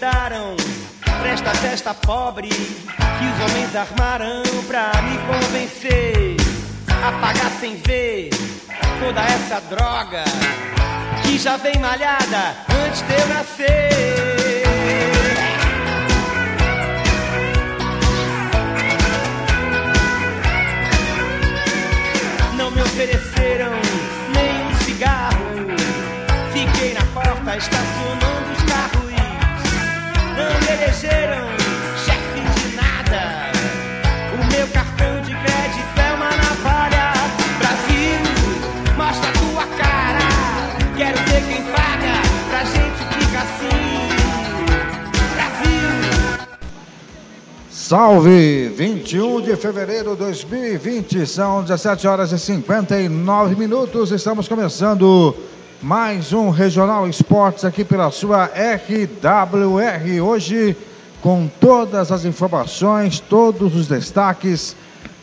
[0.00, 6.36] Presta festa pobre que os homens armaram pra me convencer
[7.06, 8.30] a pagar sem ver
[8.98, 10.24] toda essa droga
[11.22, 14.72] que já vem malhada antes de eu nascer.
[22.56, 23.72] Não me ofereceram
[24.34, 25.44] nem um cigarro.
[26.54, 28.19] Fiquei na porta estacionando
[30.70, 31.48] elegeram
[32.04, 33.50] chefe de nada.
[34.32, 37.12] O meu cartão de crédito é uma navalha.
[37.58, 38.20] Brasil,
[38.96, 40.28] mostra tua cara.
[40.96, 42.14] Quero ver quem paga.
[42.48, 43.82] Pra gente fica assim.
[45.34, 45.90] Brasil.
[47.70, 48.68] Salve!
[48.76, 54.12] 21 de fevereiro de 2020, são 17 horas e 59 minutos.
[54.12, 55.34] Estamos começando
[55.82, 60.20] mais um Regional Esportes aqui pela sua RWR.
[60.22, 60.76] Hoje,
[61.22, 64.76] com todas as informações, todos os destaques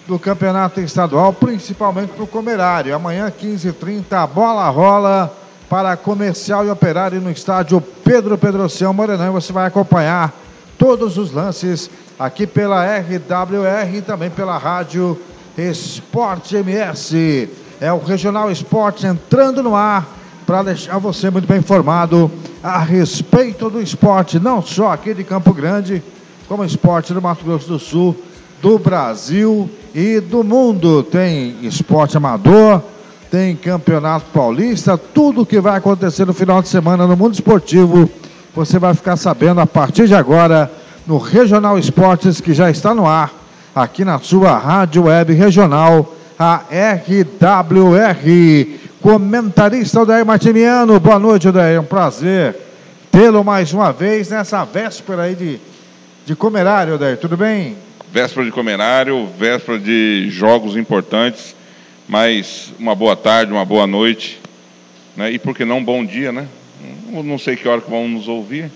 [0.08, 2.96] do campeonato estadual, principalmente para o Comerário.
[2.96, 5.32] Amanhã, 15h30, a bola rola
[5.70, 9.34] para comercial e operário no estádio Pedro Pedrocião Morenão.
[9.34, 10.34] Você vai acompanhar
[10.76, 15.20] todos os lances aqui pela RWR e também pela rádio
[15.56, 17.48] Esporte MS.
[17.80, 20.17] É o Regional Esporte entrando no ar
[20.48, 22.32] para deixar você muito bem informado
[22.64, 26.02] a respeito do esporte, não só aqui de Campo Grande,
[26.48, 28.16] como esporte do Mato Grosso do Sul,
[28.62, 31.04] do Brasil e do mundo.
[31.04, 32.82] Tem esporte amador,
[33.30, 38.10] tem campeonato paulista, tudo que vai acontecer no final de semana no mundo esportivo,
[38.56, 40.72] você vai ficar sabendo a partir de agora
[41.06, 43.34] no Regional Esportes, que já está no ar,
[43.76, 48.87] aqui na sua rádio web regional, a RWR.
[49.02, 52.56] Comentarista Odair Martiniano, boa noite, Odair, é um prazer
[53.12, 55.60] tê-lo mais uma vez nessa véspera aí de,
[56.26, 57.76] de comerário, Odair, tudo bem?
[58.12, 61.56] Véspera de comerário, véspera de jogos importantes,
[62.08, 64.42] mas uma boa tarde, uma boa noite,
[65.16, 65.32] né?
[65.32, 66.48] e por que não um bom dia, né?
[67.12, 68.72] Não sei que hora que vão nos ouvir,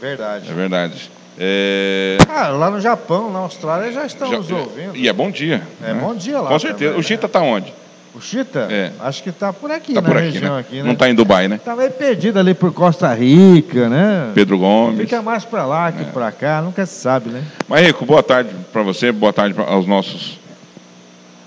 [0.00, 0.48] Verdade.
[0.50, 1.10] é verdade.
[1.36, 2.18] É...
[2.28, 4.96] Ah, lá no Japão, na Austrália, já estão já- nos ouvindo.
[4.96, 5.62] E é bom dia.
[5.82, 6.00] É né?
[6.00, 6.84] bom dia lá Com certeza.
[6.92, 7.72] também, o Chita está onde?
[8.14, 8.68] O Chita?
[8.70, 8.92] É.
[9.00, 10.60] Acho que está por aqui, Está na por aqui, região né?
[10.60, 10.82] aqui, né?
[10.84, 11.58] Não está em Dubai, né?
[11.64, 14.30] Tá meio perdido ali por Costa Rica, né?
[14.34, 15.00] Pedro Gomes.
[15.00, 16.04] Fica mais pra lá que É.
[16.06, 17.42] pra cá, nunca se sabe, né?
[17.66, 20.38] Mas, Rico, boa tarde para você, boa tarde aos nossos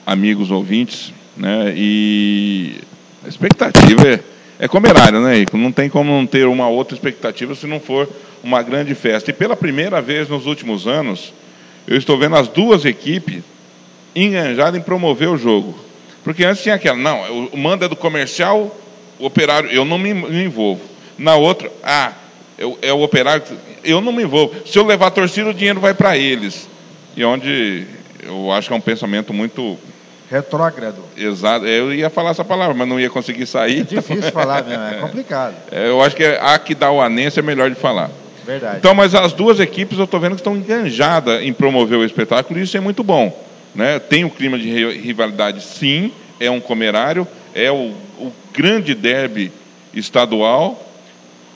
[0.05, 1.73] amigos ouvintes, né?
[1.73, 2.81] E
[3.23, 4.19] a expectativa é,
[4.59, 5.57] é comerário, né, Rico?
[5.57, 8.09] Não tem como não ter uma outra expectativa se não for
[8.43, 9.29] uma grande festa.
[9.31, 11.33] E pela primeira vez nos últimos anos,
[11.87, 13.41] eu estou vendo as duas equipes
[14.13, 15.86] enganjadas em promover o jogo.
[16.27, 18.75] Porque antes tinha aquela, não, o mando é do comercial,
[19.17, 20.81] o operário, eu não me, me envolvo.
[21.17, 22.11] Na outra, ah,
[22.57, 23.43] eu- é o operário,
[23.81, 24.53] eu não me envolvo.
[24.65, 26.67] Se eu levar a torcida, o dinheiro vai para eles.
[27.15, 27.85] E onde
[28.23, 29.77] eu acho que é um pensamento muito
[30.29, 30.97] Retrógrado.
[31.15, 31.65] exato.
[31.65, 33.79] Eu ia falar essa palavra, mas não ia conseguir sair.
[33.79, 35.55] É difícil falar mesmo, é complicado.
[35.71, 38.11] É, Eu acho que a que dá o anense é melhor de falar.
[38.45, 38.79] Verdade.
[38.79, 42.59] Então, mas as duas equipes eu estou vendo que estão enganjadas em promover o espetáculo
[42.59, 43.46] e isso é muito bom.
[43.77, 43.97] Né?
[43.99, 49.51] Tem o clima de ri- rivalidade, sim, é um comerário, é o, o grande derby
[49.93, 50.83] estadual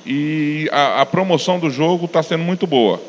[0.06, 3.02] e a, a promoção do jogo está sendo muito boa.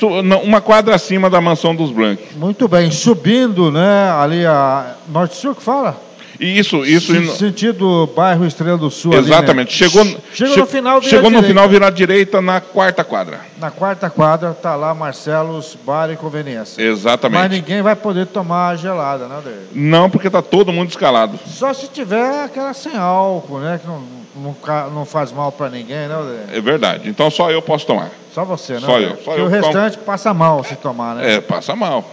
[0.43, 2.21] Uma quadra acima da mansão dos Blanc.
[2.35, 4.11] Muito bem, subindo, né?
[4.11, 5.99] Ali a Norte-Sul que fala?
[6.39, 7.13] E isso, isso.
[7.13, 9.11] Se- Sentido bairro Estrela do Sul.
[9.13, 9.27] ali, né?
[9.27, 9.73] Exatamente.
[9.73, 10.03] Chegou,
[10.33, 11.47] Chega che- no final, vira Chegou no direita.
[11.47, 13.39] final, virar direita na quarta quadra.
[13.57, 16.81] Na quarta quadra tá lá Marcelos Bar e Conveniência.
[16.81, 17.39] Exatamente.
[17.41, 19.57] Mas ninguém vai poder tomar gelada, né, Adair?
[19.73, 21.39] Não, porque tá todo mundo escalado.
[21.47, 23.79] Só se tiver aquela sem álcool, né?
[23.81, 24.01] Que não,
[24.35, 26.39] não, não faz mal para ninguém, né, Odair?
[26.57, 27.07] É verdade.
[27.09, 28.09] Então só eu posso tomar.
[28.33, 28.79] Só você, né?
[28.81, 29.61] Só eu, só eu o tomo.
[29.63, 31.35] restante passa mal se tomar, né?
[31.35, 32.03] É, passa mal.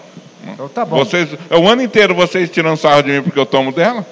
[0.47, 0.99] Então tá bom.
[0.99, 4.05] Vocês, é o ano inteiro vocês tirando sarro de mim porque eu tomo dela?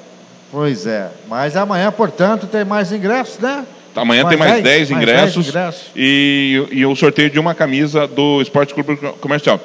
[0.50, 1.10] Pois é.
[1.28, 3.64] Mas amanhã, portanto, tem mais ingressos, né?
[3.94, 4.64] Amanhã Mais tem mais 10?
[4.64, 5.90] 10 Mais ingressos, 10 ingressos.
[5.96, 9.60] E, e o sorteio de uma camisa do Esporte Clube Comercial.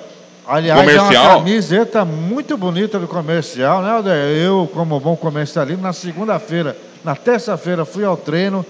[0.48, 1.26] Aliás, é Comercial.
[1.26, 4.38] uma camiseta muito bonita do comercial, né, Odair?
[4.38, 8.64] Eu, como bom comercialista, na segunda-feira, na terça-feira, fui ao treino,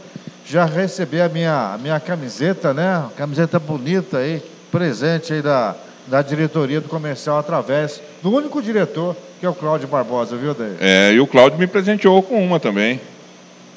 [0.45, 3.03] já recebi a minha, a minha camiseta, né?
[3.17, 4.41] Camiseta bonita aí,
[4.71, 5.75] presente aí da,
[6.07, 10.75] da diretoria do comercial, através do único diretor, que é o Cláudio Barbosa, viu, Odair?
[10.79, 12.99] É, e o Cláudio me presenteou com uma também.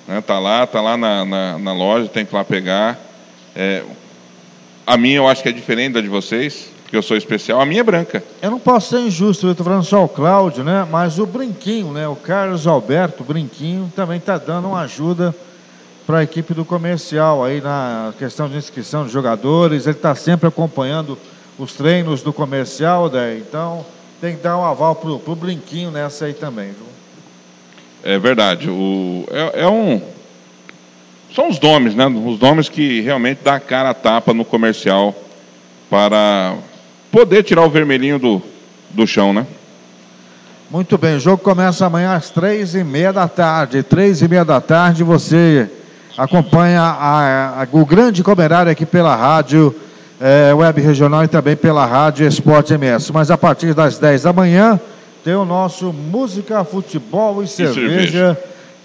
[0.07, 2.99] Né, tá lá, tá lá na, na, na loja, tem que ir lá pegar.
[3.55, 3.83] É,
[4.87, 7.61] a minha eu acho que é diferente da de vocês, porque eu sou especial.
[7.61, 8.23] A minha é branca.
[8.41, 10.87] Eu não posso ser injusto, eu estou falando só o Cláudio, né?
[10.91, 12.09] Mas o Brinquinho, né?
[12.09, 15.35] O Carlos Alberto Brinquinho também está dando uma ajuda
[16.07, 19.87] para a equipe do comercial aí na questão de inscrição de jogadores.
[19.87, 21.19] Ele está sempre acompanhando
[21.59, 23.11] os treinos do comercial?
[23.37, 23.85] Então
[24.21, 26.87] tem que dar um aval pro, pro Brinquinho nessa aí também, viu?
[28.03, 28.71] É verdade.
[28.71, 30.01] O, é, é um.
[31.35, 32.07] São os nomes, né?
[32.07, 35.15] Os nomes que realmente dá a cara a tapa no comercial
[35.91, 36.55] para
[37.13, 38.43] poder tirar o vermelhinho do,
[38.91, 39.47] do chão, né?
[40.71, 43.83] Muito bem, o jogo começa amanhã às três e meia da tarde.
[43.83, 45.69] Três e meia da tarde você
[46.17, 49.75] acompanha a- a- o grande comerário aqui pela rádio
[50.21, 53.13] eh, Web Regional e também pela rádio Esporte MS.
[53.13, 54.81] Mas a partir das 10 da manhã
[55.25, 57.81] tem o nosso Música, Futebol e, cerveja.
[57.81, 58.39] cerveja.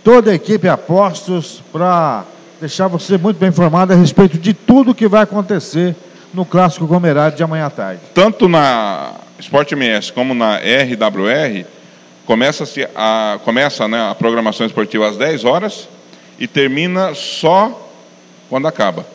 [0.03, 2.25] Toda a equipe apostos para
[2.59, 5.95] deixar você muito bem informado a respeito de tudo que vai acontecer
[6.33, 8.01] no Clássico Comerário de amanhã à tarde.
[8.13, 11.65] Tanto na Sport MS como na RWR,
[12.25, 15.87] começa-se a, começa né, a programação esportiva às 10 horas
[16.39, 17.89] e termina só
[18.49, 19.05] quando acaba.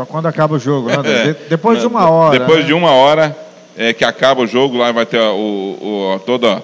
[0.00, 0.96] Só quando acaba o jogo, né?
[1.04, 1.24] É.
[1.24, 2.38] De- depois de uma hora.
[2.38, 2.66] Depois né?
[2.68, 3.36] de uma hora
[3.76, 6.62] é, que acaba o jogo, lá vai ter o, o, toda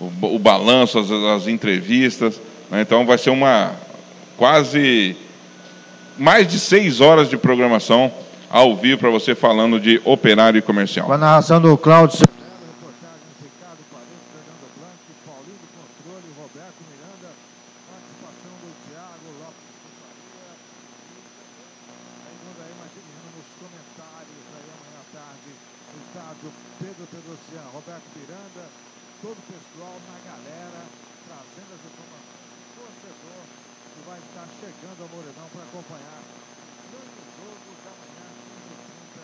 [0.00, 2.40] o, o balanço, as, as entrevistas.
[2.70, 2.80] né?
[2.80, 3.72] Então vai ser uma
[4.38, 5.14] quase
[6.16, 8.10] mais de seis horas de programação
[8.48, 11.04] ao vivo para você falando de operário e comercial.
[11.04, 12.26] Com a narração do Cláudio
[26.78, 28.64] Pedro Pedrocian, Roberto Miranda,
[29.18, 30.86] todo o pessoal na galera,
[31.26, 33.42] trazendo as informações do torcedor
[33.90, 39.18] que vai estar chegando ao Morenão para acompanhar o grande jogo da manhã, 15h30,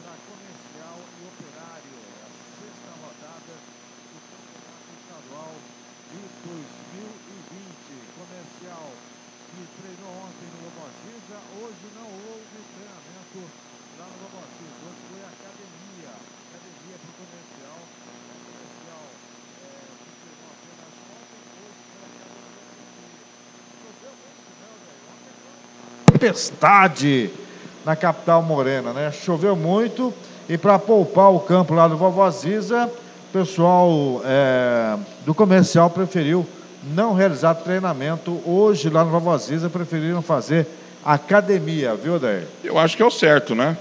[0.00, 1.96] para comercial e operário.
[2.00, 5.52] É a sexta rodada do Campeonato Estadual
[6.08, 8.16] de 2020.
[8.16, 8.88] Comercial
[9.52, 13.44] que treinou ontem no Lobosiza, hoje não houve treinamento
[13.98, 14.82] lá no Lobosiza.
[14.88, 16.12] Hoje foi academia.
[16.54, 17.78] Academia para o comercial.
[18.44, 19.04] Comercial
[19.62, 22.54] é, que treinou apenas ontem, hoje foi academia.
[23.82, 25.02] Choveu muito, né, Odair?
[25.14, 25.34] Ontem
[26.06, 27.30] foi tempestade
[27.84, 29.12] na capital morena, né?
[29.12, 30.12] Choveu muito
[30.48, 36.46] e para poupar o campo lá do Vovoziza, o pessoal é, do comercial preferiu
[36.94, 40.66] não realizar treinamento hoje lá no Vovoziza, preferiram fazer
[41.04, 42.44] academia, viu, Daí?
[42.62, 43.76] Eu acho que é o certo, né?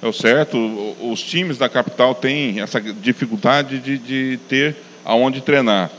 [0.00, 0.56] É o certo.
[1.00, 5.90] Os times da capital têm essa dificuldade de, de ter aonde treinar.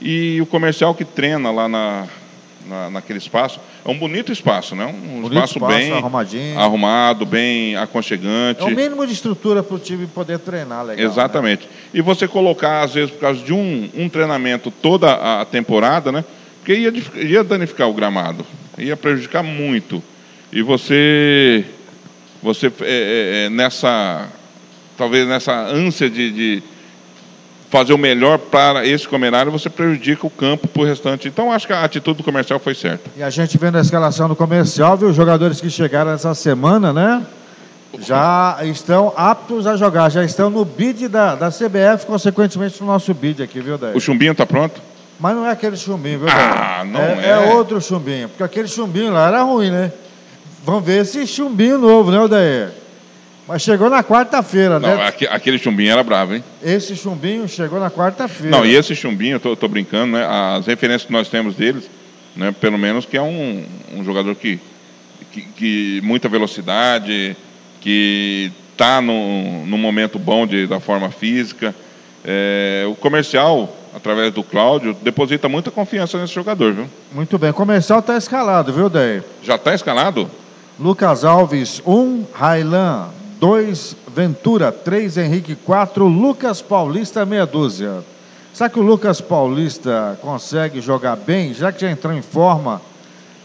[0.00, 2.06] E o comercial que treina lá na,
[2.66, 4.86] na- naquele espaço é um bonito espaço, né?
[4.86, 6.58] Um Bonito espaço, espaço, bem arrumadinho.
[6.58, 8.60] arrumado, bem aconchegante.
[8.60, 10.96] É o mínimo de estrutura para o time poder treinar legal.
[10.96, 11.02] né?
[11.10, 11.68] Exatamente.
[11.94, 16.24] E você colocar, às vezes, por causa de um, um treinamento toda a temporada, né?
[16.60, 18.44] Porque ia, ia danificar o gramado,
[18.76, 20.02] ia prejudicar muito.
[20.52, 21.64] E você,
[22.42, 24.28] você é, é, é, nessa,
[24.96, 26.62] talvez nessa ânsia de, de
[27.70, 31.28] fazer o melhor para esse comerário, você prejudica o campo para o restante.
[31.28, 33.10] Então, acho que a atitude do comercial foi certa.
[33.16, 35.08] E a gente vendo a escalação do comercial, viu?
[35.08, 37.24] Os jogadores que chegaram essa semana, né?
[38.00, 43.12] Já estão aptos a jogar, já estão no bid da, da CBF, consequentemente no nosso
[43.14, 43.96] bid aqui, viu, Daí?
[43.96, 44.80] O chumbinho está pronto?
[45.18, 47.54] Mas não é aquele chumbinho, viu, Ah, não é, é.
[47.54, 49.90] outro chumbinho, porque aquele chumbinho lá era ruim, né?
[50.64, 52.70] Vamos ver esse chumbinho novo, né, Odair?
[53.48, 55.06] Mas chegou na quarta-feira, né?
[55.06, 56.44] aque- aquele chumbinho era bravo, hein?
[56.62, 58.54] Esse chumbinho chegou na quarta-feira.
[58.54, 60.26] Não, e esse chumbinho, eu tô, tô brincando, né?
[60.28, 61.88] As referências que nós temos deles,
[62.36, 62.54] né?
[62.60, 63.64] Pelo menos que é um,
[63.96, 64.60] um jogador que,
[65.32, 67.34] que, que muita velocidade,
[67.80, 71.74] que está no, no momento bom de, da forma física.
[72.22, 76.86] É, o comercial, através do Cláudio, deposita muita confiança nesse jogador, viu?
[77.12, 77.50] Muito bem.
[77.50, 79.22] Comercial está escalado, viu, Day?
[79.42, 80.30] Já está escalado?
[80.78, 83.08] Lucas Alves, 1, um, Railan,
[83.40, 88.02] 2, Ventura, 3, Henrique, 4, Lucas Paulista, meia dúzia.
[88.52, 92.82] Será que o Lucas Paulista consegue jogar bem, já que já entrou em forma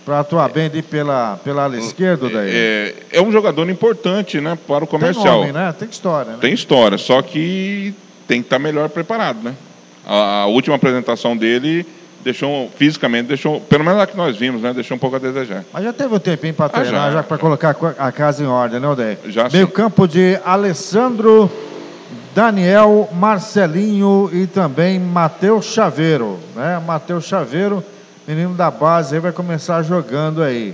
[0.03, 2.49] para atuar bem ali pela, pela ala esquerda, daí?
[2.51, 5.43] É, é um jogador importante, né, para o comercial.
[5.43, 5.75] Tem nome, né?
[5.77, 6.37] Tem história, né?
[6.41, 7.93] Tem história, só que
[8.27, 9.53] tem que estar tá melhor preparado, né?
[10.05, 11.85] A, a, última apresentação dele
[12.23, 14.73] deixou, fisicamente, deixou, pelo menos a que nós vimos, né?
[14.73, 15.63] Deixou um pouco a desejar.
[15.71, 18.47] Mas já teve um tempinho para treinar, ah, já, já para colocar a casa em
[18.47, 19.17] ordem, né, Odeio?
[19.27, 19.73] Já Meio sim.
[19.73, 21.51] campo de Alessandro,
[22.33, 26.81] Daniel, Marcelinho e também Matheus Chaveiro, né?
[26.85, 27.83] Matheus Chaveiro,
[28.27, 30.73] menino da base, aí vai começar jogando aí.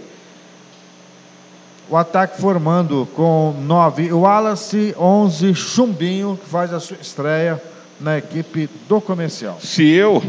[1.90, 7.60] O ataque formando com 9 Wallace, 11 Chumbinho, que faz a sua estreia
[8.00, 9.58] na equipe do comercial.
[9.60, 10.22] Se eu,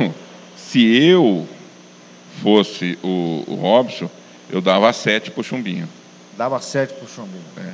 [0.70, 1.48] se eu
[2.40, 4.08] fosse o, o Robson,
[4.48, 5.88] eu dava 7 pro Chumbinho.
[6.38, 7.42] Dava 7 pro Chumbinho.
[7.56, 7.72] É.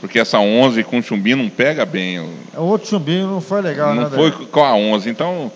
[0.00, 2.20] Porque essa 11 com o Chumbinho não pega bem.
[2.20, 5.10] O outro Chumbinho não foi legal, Não né, foi com a 11.
[5.10, 5.50] Então,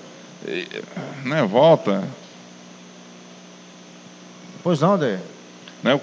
[1.24, 2.02] né, volta.
[4.64, 5.18] Pois não, Dê.
[5.84, 6.00] Né,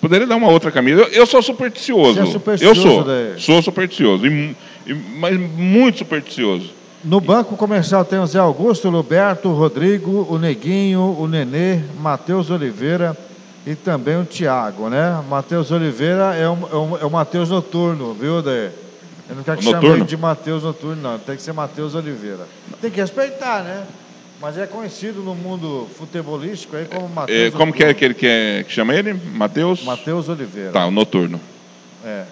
[0.00, 1.02] poderia dar uma outra camisa.
[1.02, 2.14] Eu, eu sou supersticioso.
[2.14, 3.04] Você é supersticioso, eu sou.
[3.04, 3.40] Daí.
[3.40, 4.24] Sou supersticioso.
[4.24, 6.70] E, e, mas muito supersticioso.
[7.04, 11.80] No banco comercial tem o Zé Augusto, o Luberto, o Rodrigo, o Neguinho, o Nenê,
[11.98, 13.14] Matheus Oliveira
[13.66, 15.22] e também o Tiago, né?
[15.28, 18.70] Matheus Oliveira é o, é o, é o Matheus Noturno, viu, Daí?
[19.28, 21.18] Eu não quero que chame ele de Matheus Noturno, não.
[21.18, 22.46] Tem que ser Matheus Oliveira.
[22.80, 23.84] Tem que respeitar, né?
[24.40, 27.38] Mas é conhecido no mundo futebolístico aí como Matheus.
[27.38, 29.12] É, como que é que ele que, é, que chama ele?
[29.12, 29.82] Matheus?
[29.84, 30.72] Matheus Oliveira.
[30.72, 31.38] Tá, o noturno.
[32.04, 32.24] É.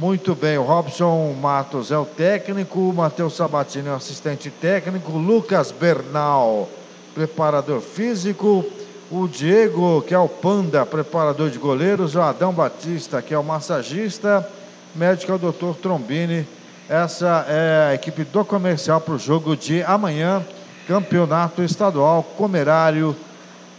[0.00, 5.12] Muito bem, o Robson Matos é o técnico, o Matheus Sabatini é o assistente técnico,
[5.12, 6.70] Lucas Bernal,
[7.14, 8.64] preparador físico,
[9.10, 13.44] o Diego, que é o Panda, preparador de goleiros, o Adão Batista, que é o
[13.44, 14.48] massagista,
[14.94, 15.78] médico é o Dr.
[15.82, 16.46] Trombini,
[16.88, 20.42] essa é a equipe do comercial para o jogo de amanhã,
[20.88, 23.14] campeonato estadual comerário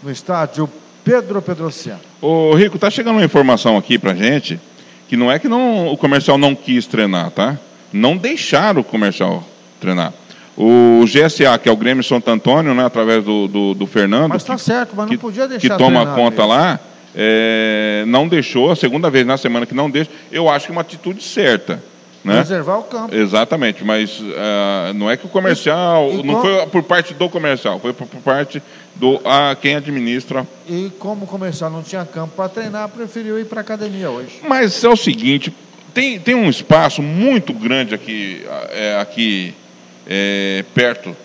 [0.03, 0.69] no estádio
[1.03, 2.01] Pedro Pedrociano.
[2.21, 4.59] Ô Rico, tá chegando uma informação aqui pra gente
[5.11, 7.59] que não é que não, o comercial não quis treinar, tá?
[7.91, 9.43] Não deixaram o comercial
[9.77, 10.13] treinar.
[10.55, 14.29] O GSA, que é o Grêmio Santo Antônio, né, através do, do, do Fernando.
[14.29, 15.67] Mas tá que, certo, mas não podia deixar.
[15.67, 16.79] Que toma conta lá,
[17.13, 20.75] é, não deixou, a segunda vez na semana que não deixa, eu acho que é
[20.75, 21.83] uma atitude certa.
[22.23, 22.35] Né?
[22.35, 23.13] Preservar o campo.
[23.13, 27.27] Exatamente, mas uh, não é que o comercial, e, e não foi por parte do
[27.27, 28.63] comercial, foi por, por parte
[29.01, 30.47] do a quem administra.
[30.69, 34.39] E como comercial não tinha campo para treinar, preferiu ir para a academia hoje.
[34.47, 35.51] Mas é o seguinte,
[35.91, 39.55] tem, tem um espaço muito grande aqui, é, aqui
[40.07, 41.15] é, perto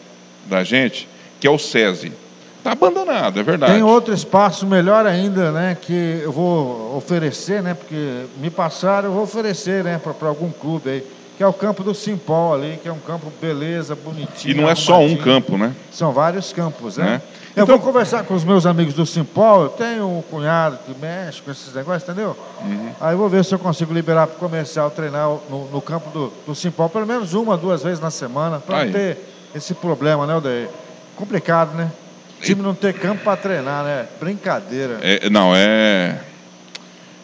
[0.46, 1.06] da gente,
[1.38, 2.10] que é o SESI.
[2.56, 3.74] Está abandonado, é verdade.
[3.74, 5.76] Tem outro espaço melhor ainda, né?
[5.80, 7.74] Que eu vou oferecer, né?
[7.74, 10.00] Porque me passaram, eu vou oferecer, né?
[10.02, 11.04] Para algum clube aí.
[11.36, 14.52] Que é o campo do Simpol ali, que é um campo beleza, bonitinho.
[14.52, 15.74] E não é só um campo, né?
[15.92, 17.20] São vários campos, né?
[17.32, 17.35] É.
[17.56, 17.78] Eu então...
[17.78, 19.62] vou conversar com os meus amigos do Simpol.
[19.62, 22.36] Eu tenho um cunhado que mexe com esses negócios, entendeu?
[22.60, 22.90] Uhum.
[23.00, 26.10] Aí eu vou ver se eu consigo liberar para o comercial treinar no, no campo
[26.10, 29.16] do, do Simpol, pelo menos uma, duas vezes na semana, para não ter
[29.54, 30.68] esse problema, né, Odeio?
[31.16, 31.90] Complicado, né?
[32.38, 34.06] O time não ter campo para treinar, né?
[34.20, 34.98] Brincadeira.
[35.00, 36.20] É, não, é.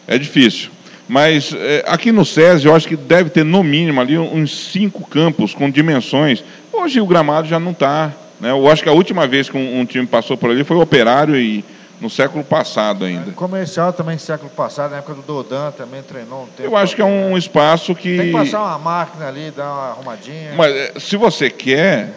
[0.07, 0.71] É difícil.
[1.07, 5.07] Mas é, aqui no SESI, eu acho que deve ter no mínimo ali uns cinco
[5.07, 6.43] campos com dimensões.
[6.71, 8.11] Hoje o gramado já não está.
[8.43, 8.51] Né?
[8.51, 10.81] Eu acho que a última vez que um, um, time passou por ali foi o
[10.81, 11.63] Operário e
[12.01, 13.29] no século passado ainda.
[13.29, 16.67] É, comercial também século passado, na época do Dodan também treinou um tempo.
[16.69, 18.17] Eu acho que é um espaço que.
[18.17, 20.55] Tem que passar uma máquina ali, dar uma arrumadinha.
[20.57, 22.15] Mas é, se você quer,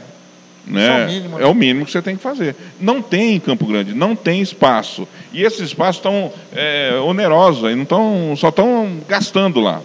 [0.67, 1.03] né?
[1.03, 1.45] É, o mínimo, né?
[1.45, 2.57] é o mínimo que você tem que fazer.
[2.81, 5.07] Não tem em Campo Grande, não tem espaço.
[5.33, 9.81] E esses espaços estão é, onerosos, aí, não tão, só estão gastando lá.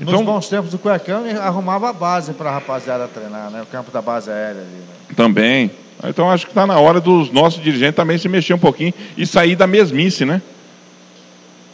[0.00, 3.62] Então, Nos bons tempos do Cuecão, arrumava a base para a rapaziada treinar, né?
[3.62, 4.70] o campo da base aérea ali.
[4.70, 5.14] Né?
[5.16, 5.70] Também.
[6.04, 9.26] Então acho que está na hora dos nossos dirigentes também se mexer um pouquinho e
[9.26, 10.42] sair da mesmice, né?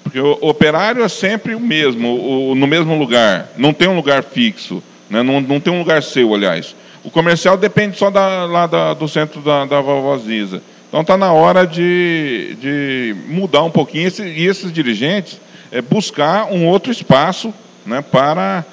[0.04, 4.22] Porque o operário é sempre o mesmo, o, no mesmo lugar, não tem um lugar
[4.22, 5.22] fixo, né?
[5.22, 6.76] não, não tem um lugar seu, aliás.
[7.02, 10.62] O comercial depende só da, lá da, do centro da, da Vovoziza.
[10.88, 16.52] Então está na hora de, de mudar um pouquinho esse, e esses dirigentes é, buscar
[16.52, 17.52] um outro espaço
[17.86, 18.64] né, para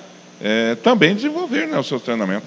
[0.41, 2.45] é, também desenvolver né, o seu treinamento.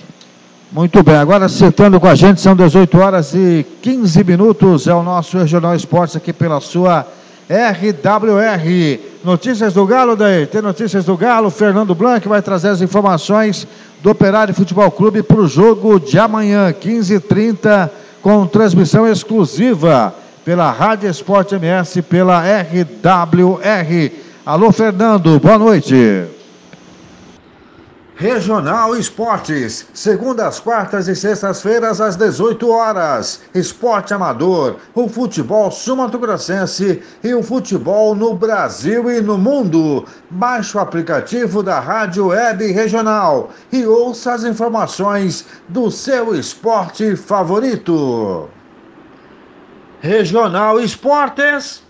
[0.70, 5.02] Muito bem, agora acertando com a gente, são 18 horas e 15 minutos, é o
[5.02, 7.06] nosso Regional Esportes aqui pela sua
[7.48, 8.98] RWR.
[9.22, 10.46] Notícias do Galo, daí.
[10.46, 11.50] Tem notícias do Galo.
[11.50, 13.66] Fernando Blanc vai trazer as informações
[14.02, 17.90] do Operário Futebol Clube para o jogo de amanhã, 15h30,
[18.22, 20.14] com transmissão exclusiva
[20.44, 24.10] pela Rádio Esporte MS, pela RWR.
[24.44, 26.24] Alô, Fernando, boa noite.
[28.14, 33.40] Regional Esportes, segundas, quartas e sextas-feiras às 18 horas.
[33.54, 40.04] Esporte amador, o futebol sumatogrossense e o futebol no Brasil e no mundo.
[40.28, 48.48] Baixe o aplicativo da Rádio Web Regional e ouça as informações do seu esporte favorito.
[50.02, 51.81] Regional Esportes.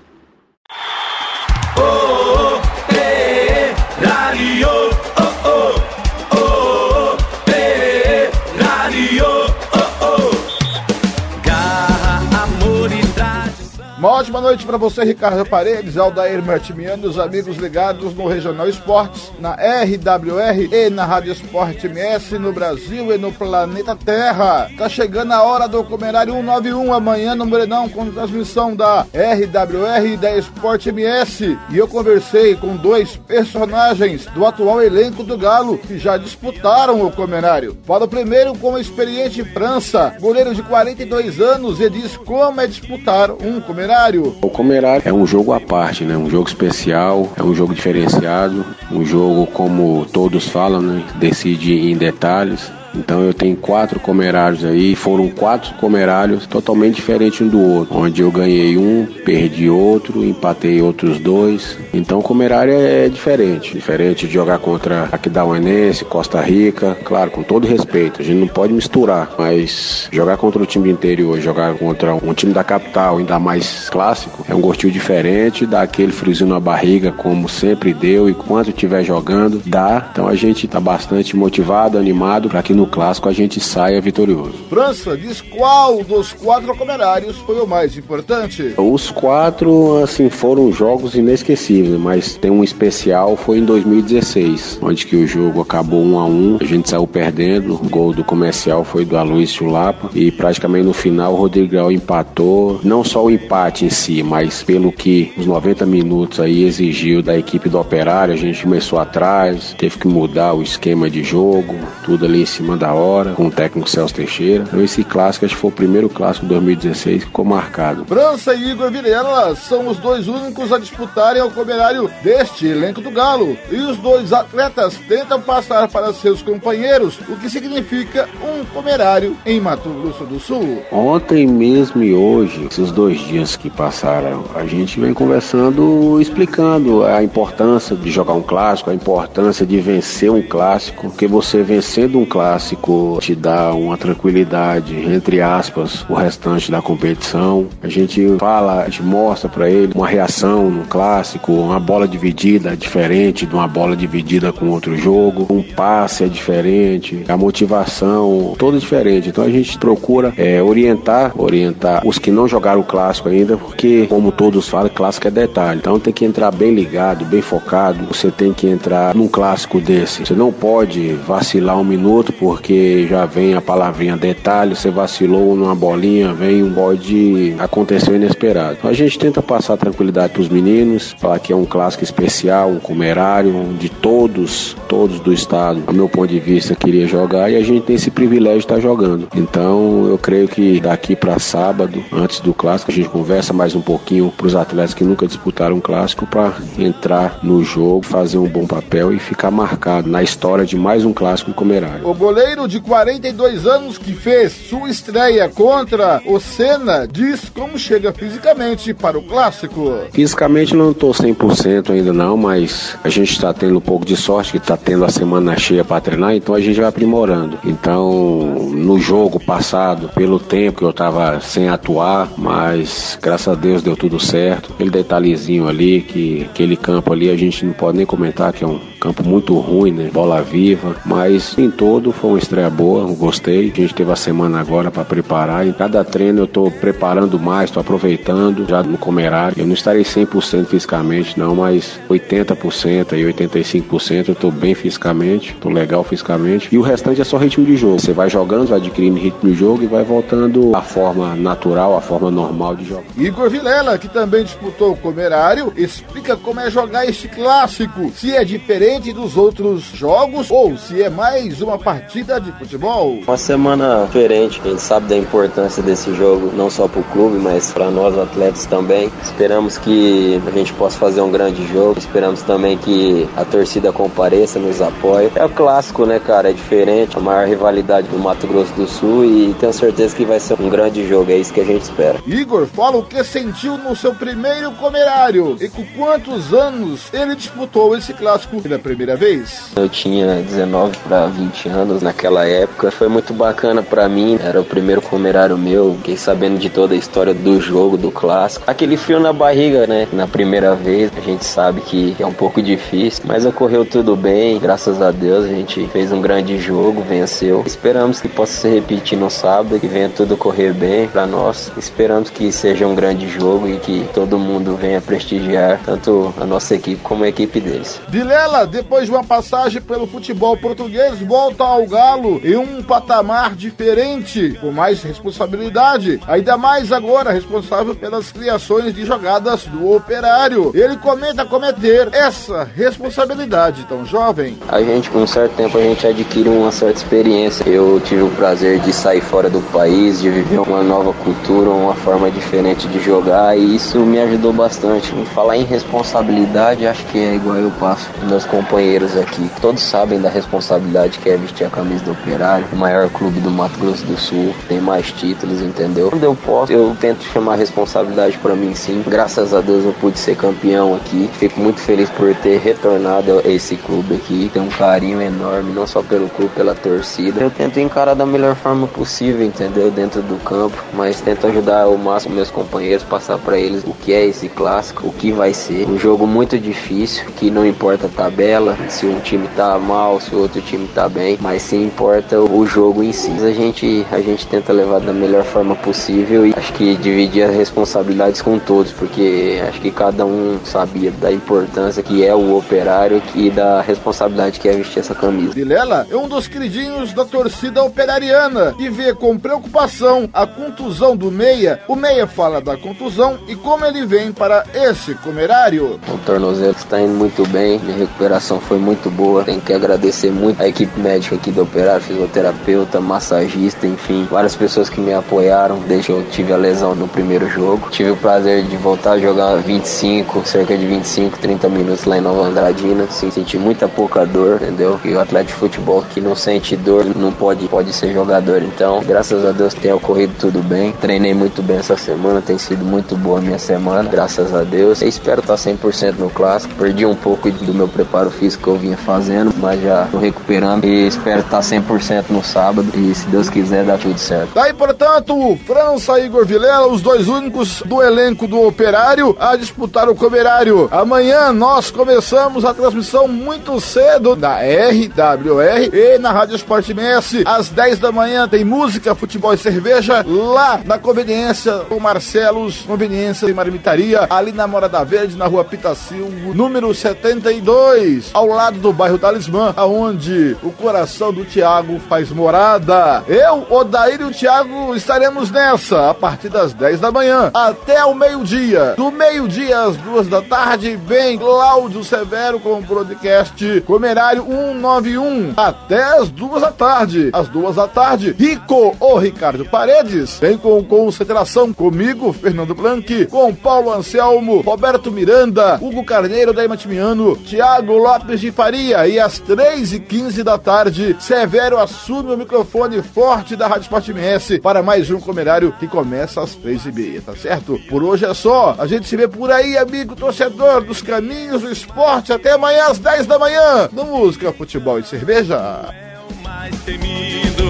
[14.02, 19.30] Uma ótima noite para você, Ricardo Paredes, Aldair Martimiano os amigos ligados no Regional Esportes,
[19.38, 24.68] na RWR e na Rádio Esporte MS no Brasil e no planeta Terra.
[24.76, 30.16] Tá chegando a hora do Comerário 191 amanhã no Morenão com transmissão da RWR e
[30.16, 31.56] da Esporte MS.
[31.70, 37.12] E eu conversei com dois personagens do atual elenco do Galo que já disputaram o
[37.12, 37.78] Comerário.
[37.84, 43.30] Fala primeiro com o experiente França, goleiro de 42 anos, e diz como é disputar
[43.30, 43.91] um Comerário
[44.40, 46.16] O Comerário é um jogo à parte, né?
[46.16, 51.04] Um jogo especial, é um jogo diferenciado, um jogo como todos falam, né?
[51.16, 52.72] Decide em detalhes.
[52.94, 58.22] Então eu tenho quatro comerários aí, foram quatro comerários totalmente diferentes um do outro, onde
[58.22, 61.78] eu ganhei um, perdi outro, empatei outros dois.
[61.92, 67.66] Então o comerário é diferente, diferente de jogar contra Aquidauanense, Costa Rica, claro, com todo
[67.66, 72.14] respeito, a gente não pode misturar, mas jogar contra o time do interior, jogar contra
[72.14, 76.60] um time da capital, ainda mais clássico, é um gostinho diferente, dá aquele friozinho na
[76.60, 80.08] barriga, como sempre deu, e quando estiver jogando, dá.
[80.12, 84.00] Então a gente está bastante motivado, animado para que no no clássico a gente saia
[84.00, 84.54] vitorioso.
[84.68, 88.74] França, diz qual dos quatro comerários foi o mais importante?
[88.76, 95.14] Os quatro, assim, foram jogos inesquecíveis, mas tem um especial, foi em 2016, onde que
[95.14, 99.04] o jogo acabou um a um, a gente saiu perdendo, o gol do comercial foi
[99.04, 103.90] do Aloysio Lapa, e praticamente no final o Rodrigão empatou, não só o empate em
[103.90, 108.64] si, mas pelo que os 90 minutos aí exigiu da equipe do Operário, a gente
[108.64, 112.94] começou atrás, teve que mudar o esquema de jogo, tudo ali em cima cima da
[112.94, 114.64] hora, com o técnico Celso Teixeira.
[114.64, 118.04] Então esse clássico, acho que foi o primeiro clássico de 2016 que ficou marcado.
[118.04, 123.10] França e Igor Vilela são os dois únicos a disputarem o comerário deste elenco do
[123.10, 123.56] Galo.
[123.70, 129.60] E os dois atletas tentam passar para seus companheiros, o que significa um comerário em
[129.60, 130.82] Mato Grosso do Sul.
[130.90, 137.22] Ontem mesmo e hoje, esses dois dias que passaram, a gente vem conversando, explicando a
[137.22, 142.24] importância de jogar um clássico, a importância de vencer um clássico, porque você vencendo um
[142.24, 147.66] clássico, clássico te dá uma tranquilidade, entre aspas, o restante da competição.
[147.82, 152.76] A gente fala, a gente mostra para ele uma reação no clássico, uma bola dividida
[152.76, 158.78] diferente de uma bola dividida com outro jogo, um passe é diferente, a motivação toda
[158.78, 159.28] diferente.
[159.28, 164.06] Então a gente procura é, orientar, orientar os que não jogaram o clássico ainda, porque
[164.06, 165.80] como todos falam, clássico é detalhe.
[165.80, 168.06] Então tem que entrar bem ligado, bem focado.
[168.06, 170.24] Você tem que entrar num clássico desse.
[170.24, 175.74] Você não pode vacilar um minuto porque já vem a palavrinha detalhe, você vacilou numa
[175.74, 178.76] bolinha, vem um pode acontecer inesperado.
[178.84, 182.78] A gente tenta passar tranquilidade para os meninos, falar que é um clássico especial, um
[182.78, 187.62] comerário, onde todos, todos do estado, a meu ponto de vista, queria jogar e a
[187.62, 189.28] gente tem esse privilégio de estar jogando.
[189.34, 193.80] Então eu creio que daqui para sábado, antes do clássico, a gente conversa mais um
[193.80, 198.48] pouquinho para os atletas que nunca disputaram um clássico para entrar no jogo, fazer um
[198.48, 203.66] bom papel e ficar marcado na história de mais um clássico comerário goleiro de 42
[203.66, 209.94] anos que fez sua estreia contra o Senna diz como chega fisicamente para o clássico.
[210.12, 214.52] Fisicamente não estou 100% ainda não, mas a gente está tendo um pouco de sorte
[214.52, 217.58] que está tendo a semana cheia para treinar, então a gente vai aprimorando.
[217.64, 223.82] Então, no jogo passado, pelo tempo que eu estava sem atuar, mas graças a Deus
[223.82, 224.72] deu tudo certo.
[224.72, 228.66] Aquele detalhezinho ali, que aquele campo ali a gente não pode nem comentar que é
[228.66, 230.10] um campo muito ruim, né?
[230.12, 233.72] Bola viva, mas em todo foi uma estreia boa, gostei.
[233.74, 235.66] A gente teve a semana agora para preparar.
[235.66, 239.60] Em cada treino eu tô preparando mais, tô aproveitando já no comerário.
[239.60, 245.68] Eu não estarei 100% fisicamente não, mas 80% e 85% eu tô bem fisicamente, tô
[245.68, 246.68] legal fisicamente.
[246.70, 247.98] E o restante é só ritmo de jogo.
[247.98, 252.00] Você vai jogando, vai adquirindo ritmo de jogo e vai voltando à forma natural, à
[252.00, 253.02] forma normal de jogar.
[253.16, 258.44] Igor Vilela, que também disputou o comerário, explica como é jogar este clássico, se é
[258.44, 263.18] diferente dos outros jogos ou se é mais uma partida de futebol.
[263.26, 267.38] Uma semana diferente, a gente sabe da importância desse jogo, não só para o clube,
[267.38, 269.10] mas para nós atletas também.
[269.22, 274.58] Esperamos que a gente possa fazer um grande jogo, esperamos também que a torcida compareça,
[274.58, 275.30] nos apoie.
[275.34, 276.50] É o clássico, né, cara?
[276.50, 280.40] É diferente, a maior rivalidade do Mato Grosso do Sul e tenho certeza que vai
[280.40, 282.18] ser um grande jogo, é isso que a gente espera.
[282.26, 287.96] Igor, fala o que sentiu no seu primeiro comerário e com quantos anos ele disputou
[287.96, 289.70] esse clássico pela primeira vez?
[289.76, 294.64] Eu tinha 19 para 20 anos naquela época, foi muito bacana para mim, era o
[294.64, 298.64] primeiro comerário meu, fiquei sabendo de toda a história do jogo, do clássico.
[298.66, 300.08] Aquele frio na barriga, né?
[300.12, 304.58] Na primeira vez, a gente sabe que é um pouco difícil, mas ocorreu tudo bem,
[304.58, 307.62] graças a Deus, a gente fez um grande jogo, venceu.
[307.64, 311.70] Esperamos que possa se repetir no sábado, que venha tudo correr bem para nós.
[311.76, 316.74] Esperamos que seja um grande jogo e que todo mundo venha prestigiar tanto a nossa
[316.74, 318.00] equipe como a equipe deles.
[318.08, 324.56] Vilela, depois de uma passagem pelo futebol português, volta ao Galo em um patamar diferente,
[324.62, 330.72] com mais responsabilidade, ainda mais agora responsável pelas criações de jogadas do operário.
[330.74, 334.56] Ele comenta cometer essa responsabilidade tão jovem.
[334.66, 337.68] A gente, com um certo tempo, a gente adquire uma certa experiência.
[337.68, 341.94] Eu tive o prazer de sair fora do país, de viver uma nova cultura, uma
[341.94, 345.12] forma diferente de jogar e isso me ajudou bastante.
[345.34, 349.50] Falar em responsabilidade, acho que é igual eu passo com meus companheiros aqui.
[349.60, 353.50] Todos sabem da responsabilidade que é vestir a camisa do Operário, o maior clube do
[353.50, 356.10] Mato Grosso do Sul, tem mais títulos, entendeu?
[356.10, 359.02] Quando eu posso, eu tento chamar a responsabilidade para mim sim.
[359.06, 361.28] Graças a Deus eu pude ser campeão aqui.
[361.34, 364.50] Fico muito feliz por ter retornado a esse clube aqui.
[364.52, 367.40] Tenho um carinho enorme, não só pelo clube, pela torcida.
[367.40, 369.90] Eu tento encarar da melhor forma possível, entendeu?
[369.90, 374.12] Dentro do campo, mas tento ajudar o máximo meus companheiros, passar para eles o que
[374.12, 375.88] é esse clássico, o que vai ser.
[375.88, 378.51] Um jogo muito difícil, que não importa a tabela,
[378.88, 382.66] se um time tá mal, se o outro time tá bem, mas sim importa o
[382.66, 383.30] jogo em si.
[383.30, 387.56] A gente, a gente tenta levar da melhor forma possível e acho que dividir as
[387.56, 393.22] responsabilidades com todos, porque acho que cada um sabia da importância que é o operário
[393.34, 395.54] e da responsabilidade que é vestir essa camisa.
[395.54, 401.30] Vilela é um dos queridinhos da torcida operariana que vê com preocupação a contusão do
[401.30, 401.80] Meia.
[401.88, 405.98] O Meia fala da contusão e como ele vem para esse comerário.
[406.08, 409.44] O tornozelo está indo muito bem, minha recuperação foi muito boa.
[409.44, 414.88] Tenho que agradecer muito a equipe médica aqui do operário, fisioterapeuta, massagista, enfim, várias pessoas
[414.88, 417.88] que me apoiaram desde que eu tive a lesão no primeiro jogo.
[417.90, 422.20] Tive o prazer de voltar a jogar 25, cerca de 25, 30 minutos lá em
[422.20, 423.06] Nova Andradina.
[423.10, 425.00] Sim, senti muita pouca dor, entendeu?
[425.04, 428.62] E o atleta de futebol que não sente dor não pode, pode ser jogador.
[428.62, 430.92] Então, graças a Deus tem ocorrido tudo bem.
[430.92, 435.02] Treinei muito bem essa semana, tem sido muito boa a minha semana, graças a Deus.
[435.02, 436.74] Eu espero estar 100% no clássico.
[436.74, 440.84] Perdi um pouco do meu preparo físico que eu vinha fazendo, mas já tô recuperando
[440.84, 442.88] e espero estar 100% no sábado.
[442.94, 444.50] E se Deus quiser, dá tudo certo.
[444.54, 450.08] Daí, portanto, França e Igor Vilela, os dois únicos do elenco do Operário a disputar
[450.08, 450.88] o Comerário.
[450.90, 457.42] Amanhã nós começamos a transmissão muito cedo na RWR e na Rádio Sport MS.
[457.44, 463.46] Às 10 da manhã tem música, futebol e cerveja lá na Conveniência com Marcelos, Conveniência
[463.46, 469.18] e Marmitaria, ali na Morada Verde, na rua Pitacilgo, número 72, ao lado do bairro
[469.18, 473.22] Talismã, aonde o coração do Tiago faz morada.
[473.26, 478.14] Eu, Odair e o Tiago estaremos nessa a partir das 10 da manhã até o
[478.14, 478.94] meio-dia.
[478.96, 486.02] Do meio-dia às duas da tarde, vem Cláudio Severo com o podcast Comerário 191 até
[486.18, 487.30] as duas da tarde.
[487.32, 493.54] Às duas da tarde, Rico ou Ricardo Paredes vem com concentração comigo, Fernando Blanc, com
[493.54, 499.92] Paulo Anselmo, Roberto Miranda, Hugo Carneiro da Imatimiano, Tiago Lopes de Faria e às três
[499.92, 505.08] e quinze da tarde, Severo assume o microfone forte da Rádio Sport MS para mais
[505.08, 507.78] um Comerário que começa às três e meia, tá certo?
[507.88, 508.74] Por hoje é só.
[508.76, 512.32] A gente se vê por aí, amigo torcedor dos caminhos do esporte.
[512.32, 515.94] Até amanhã às 10 da manhã, no Música, Futebol e Cerveja.
[516.42, 517.64] mais temido.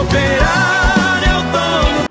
[0.00, 2.08] Operário é o dono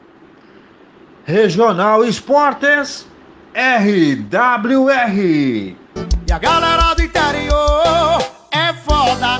[1.26, 3.08] Regional Esportes
[3.54, 5.18] RWR.
[5.18, 9.40] E a galera do interior é foda,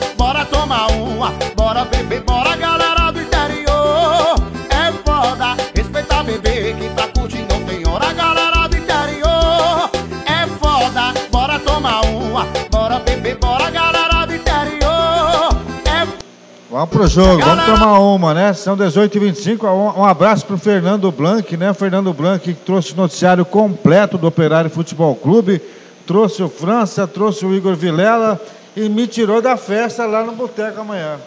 [16.82, 18.54] Vamos pro jogo, vamos tomar uma, né?
[18.54, 21.72] São 18 e 25 Um, abraço pro Fernando Blanc, né?
[21.76, 25.62] Fernando Blanc que trouxe o noticiário completo do Operário Futebol Clube,
[26.08, 28.42] trouxe o França, trouxe o Igor Vilela
[28.76, 31.20] e me tirou da festa lá no boteco amanhã.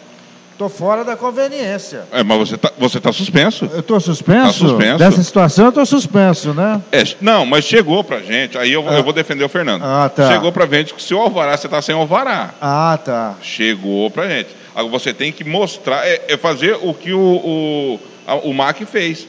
[0.57, 2.03] Tô fora da conveniência.
[2.13, 3.69] É, mas você tá, você tá suspenso.
[3.73, 4.47] Eu tô suspenso?
[4.47, 4.97] Tá suspenso.
[4.97, 6.81] Dessa situação eu tô suspenso, né?
[6.93, 9.81] É, não, mas chegou pra gente, aí eu, eu vou defender o Fernando.
[9.83, 10.29] Ah, tá.
[10.31, 12.51] Chegou pra gente que se o alvará, você tá sem alvará.
[12.61, 13.33] Ah, tá.
[13.41, 14.47] Chegou pra gente.
[14.73, 18.85] Agora você tem que mostrar, é, é fazer o que o, o, a- o MAC
[18.85, 19.27] fez.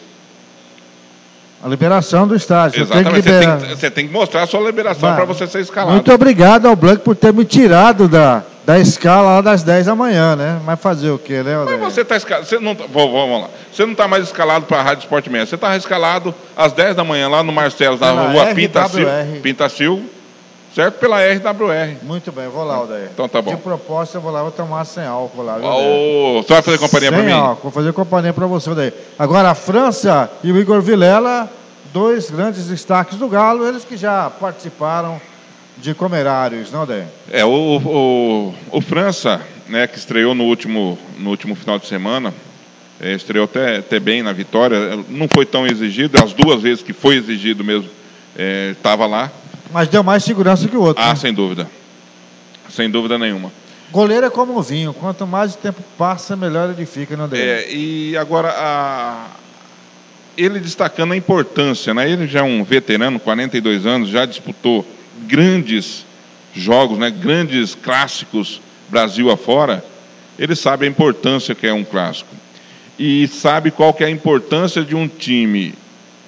[1.65, 2.83] A liberação do estádio.
[2.83, 3.23] Exatamente.
[3.23, 5.93] Você tem, que- você tem que mostrar a sua liberação para você ser escalado.
[5.95, 9.95] Muito obrigado ao Blanc por ter me tirado da, da escala lá das 10 da
[9.95, 10.61] manhã, né?
[10.65, 11.79] Mas fazer o quê, né, Mas Odair?
[11.79, 12.47] você está escalado.
[12.47, 13.49] Você não, tá- vamos, lá.
[13.73, 15.47] Você não está mais escalado para a Rádio Esporte Meia.
[15.47, 19.41] Você está escalado às 10 da manhã lá no Marcelo, na Pela rua Pintacil, RWR.
[19.41, 20.11] Pintacil,
[20.75, 20.99] certo?
[20.99, 21.97] Pela RWR.
[22.03, 23.09] Muito bem, vou lá, Odair.
[23.15, 23.53] Então tá bom.
[23.55, 25.59] De proposta, eu vou lá, vou tomar sem álcool lá.
[25.59, 26.43] viu, Odair?
[26.43, 27.33] você vai fazer companhia para mim?
[27.33, 28.93] álcool, vou fazer companhia para você, Odair.
[29.17, 31.49] Agora, a França e o Igor Vilela,
[31.93, 35.21] dois grandes destaques do Galo, eles que já participaram
[35.79, 37.07] de comerários, não, Odair?
[37.31, 42.33] É, o, o, o França, né, que estreou no último, no último final de semana,
[43.01, 46.93] é, estreou até, até bem na vitória, não foi tão exigido, as duas vezes que
[46.93, 47.89] foi exigido mesmo,
[48.73, 49.31] estava lá.
[49.71, 51.03] Mas deu mais segurança que o outro.
[51.03, 51.17] Ah, né?
[51.17, 51.69] sem dúvida.
[52.71, 53.53] Sem dúvida nenhuma.
[53.93, 57.43] Goleiro é como um vinho, quanto mais o tempo passa, melhor ele fica, não, Odair?
[57.43, 59.27] É, e agora, a-
[60.37, 62.11] ele destacando a importância, né?
[62.11, 64.85] ele já é um veterano, 42 anos, já disputou
[65.27, 66.05] grandes
[66.55, 67.11] jogos, né?
[67.11, 69.85] grandes clássicos Brasil afora,
[70.39, 72.35] ele sabe a importância que é um clássico.
[72.99, 75.75] E sabe qual que é a importância de um time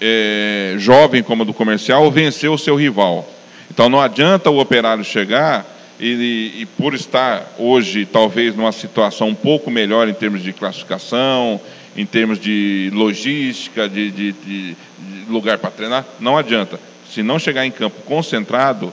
[0.01, 3.29] é, jovem como o do comercial vencer o seu rival.
[3.71, 5.67] Então não adianta o operário chegar
[6.01, 11.61] e, e por estar hoje talvez numa situação um pouco melhor em termos de classificação,
[11.97, 16.79] em termos de logística, de, de- de- de lugar para treinar, não adianta.
[17.11, 18.93] Se não chegar em campo concentrado,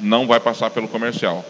[0.00, 1.44] não vai passar pelo comercial.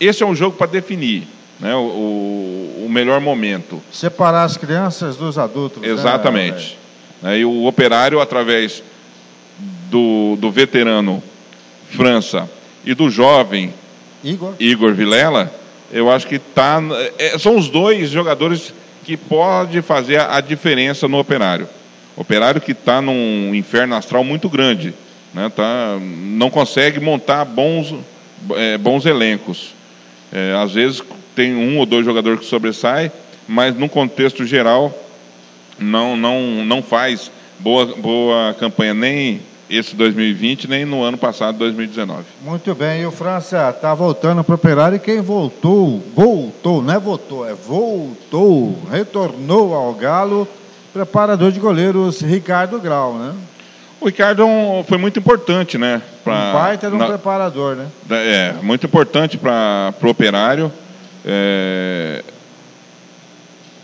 [0.00, 1.26] Esse é um jogo para definir
[1.60, 3.82] né, o, o- melhor momento.
[3.92, 5.82] Separar as crianças dos adultos.
[5.82, 6.78] né, Exatamente.
[7.22, 8.82] Né, e o operário, através
[9.90, 11.22] do, do veterano
[11.90, 12.48] França
[12.84, 13.72] e do jovem
[14.22, 14.54] Igor?
[14.60, 15.52] Igor Vilela,
[15.92, 16.80] eu acho que tá,
[17.18, 18.72] é, são os dois jogadores
[19.04, 21.68] que podem fazer a, a diferença no operário.
[22.16, 24.94] Operário que está num inferno astral muito grande.
[25.34, 27.94] Né, tá, não consegue montar bons,
[28.52, 29.74] é, bons elencos.
[30.32, 31.02] É, às vezes
[31.34, 33.10] tem um ou dois jogadores que sobressaem,
[33.48, 34.96] mas no contexto geral
[35.78, 42.24] não, não, não faz boa, boa campanha nem esse 2020, nem no ano passado, 2019.
[42.42, 46.94] Muito bem, e o França está voltando para o Operário e quem voltou, voltou, não
[46.94, 50.46] é voltou, é voltou, retornou ao Galo,
[50.92, 53.34] preparador de goleiros Ricardo Grau, né?
[54.04, 56.02] O Ricardo é um- foi muito importante, né?
[56.22, 57.86] pra- um baita de um na- preparador, né?
[58.10, 60.70] É, muito importante para o operário.
[61.24, 62.22] É,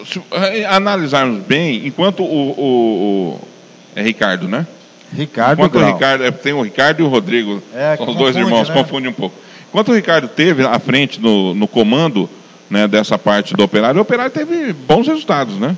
[0.04, 3.40] se é, analisarmos bem, enquanto o, o- o-
[3.96, 4.66] é Ricardo, né?
[5.10, 5.92] Ricardo Enquanto o Grau.
[5.94, 8.74] Ricardo, é, tem o Ricardo e o Rodrigo, É, são os dois irmãos, né?
[8.74, 9.34] confunde um pouco.
[9.70, 12.28] Enquanto o Ricardo teve à frente no, no comando
[12.68, 15.74] né, dessa parte do operário, o operário teve bons resultados, né?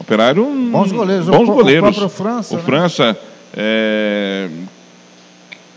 [0.00, 0.44] O operário.
[0.44, 1.90] Bons goleiros, o Bons o goleiros.
[1.96, 3.16] próprio França, O né?
[3.56, 4.48] É,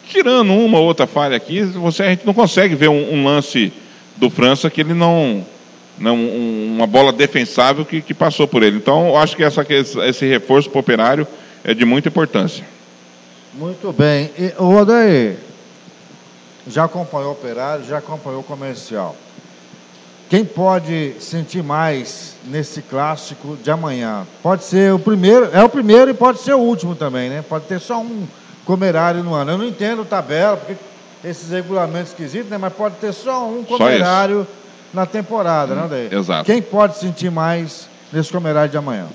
[0.08, 3.72] tirando uma ou outra falha aqui, você, a gente não consegue ver um, um lance
[4.16, 5.46] do França que ele não.
[5.98, 8.78] não um- uma bola defensável que, que passou por ele.
[8.78, 11.28] Então, eu acho que essa, esse reforço para o operário
[11.64, 12.64] é de muita importância.
[13.54, 14.30] Muito bem.
[14.38, 15.38] E, o Odair,
[16.68, 19.16] já acompanhou o Operário, já acompanhou o Comercial.
[20.30, 24.28] Quem pode sentir mais nesse clássico de amanhã?
[24.44, 27.44] Pode ser o primeiro, é o primeiro e pode ser o último também, né?
[27.48, 28.28] Pode ter só um
[28.66, 29.52] comerário no ano.
[29.52, 30.76] Eu não entendo tabela, porque
[31.24, 32.58] esses regulamentos esquisitos, né?
[32.58, 34.46] Mas pode ter só um Só comerário
[34.94, 36.14] na temporada, né, Odair?
[36.14, 36.46] exato.
[36.46, 39.08] Quem pode sentir mais nesse comerário de amanhã?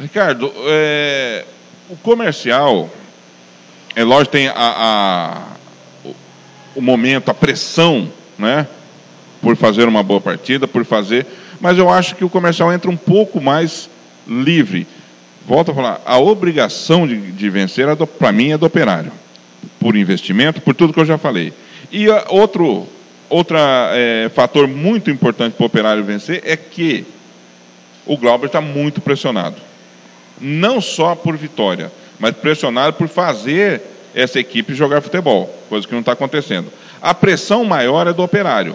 [0.00, 1.44] Ricardo, é,
[1.90, 2.88] o comercial,
[3.96, 5.42] é lógico, tem a, a-
[6.76, 8.68] o momento, a pressão, né?
[9.40, 11.26] Por fazer uma boa partida, por fazer.
[11.60, 13.88] Mas eu acho que o comercial entra um pouco mais
[14.26, 14.86] livre
[15.48, 17.86] volto a falar, a obrigação de, de vencer,
[18.18, 19.10] para mim, é do operário.
[19.80, 21.54] Por investimento, por tudo que eu já falei.
[21.90, 22.86] E a, outro
[23.30, 27.04] outro é, fator muito importante para o operário vencer é que
[28.06, 29.56] o Glauber está muito pressionado.
[30.40, 33.82] Não só por vitória, mas pressionado por fazer
[34.14, 36.70] essa equipe jogar futebol, coisa que não está acontecendo.
[37.00, 38.74] A pressão maior é do operário.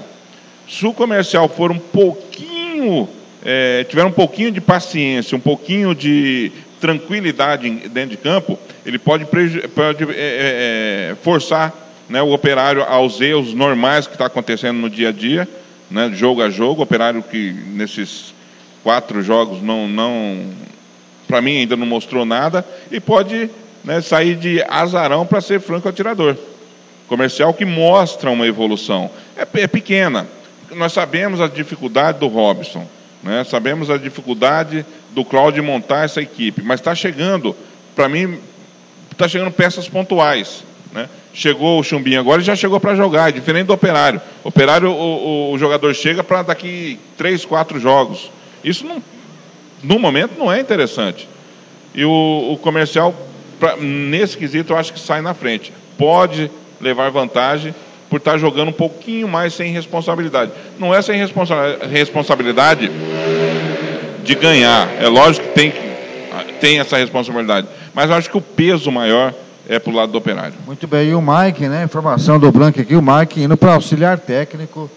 [0.67, 3.08] Se o comercial for um pouquinho,
[3.43, 9.26] é, tiver um pouquinho de paciência, um pouquinho de tranquilidade dentro de campo, ele pode,
[9.26, 11.73] pode é, é, é, forçar
[12.10, 15.47] né, o operário aos erros normais que está acontecendo no dia a dia,
[15.89, 16.82] né, jogo a jogo.
[16.82, 18.34] Operário que nesses
[18.84, 20.45] quatro jogos não, não
[21.28, 23.49] para mim ainda não mostrou nada e pode
[23.84, 26.36] né, sair de azarão para ser franco atirador.
[27.08, 29.10] Comercial que mostra uma evolução.
[29.36, 30.28] É, é pequena.
[30.76, 32.88] Nós sabemos a dificuldade do Robson,
[33.22, 37.56] né, sabemos a dificuldade do Cláudio montar essa equipe, mas está chegando,
[37.96, 38.40] para mim,
[39.12, 40.64] está chegando peças pontuais.
[40.92, 41.10] Né?
[41.34, 44.22] Chegou o Chumbinho agora e já chegou para jogar, é diferente do operário.
[44.44, 48.30] Operário, o, o, o jogador chega para daqui três, quatro jogos.
[48.64, 49.02] Isso não,
[49.82, 51.28] no momento não é interessante.
[51.96, 53.14] E o, o comercial,
[53.60, 55.74] pra, nesse quesito, eu acho que sai na frente.
[55.98, 57.74] Pode levar vantagem
[58.13, 60.52] por estar jogando um pouquinho mais sem responsabilidade.
[60.78, 61.56] Não é sem responsa
[61.89, 62.91] responsabilidade
[64.23, 64.88] de ganhar.
[65.02, 65.73] É lógico que tem,
[66.62, 67.65] tem essa responsabilidade.
[67.91, 69.34] Mas eu acho que o peso maior
[69.67, 70.54] é para o lado do operário.
[70.63, 71.86] Muito bem, e o Mike, né?
[71.86, 74.88] Informação do Blanco aqui, o Mike indo para auxiliar técnico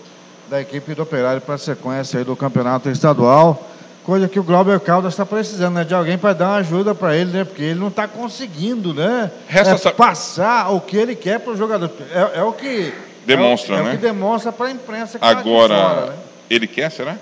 [0.51, 3.67] da equipe do operário para a sequência do campeonato estadual.
[4.07, 5.83] Coisa que o Glauber Caldas está precisando, né?
[5.83, 7.43] De alguém para dar uma ajuda para ele, né?
[7.43, 9.33] Porque ele não está conseguindo, né?
[9.49, 11.91] É, passar o que ele quer para o jogador.
[12.13, 12.95] É, é, o que.
[13.27, 13.91] Demonstra, é o, né?
[13.91, 16.17] É o que demonstra para a imprensa que Agora, tá fora, né?
[16.49, 17.17] ele quer, será?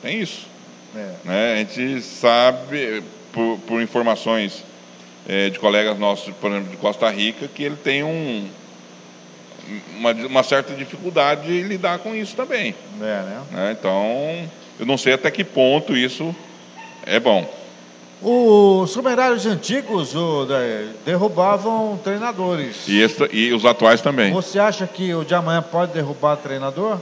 [0.00, 0.46] Tem isso.
[0.96, 1.10] É.
[1.22, 1.52] Né?
[1.52, 4.64] A gente sabe, por, por informações
[5.28, 8.48] é, de colegas nossos, por exemplo, de Costa Rica, que ele tem um,
[9.98, 12.74] uma, uma certa dificuldade de lidar com isso também.
[12.98, 13.42] É, né?
[13.50, 13.76] né?
[13.78, 16.34] Então, eu não sei até que ponto isso
[17.04, 17.48] é bom.
[18.20, 20.46] Os sumerários antigos o,
[21.06, 22.88] derrubavam treinadores.
[22.88, 24.32] E, esse, e, os atuais também.
[24.32, 26.98] Você acha que o de amanhã pode derrubar treinador?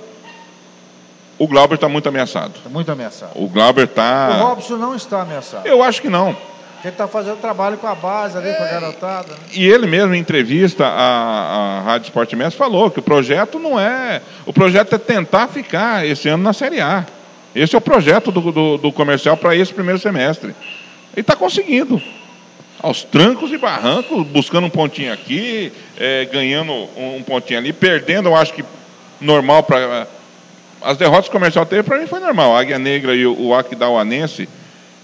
[1.38, 2.54] O Glauber está muito ameaçado.
[2.56, 3.32] Está muito ameaçado.
[3.34, 4.38] O Glauber está.
[4.38, 5.66] O Robson não está ameaçado.
[5.66, 6.36] Eu acho que não.
[6.84, 9.28] Ele está fazendo trabalho com a base ali, é, com a garotada.
[9.32, 9.38] Né?
[9.54, 13.80] E ele mesmo, em entrevista à, à Rádio Sport Mestre, falou que o projeto não
[13.80, 14.20] é.
[14.44, 17.04] O projeto é tentar ficar esse ano na Série A.
[17.56, 20.48] Esse é o projeto do, do, do comercial para esse primeiro semestre.
[21.14, 22.00] Ele está conseguindo.
[22.82, 28.28] Aos trancos e barrancos, buscando um pontinho aqui, é, ganhando um, um pontinho ali, perdendo,
[28.28, 28.62] eu acho que
[29.18, 30.06] normal para.
[30.82, 32.54] As derrotas comercial teve, para mim foi normal.
[32.54, 34.46] A Águia Negra e o, o Aquidauanense.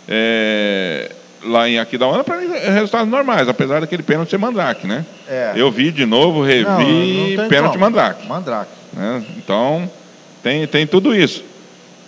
[0.06, 1.10] É,
[1.42, 5.06] lá em Aquidauana, para mim, é resultados normais, apesar daquele pênalti ser Mandrake, né?
[5.26, 5.52] É.
[5.56, 7.84] Eu vi de novo, revi, não, não pênalti como.
[7.84, 8.28] Mandrake.
[8.28, 8.70] Mandrake.
[8.92, 9.24] Né?
[9.38, 9.90] Então,
[10.42, 11.42] tem, tem tudo isso.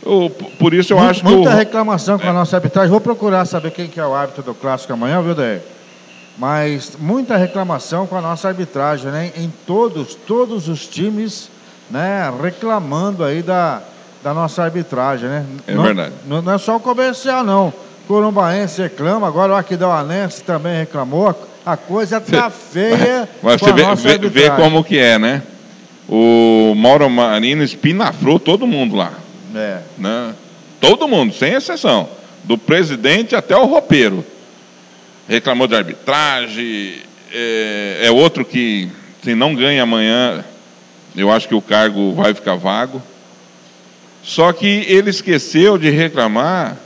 [0.04, 1.30] Eu, por isso eu muita, acho que.
[1.30, 2.30] Muita reclamação com é.
[2.30, 2.90] a nossa arbitragem.
[2.90, 5.60] Vou procurar saber quem que é o árbitro do clássico amanhã, viu, Daí?
[6.36, 9.32] Mas muita reclamação com a nossa arbitragem, né?
[9.36, 11.48] Em todos, todos os times,
[11.90, 12.32] né?
[12.42, 13.82] Reclamando aí da,
[14.22, 15.46] da nossa arbitragem, né?
[15.66, 16.12] É não, verdade.
[16.26, 17.72] Não, não é só o comercial, não.
[18.08, 21.34] Corumbaense reclama, agora o Aquidauanense também reclamou.
[21.64, 23.28] A coisa tá feia.
[23.42, 25.42] Mas você vê, vê, vê, como que é, né?
[26.08, 29.23] O Mauro Marino espinafrou todo mundo lá.
[29.54, 29.80] É.
[29.98, 30.34] Né?
[30.80, 32.08] Todo mundo, sem exceção.
[32.44, 34.24] Do presidente até o roupeiro.
[35.28, 36.96] Reclamou de arbitragem.
[37.32, 38.88] É, é outro que,
[39.22, 40.44] se não ganha amanhã,
[41.16, 43.02] eu acho que o cargo vai ficar vago.
[44.22, 46.76] Só que ele esqueceu de reclamar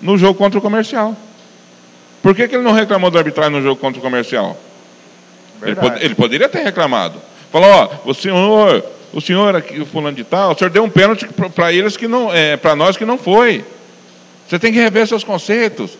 [0.00, 1.16] no jogo contra o comercial.
[2.22, 4.58] Por que, que ele não reclamou do arbitragem no jogo contra o comercial?
[5.62, 7.20] Ele, pod ele, poderia ter reclamado.
[7.50, 10.90] Falou, ó, o senhor, o senhor aqui, o fulano de tal, o senhor deu um
[10.90, 13.64] pênalti para eles que não, é, para nós que não foi.
[14.48, 15.96] Você tem que rever seus conceitos.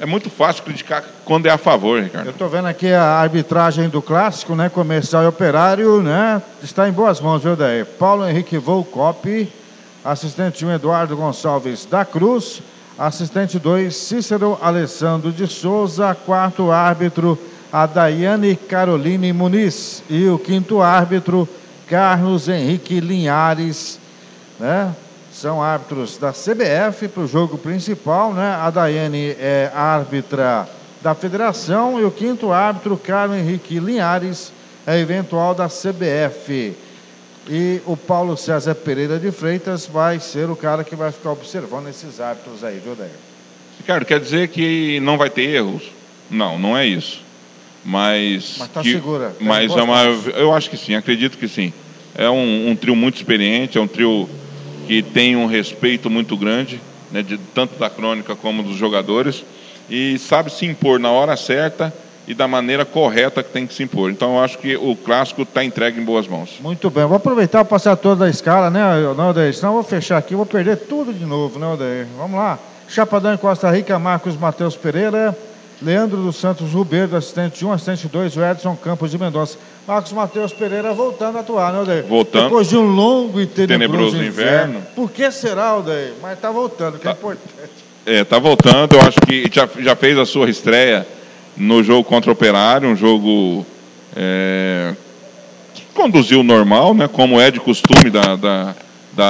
[0.00, 2.26] É muito fácil criticar quando é a favor, Ricardo.
[2.26, 4.68] Eu estou vendo aqui a arbitragem do clássico, né?
[4.68, 6.42] Comercial e operário, né?
[6.62, 7.84] Está em boas mãos, viu, daí?
[7.84, 9.48] Paulo Henrique Volcop,
[10.04, 12.60] assistente 1 Eduardo Gonçalves da Cruz,
[12.96, 16.14] Assistente 2, Cícero Alessandro de Souza.
[16.14, 17.36] Quarto árbitro,
[17.72, 20.02] a Daiane Caroline Muniz.
[20.08, 21.48] E o quinto árbitro,
[21.88, 23.98] Carlos Henrique Linhares.
[24.58, 24.94] Né?
[25.32, 28.32] São árbitros da CBF para o jogo principal.
[28.32, 28.56] Né?
[28.60, 30.68] A Daiane é árbitra
[31.02, 32.00] da federação.
[32.00, 34.52] E o quinto árbitro, Carlos Henrique Linhares,
[34.86, 36.76] é eventual da CBF.
[37.48, 41.88] E o Paulo César Pereira de Freitas vai ser o cara que vai ficar observando
[41.88, 43.10] esses árbitros aí, viu, Daí?
[43.78, 45.90] Ricardo, quer dizer que não vai ter erros?
[46.30, 47.23] Não, não é isso.
[47.84, 48.56] Mas.
[48.58, 50.02] Mas tá que- segura, tá Mas é uma.
[50.36, 51.72] Eu acho que sim, acredito que sim.
[52.14, 54.28] É um, um trio muito experiente, é um trio
[54.86, 56.80] que tem um respeito muito grande,
[57.10, 59.44] né, de, tanto da crônica como dos jogadores,
[59.90, 61.92] e sabe se impor na hora certa
[62.26, 64.10] e da maneira correta que tem que se impor.
[64.10, 66.58] Então eu acho que o clássico está entregue em boas mãos.
[66.60, 68.80] Muito bem, vou aproveitar para passar toda a escala, né,
[69.16, 69.52] não, Odair?
[69.54, 72.06] Senão eu vou fechar aqui, vou perder tudo de novo, né, Odair?
[72.16, 72.58] Vamos lá.
[72.88, 75.36] Chapadão em Costa Rica, Marcos Matheus Pereira,
[75.82, 79.58] Leandro dos Santos Rubeiro, assistente 1, assistente 2, o Edson Campos de Mendonça.
[79.86, 82.04] Marcos Matheus Pereira voltando a atuar, né, Odair?
[82.04, 82.44] Voltando.
[82.44, 84.68] Depois de um longo e tenebroso, Tenebroso inverno.
[84.78, 84.86] inverno.
[84.94, 86.12] Por que será, Odair?
[86.22, 87.16] Mas tá voltando, que é Tá.
[87.18, 87.70] importante.
[88.06, 91.06] É, tá voltando, eu acho que já, já fez a sua estreia
[91.56, 93.64] no jogo contra o Operário, um jogo
[94.16, 94.94] é,
[95.74, 98.74] que conduziu normal, né, como é de costume da, da,
[99.12, 99.26] da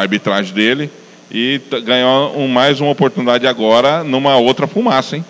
[0.00, 0.90] arbitragem dele,
[1.30, 5.24] e ganhou um- mais uma oportunidade agora numa outra fumaça, hein?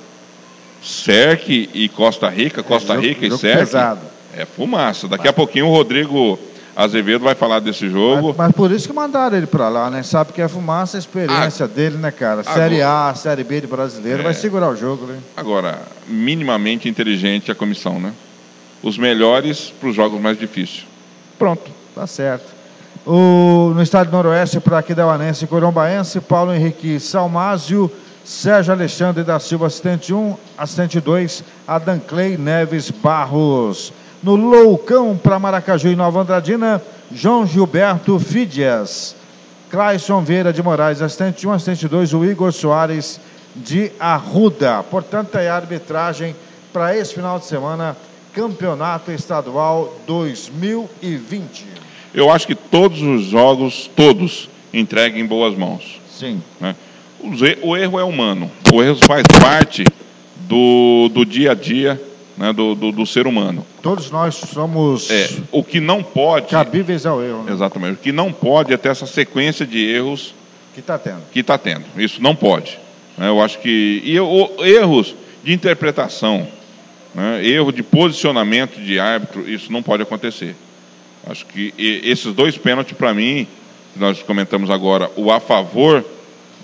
[0.88, 4.00] Serque e Costa Rica, Costa jogo- Rica e jogo Serque, pesado.
[4.36, 5.06] é fumaça.
[5.06, 6.38] Daqui a pouquinho o Rodrigo
[6.74, 8.28] Azevedo vai falar desse jogo.
[8.28, 10.02] Mas, mas por isso que mandaram ele para lá, né?
[10.02, 12.42] Sabe que é fumaça, a experiência dele, né, cara?
[12.42, 14.22] Série A, Série B de brasileiro, É.
[14.22, 15.18] vai segurar o jogo, né?
[15.36, 18.12] Agora, minimamente inteligente a comissão, né?
[18.82, 20.86] Os melhores para os jogos mais difíceis.
[21.38, 21.70] Pronto.
[21.94, 22.46] Tá certo.
[23.06, 27.90] O, no estádio Noroeste, para Aquidauanense e Corombaense, Paulo Henrique Salmásio,
[28.24, 33.92] Sérgio Alexandre da Silva, assistente 1, assistente 2, Adam Clay Neves Barros.
[34.22, 39.16] No Loucão, para Maracaju e Nova Andradina, João Gilberto Fidias.
[39.70, 43.20] Clayson Vieira de Moraes, assistente 1, assistente 2, o Igor Soares
[43.54, 44.82] de Arruda.
[44.82, 46.34] Portanto, é a arbitragem
[46.72, 47.96] para esse final de semana,
[48.32, 51.66] Campeonato Estadual 2020.
[52.14, 56.00] Eu acho que todos os jogos, todos, entreguem em boas mãos.
[56.10, 56.42] Sim.
[56.60, 56.74] né?
[57.62, 58.50] O erro é humano.
[58.72, 59.84] O erro faz parte
[60.48, 62.00] do, do dia a dia
[62.36, 63.66] né, do, do, do ser humano.
[63.82, 67.52] Todos nós somos É, o que não pode, cabíveis ao erro, né?
[67.52, 70.34] exatamente, o que não pode é ter essa sequência de erros
[70.74, 71.22] Que está tendo.
[71.32, 71.84] que está tendo.
[71.96, 72.78] Isso não pode.
[73.16, 73.28] né?
[73.28, 74.00] Eu acho que.
[74.04, 76.46] E o- erros de interpretação,
[77.14, 77.44] né?
[77.44, 80.54] erro de posicionamento de árbitro, isso não pode acontecer.
[81.28, 83.46] Acho que esses dois pênaltis, para mim,
[83.92, 86.04] que nós comentamos agora, o a favor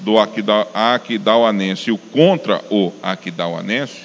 [0.02, 4.02] do Aquida- Aquidauanense e o contra o Aquidauanense,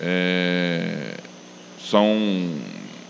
[0.00, 1.14] é,
[1.88, 2.04] são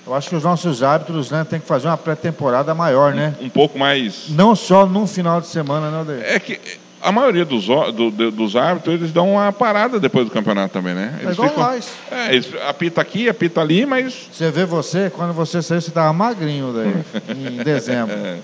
[0.06, 3.34] Eu acho que os nossos árbitros né, têm que fazer uma pré-temporada maior, né?
[3.40, 4.28] um pouco mais.
[4.28, 6.22] Não só num final de semana, né, Odair?
[6.24, 6.60] É que
[7.02, 10.94] a maioria dos, do- do- dos árbitros, eles dão uma parada depois do campeonato também,
[10.94, 11.14] né?
[11.18, 11.88] É Eles igual ficam- nós.
[12.10, 14.28] É, eles apita aqui, apita ali, mas.
[14.32, 18.14] Você vê você, quando você saiu, você estava magrinho, Odair, em dezembro.
[18.14, 18.38] É,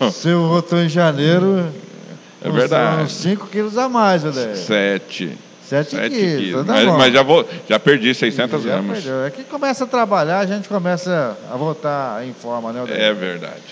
[0.00, 1.70] Você voltou em janeiro.
[2.44, 3.02] É verdade.
[3.04, 5.32] Uns 5 quilos a mais, sete.
[5.66, 6.40] 7 Sete quilos.
[6.44, 6.66] quilos.
[6.66, 8.98] tá Mas, mas já, vou, já perdi 600 Já gramas.
[9.02, 9.24] perdeu.
[9.24, 13.00] É que começa a trabalhar, a gente começa a voltar em forma, né, Odair?
[13.00, 13.62] É verdade.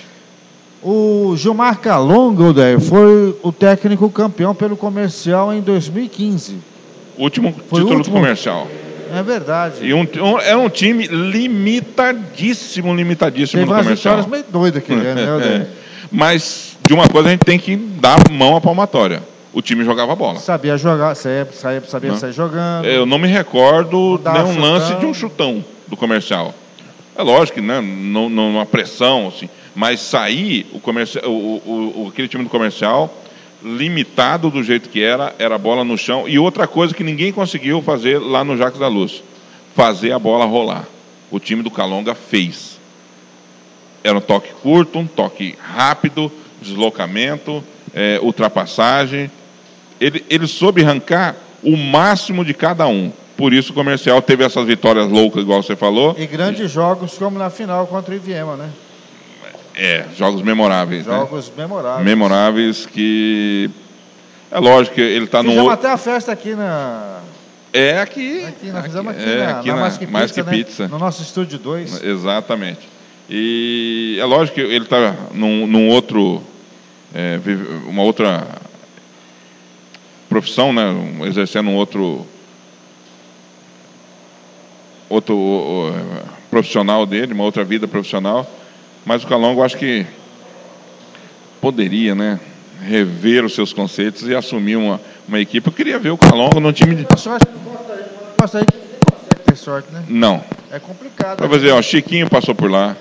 [0.82, 6.56] O Gilmar Calonga, Odair, foi o técnico campeão pelo comercial em 2015.
[7.18, 8.02] Último Foi título último?
[8.16, 8.66] do comercial.
[9.14, 9.84] É verdade.
[9.86, 14.16] E um, um- era um time limitadíssimo, limitadíssimo Teve no umas comercial.
[14.16, 15.60] vitórias meio doidas aquele ano, né, Odair?
[15.62, 15.66] É.
[16.10, 19.22] Mas de uma coisa a gente tem que dar mão à palmatória.
[19.50, 20.38] O time jogava bola.
[20.38, 22.18] Sabia jogar, sabia, sabia, sabia Não.
[22.18, 22.84] sair jogando.
[22.84, 26.54] Eu não me recordo Dava nenhum lance de um chutão do comercial.
[27.16, 31.62] É lógico né, não, não uma pressão, assim, mas sair o comercial, o,
[32.04, 33.12] o- aquele time do comercial
[33.62, 36.28] limitado do jeito que era, era a bola no chão.
[36.28, 39.22] E outra coisa que ninguém conseguiu fazer lá no Jacques da Luz,
[39.74, 40.84] fazer a bola rolar.
[41.30, 42.78] O time do Calonga fez.
[44.04, 46.30] Era um toque curto, um toque rápido,
[46.62, 47.62] deslocamento,
[47.94, 49.30] eh, ultrapassagem.
[50.00, 53.12] Ele, ele soube arrancar o máximo de cada um.
[53.36, 56.14] Por isso o comercial teve essas vitórias loucas, igual você falou.
[56.18, 58.70] E grandes jogos como na final contra o Iviema, né?
[59.74, 61.06] É, jogos memoráveis.
[61.06, 61.14] né?
[61.16, 62.04] Jogos memoráveis.
[62.04, 63.70] Memoráveis que.
[64.50, 65.48] É lógico que ele está no.
[65.50, 67.20] Fizemos outro- até a festa aqui na.
[67.72, 68.44] É aqui.
[68.44, 70.50] Aqui, nós fizemos aqui, é, na, aqui na na- Mais Que Pizza, Mais Que né?
[70.52, 70.88] Pizza.
[70.88, 72.02] No nosso estúdio 2.
[72.04, 72.80] Exatamente.
[73.30, 76.42] E é lógico que ele está num, num outro.
[77.14, 77.38] É,
[77.86, 78.46] uma outra
[80.28, 80.84] profissão, né?
[81.26, 82.26] Exercendo um outro.
[85.08, 88.46] Outro o- o, profissional dele, uma outra vida profissional.
[89.06, 90.06] Mas o Calongo, acho que
[91.60, 92.38] poderia, né?
[92.82, 95.66] Rever os seus conceitos e assumir uma, uma equipe.
[95.66, 97.06] Eu queria ver o Calongo num time de.
[97.18, 97.54] Sorte, aí,
[98.40, 98.66] consegue
[99.44, 100.04] ter sorte, né?
[100.08, 101.36] Não, É complicado.
[101.38, 102.96] Pra fazer, ó, Chiquinho passou por lá,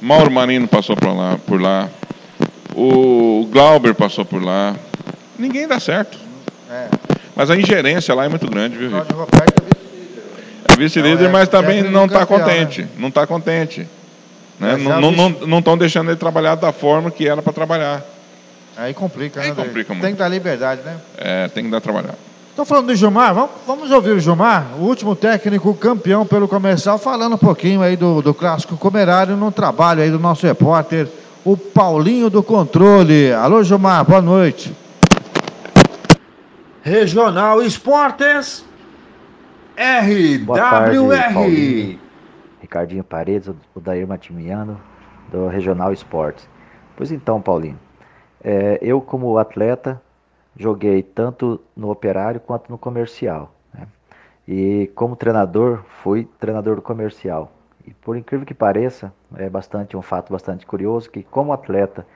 [0.00, 1.88] Mauro Marino passou por lá, por lá,
[2.76, 4.76] o Glauber passou por lá.
[5.38, 6.18] Ninguém dá certo.
[6.70, 6.88] É.
[7.34, 9.66] Mas a ingerência lá é muito grande, viu, Cláudio Roberto
[10.68, 12.82] é vice-líder, é, mas também não está contente.
[12.82, 12.88] Né?
[12.98, 13.88] Não está contente.
[14.60, 14.76] Né?
[15.46, 18.04] Não estão deixando ele trabalhar da forma que era para trabalhar.
[18.76, 19.54] Aí complica, Aí né?
[19.54, 20.04] Complica muito.
[20.04, 20.96] Tem que dar liberdade, né?
[21.16, 22.14] É, tem que dar trabalhar.
[22.50, 26.98] Estou falando do Gilmar, vamos, vamos ouvir o Gilmar, o último técnico campeão pelo comercial,
[26.98, 31.06] falando um pouquinho aí do, do clássico comerário no trabalho aí do nosso repórter,
[31.46, 33.32] o Paulinho do Controle.
[33.32, 34.76] Alô, Gilmar, boa noite.
[36.82, 38.66] Regional Esportes
[39.76, 41.36] RWR.
[42.60, 44.80] Ricardinho Paredes, o Dair Matimiano,
[45.30, 46.48] do Regional Esportes.
[46.96, 47.78] Pois então, Paulinho,
[48.42, 50.02] é, eu como atleta
[50.56, 53.54] joguei tanto no operário quanto no comercial.
[53.72, 53.86] Né?
[54.48, 57.52] E como treinador, fui treinador do comercial.
[57.86, 62.06] E por incrível que pareça, é bastante um fato bastante curioso que como atleta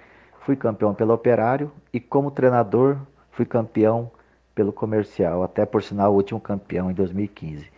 [0.41, 2.97] fui campeão pelo operário e como treinador
[3.31, 4.11] fui campeão
[4.55, 7.71] pelo comercial, até por sinal o último campeão em 2015.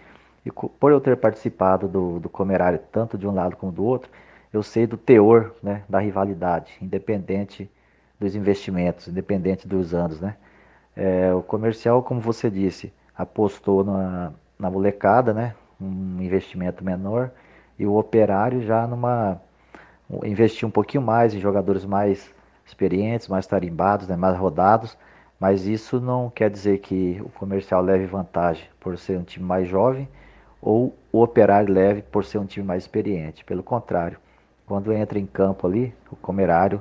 [0.44, 4.10] E por eu ter participado do, do comerário tanto de um lado como do outro,
[4.52, 7.70] eu sei do teor né, da rivalidade, independente
[8.18, 10.20] dos investimentos, independente dos anos.
[10.20, 10.36] Né?
[10.96, 15.54] É, o comercial, como você disse, apostou na, na molecada, né?
[15.80, 17.30] um investimento menor,
[17.82, 19.40] e o operário já numa
[20.22, 22.32] investiu um pouquinho mais em jogadores mais
[22.64, 24.14] experientes, mais tarimbados, né?
[24.14, 24.96] mais rodados,
[25.40, 29.66] mas isso não quer dizer que o comercial leve vantagem por ser um time mais
[29.66, 30.08] jovem
[30.60, 33.44] ou o operário leve por ser um time mais experiente.
[33.44, 34.16] Pelo contrário,
[34.64, 36.80] quando entra em campo ali, o comerário,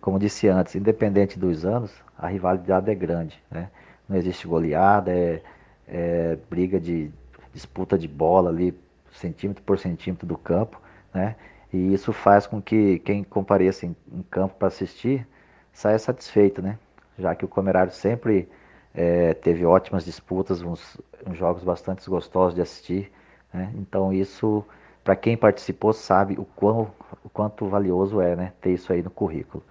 [0.00, 3.38] como disse antes, independente dos anos, a rivalidade é grande.
[3.50, 3.68] Né?
[4.08, 5.42] Não existe goleada, é,
[5.86, 7.10] é briga de
[7.52, 8.74] disputa de bola ali,
[9.18, 10.80] centímetro por centímetro do campo.
[11.12, 11.36] Né?
[11.72, 15.26] E isso faz com que quem compareça em, em campo para assistir
[15.72, 16.78] saia satisfeito, né?
[17.18, 18.48] já que o Comerário sempre
[18.94, 23.12] é, teve ótimas disputas, uns, uns, jogos bastante gostosos de assistir.
[23.52, 23.72] Né?
[23.76, 24.64] Então isso,
[25.04, 26.90] para quem participou, sabe o, quão,
[27.24, 28.52] o quanto valioso é né?
[28.60, 29.62] ter isso aí no currículo.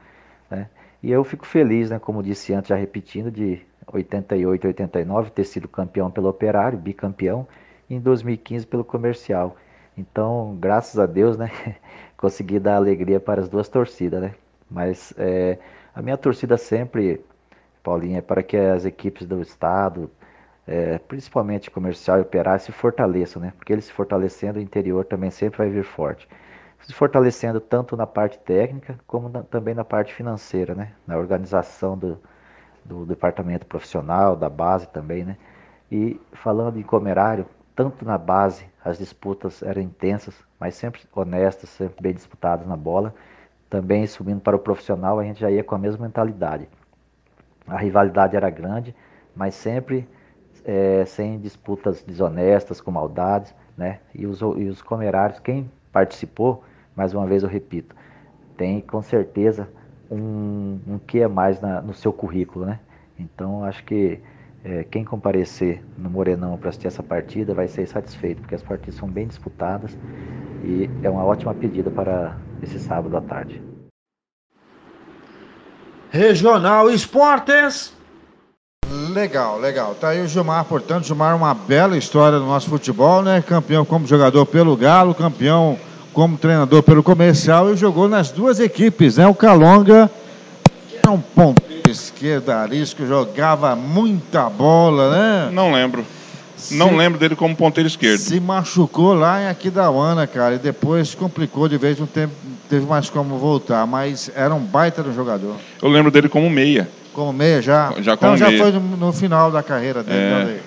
[0.50, 0.70] Né?
[1.02, 5.68] E eu fico feliz, né, como disse antes, já repetindo, de 88, 89 ter sido
[5.68, 7.48] campeão pelo Operário, bicampeão,
[7.90, 9.56] em 2015 pelo Comercial.
[9.98, 11.50] Então, graças a Deus, né,
[12.18, 14.36] consegui dar alegria para as duas torcidas, né?
[14.70, 15.58] Mas é,
[15.96, 17.24] a minha torcida sempre
[17.88, 20.12] Paulinho, é para que as equipes do Estado,
[20.68, 23.54] é, principalmente comercial e operário, se fortaleçam, né?
[23.56, 26.28] Porque eles se fortalecendo, o interior também sempre vai vir forte.
[26.82, 30.92] Se fortalecendo tanto na parte técnica, como na, também na parte financeira, né?
[31.08, 32.20] Na organização do,
[32.84, 35.38] do departamento profissional, da base também, né?
[35.90, 37.46] E falando em comerário,
[37.78, 43.14] tanto na base as disputas eram intensas, mas sempre honestas, sempre bem disputadas na bola.
[43.70, 46.68] Também subindo para o profissional, a gente já ia com a mesma mentalidade.
[47.68, 48.96] A rivalidade era grande,
[49.36, 50.10] mas sempre
[50.66, 54.00] é, sem disputas desonestas, com maldades, né?
[54.16, 56.64] E os, e os comerários, quem participou,
[56.96, 57.96] mais uma vez eu repito,
[58.58, 59.70] tem com certeza
[60.10, 62.80] um, um que é mais na, no seu currículo, né?
[63.20, 64.20] Então acho que
[64.64, 68.96] é, quem comparecer no Morenão para assistir essa partida vai ser satisfeito, porque as partidas
[68.96, 69.98] são bem disputadas
[70.64, 73.62] e é uma ótima pedida para esse sábado à tarde.
[76.10, 77.94] Regional Esportes.
[79.14, 79.96] Legal, legal.
[79.96, 83.42] Tá aí o Gilmar, portanto, Gilmar, uma bela história do nosso futebol, né?
[83.42, 85.78] Campeão como jogador pelo Galo, campeão
[86.14, 89.28] como treinador pelo comercial e jogou nas duas equipes, né?
[89.28, 90.10] O Calonga
[90.94, 91.22] era um
[91.88, 95.50] ponteiro esquerda, arisco, jogava muita bola, né?
[95.52, 96.06] Não lembro.
[96.56, 98.20] Se, não lembro dele como ponteiro esquerdo.
[98.20, 102.32] Se machucou lá em Aquidauana, cara, e depois complicou de vez, não teve,
[102.68, 105.56] teve mais como voltar, mas era um baita do jogador.
[105.82, 106.90] Eu lembro dele como meia.
[107.14, 107.94] Como meia já?
[108.00, 108.58] Já como então meia.
[108.58, 110.18] já foi no, no final da carreira dele.
[110.18, 110.60] É.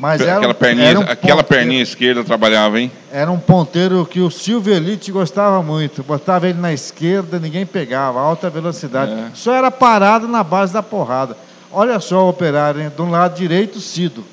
[0.00, 2.90] Mas era, aquela perninha, era um aquela perninha esquerda trabalhava, hein?
[3.12, 6.02] Era um ponteiro que o Silvio Elite gostava muito.
[6.02, 9.12] Botava ele na esquerda, ninguém pegava, alta velocidade.
[9.12, 9.28] É.
[9.34, 11.36] Só era parado na base da porrada.
[11.70, 12.90] Olha só o operário, hein?
[12.96, 14.24] Do lado direito, Cido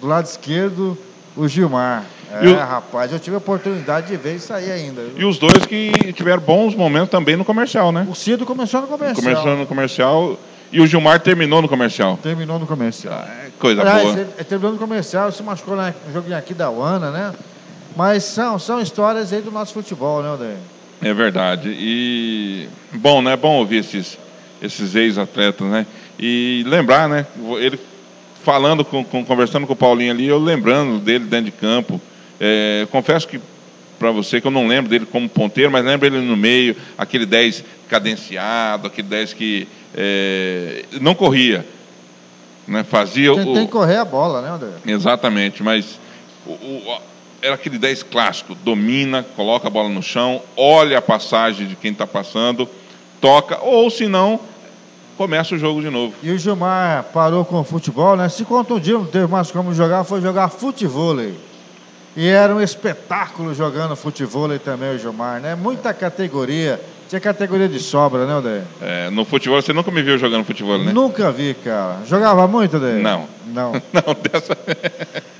[0.00, 0.96] do lado esquerdo,
[1.36, 2.04] o Gilmar.
[2.30, 2.56] É, o...
[2.56, 5.02] rapaz, eu tive a oportunidade de ver isso aí ainda.
[5.16, 8.06] E os dois que tiveram bons momentos também no comercial, né?
[8.10, 9.22] O Cido começou no comercial.
[9.22, 10.38] Começou no comercial
[10.72, 12.18] e o Gilmar terminou no comercial.
[12.22, 13.14] Terminou no comercial.
[13.14, 14.14] Ah, coisa Aliás, boa.
[14.14, 17.32] Ele, ele terminou no comercial, se machucou no joguinho aqui da UANA, né?
[17.96, 20.56] Mas são, são histórias aí do nosso futebol, né, Odair?
[21.02, 21.68] É verdade.
[21.70, 23.36] E bom, né?
[23.36, 24.18] Bom ouvir esses,
[24.60, 25.86] esses ex-atletas, né?
[26.18, 27.26] E lembrar, né?
[27.58, 27.78] Ele
[28.42, 32.00] falando, com, com, conversando com o Paulinho ali, eu lembrando dele dentro de campo.
[32.38, 33.40] É, confesso que
[33.98, 37.26] para você que eu não lembro dele como ponteiro, mas lembro ele no meio, aquele
[37.26, 39.66] 10 cadenciado, aquele 10 que
[39.96, 41.66] é, não corria.
[42.68, 42.82] Né?
[42.84, 43.54] Fazia Tem, o.
[43.54, 44.68] tem que correr a bola, né, André?
[44.86, 45.98] Exatamente, mas
[46.44, 46.98] o- o-
[47.40, 51.92] era aquele 10 clássico, domina, coloca a bola no chão, olha a passagem de quem
[51.92, 52.68] está passando,
[53.20, 54.40] toca, ou se não,
[55.16, 56.12] começa o jogo de novo.
[56.22, 58.28] E o Gilmar parou com o futebol, né?
[58.28, 61.34] Se contundiu, não teve mais como jogar, foi jogar futevôlei.
[62.16, 65.54] E era um espetáculo jogando futevôlei também o Gilmar, né?
[65.54, 66.80] Muita categoria.
[67.08, 68.62] Tinha categoria de sobra, né, André?
[68.82, 70.92] É, no futebol, você nunca me viu jogando futebol, né?
[70.92, 71.98] Nunca vi, cara.
[72.06, 72.94] Jogava muito, André?
[72.94, 73.26] Não.
[73.46, 73.72] Não.
[73.92, 74.56] Não, dessa...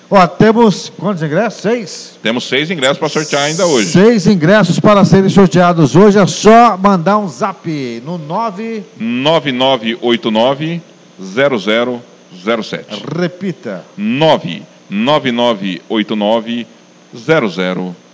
[0.08, 1.60] Ó, temos quantos ingressos?
[1.60, 2.16] Seis?
[2.22, 3.90] Temos seis ingressos para sortear ainda hoje.
[3.90, 6.16] Seis ingressos para serem sorteados hoje.
[6.16, 7.68] É só mandar um zap
[8.04, 8.84] no 9.
[9.00, 10.80] 9989
[11.20, 13.02] 0007.
[13.18, 13.82] Repita.
[13.96, 16.68] 99989
[17.12, 18.05] 0007.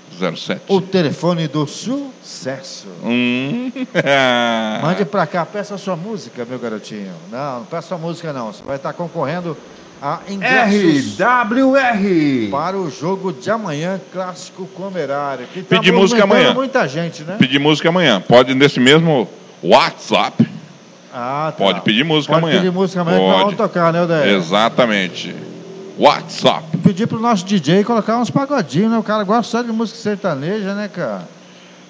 [0.69, 2.87] O telefone do sucesso.
[3.05, 3.71] Hum.
[4.83, 7.13] Mande pra cá, peça a sua música, meu garotinho.
[7.31, 8.53] Não, não peça a música não.
[8.53, 9.57] Você vai estar concorrendo
[10.01, 12.51] a ingressos RWR.
[12.51, 15.47] para o jogo de amanhã, clássico comerário.
[15.53, 16.53] Que tá Pedir música amanhã.
[16.55, 17.37] muita gente, né?
[17.39, 18.21] Pedir música amanhã.
[18.21, 19.29] Pode nesse mesmo
[19.63, 20.49] WhatsApp.
[21.15, 21.65] Ah, tá.
[21.65, 22.59] Pode pedir música Pode amanhã.
[22.61, 23.45] pedir música amanhã que nós Pode.
[23.57, 24.35] vamos tocar, né, Odair?
[24.35, 25.35] Exatamente.
[25.99, 26.77] WhatsApp.
[26.79, 28.99] Pedir pro nosso DJ colocar uns pagodinhos, né?
[28.99, 31.29] O cara gosta só de música sertaneja, né, cara?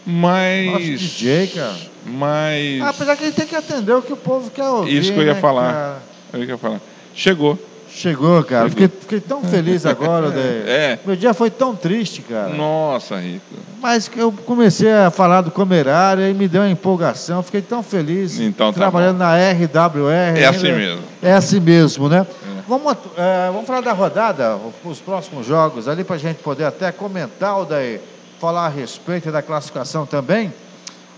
[0.06, 0.66] Mas.
[0.66, 1.76] Nosso DJ, cara.
[2.04, 2.82] Mas.
[2.82, 4.98] Ah, apesar que ele tem que atender o que o povo quer ouvir.
[4.98, 5.72] Isso que eu ia né, falar.
[5.72, 6.02] cara?
[6.32, 6.80] Eu ia falar.
[7.14, 7.58] Chegou.
[7.94, 8.70] Chegou, cara.
[8.70, 10.64] Fiquei, fiquei tão feliz agora, Odair.
[10.66, 10.98] É.
[11.04, 12.48] Meu dia foi tão triste, cara.
[12.48, 13.44] Nossa, Rico.
[13.80, 17.42] Mas que eu comecei a falar do comerário e me deu uma empolgação.
[17.42, 20.38] Fiquei tão feliz Então tá trabalhando na RWR.
[20.38, 21.02] É assim mesmo.
[21.22, 22.26] É assim mesmo, né?
[22.66, 26.90] Vamos, eh, vamos falar da rodada, os próximos jogos ali, para a gente poder até
[26.92, 28.00] comentar, o daí,
[28.40, 30.52] falar a respeito da classificação também.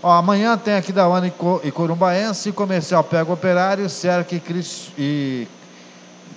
[0.03, 4.91] Ó, amanhã tem aqui da Ana e Co- Corumbaense, Comercial pega Operário, Cerque e Cris-
[4.97, 5.47] e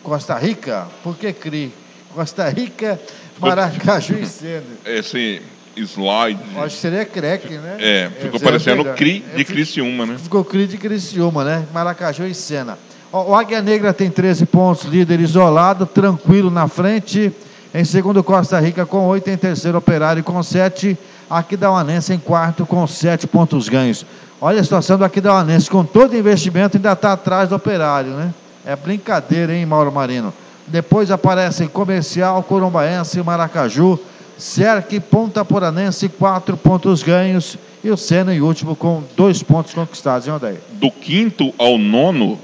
[0.03, 0.87] Costa Rica.
[1.03, 1.73] Por que CRI?
[2.15, 2.99] Costa Rica,
[3.39, 4.63] Maracaju e Sena.
[4.85, 5.43] Esse
[5.77, 6.41] slide.
[6.57, 7.77] Acho que seria CREC, né?
[7.79, 8.97] É, ficou É, parecendo melhor.
[8.97, 10.17] CRI É, de Criciúma, né?
[10.19, 11.65] Ficou CRI de Criciúma, né?
[11.73, 12.79] Maracaju e Sena.
[13.13, 17.33] O Águia Negra tem 13 pontos, líder isolado, tranquilo na frente.
[17.73, 19.31] Em segundo, Costa Rica com 8.
[19.31, 20.97] Em terceiro, Operário com 7.
[21.31, 24.05] Aquidauanense em quarto com 7 pontos ganhos.
[24.41, 28.33] Olha a situação do Aquidauanense, com todo investimento, ainda está atrás do Operário, né?
[28.69, 30.31] É brincadeira, hein, Mauro Marino?
[30.67, 33.99] Depois aparecem Comercial, Corumbaense, Maracaju,
[34.37, 37.57] Cerque, Ponta Poranense, 4 pontos ganhos.
[37.83, 40.61] E o Sena em último com 2 pontos conquistados, hein, Odair?
[40.73, 42.39] Do quinto ao nono,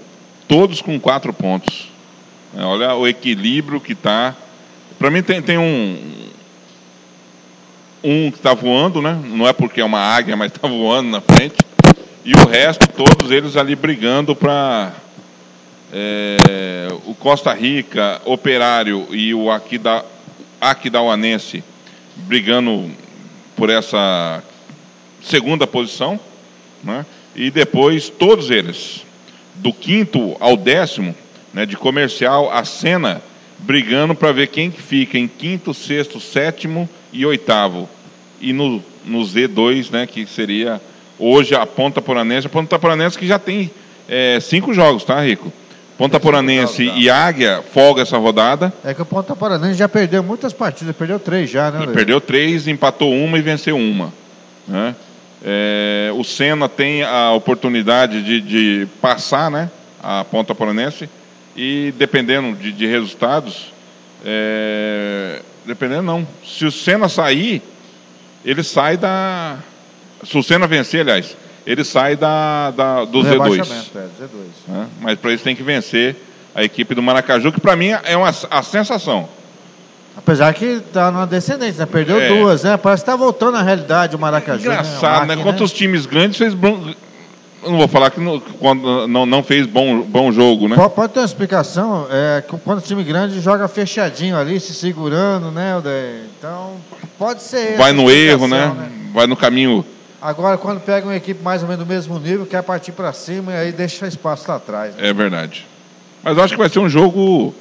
[0.49, 1.93] todos com quatro pontos.
[2.57, 4.35] É, olha o equilíbrio que está.
[4.99, 6.25] Para mim tem, tem um.
[8.03, 9.21] Um que está voando, né?
[9.27, 11.57] Não é porque é uma águia, mas está voando na frente.
[12.25, 15.04] E o resto, todos eles ali brigando para.
[17.07, 20.05] O Costa Rica, Operário e o Aquida,
[20.61, 21.63] Aquidauanense
[22.17, 22.91] brigando
[23.57, 24.43] por essa
[25.23, 26.19] segunda posição,
[26.83, 27.05] né?
[27.35, 29.05] E depois todos eles,
[29.57, 31.15] do quinto ao décimo,
[31.53, 33.23] né, de comercial a cena,
[33.59, 37.89] brigando para ver quem que fica em quinto, sexto, sétimo e oitavo.
[38.41, 40.81] E no, no Z2, né, que seria
[41.19, 43.71] hoje a Ponta Poranense, a Ponta Poranense que já tem
[44.09, 45.53] é, cinco jogos, tá, Rico?
[45.97, 47.05] Ponta Poranense jogos, tá.
[47.05, 48.73] e Águia folga essa rodada.
[48.85, 51.87] É que o Ponta Poranense já perdeu muitas partidas, perdeu três já, né?
[51.93, 54.13] Perdeu três, empatou uma e venceu uma.
[54.67, 54.95] né?
[55.47, 59.71] É, o Senna tem a oportunidade de, de passar né,
[60.03, 61.09] a Ponta Poranense
[61.55, 63.73] e dependendo de, de resultados,
[64.25, 67.63] é, dependendo não, se o Senna sair,
[68.45, 69.59] ele sai da.
[70.25, 71.37] Se o Senna vencer, aliás,
[71.67, 73.25] ele sai da, da- do Z2.
[73.31, 74.29] Rebaixamento, é, Z2.
[74.69, 74.87] né?
[75.01, 76.17] Mas para isso tem que vencer
[76.55, 79.29] a equipe do Maracaju, que para mim é uma, a sensação.
[80.17, 81.87] Apesar que tá numa descendência, né?
[81.91, 82.29] Perdeu É.
[82.29, 82.77] duas, né?
[82.77, 84.61] Parece que tá voltando à realidade o Maracaju.
[84.63, 85.35] Engraçado, né?
[85.35, 86.93] O Acre, Quanto os times grandes fez bom.
[87.65, 90.77] Não vou falar que não, quando não, não fez bom, bom jogo, né?
[90.77, 94.75] Pode, pode ter uma explicação, é, que quando o time grande joga fechadinho ali, se
[94.75, 95.81] segurando, né?
[96.39, 96.75] Então,
[97.19, 98.91] pode ser Vai no erro, explicação, né?
[99.15, 99.85] Vai no caminho.
[100.27, 103.53] Agora, quando pega uma equipe mais ou menos do mesmo nível, quer partir para cima
[103.53, 104.95] e aí deixa espaço lá atrás.
[104.97, 105.11] né?
[105.11, 105.67] É verdade.
[106.23, 107.55] Mas eu acho que vai ser um jogo.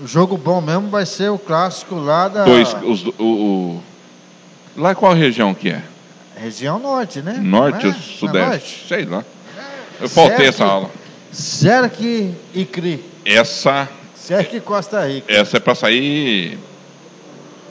[0.00, 3.82] O jogo bom mesmo vai ser o clássico lá da Dois, os, o, o-
[4.76, 5.82] Lá qual região que é?
[6.36, 7.38] região norte, né?
[7.42, 7.90] Norte é?
[7.90, 8.48] É sudeste?
[8.50, 8.84] norte?
[8.88, 9.24] Sei lá.
[10.00, 10.90] Eu faltei essa aula.
[11.32, 13.04] Cerque e Cri.
[13.24, 13.88] Essa,
[14.52, 15.32] e Costa Rica.
[15.32, 16.56] essa é para sair.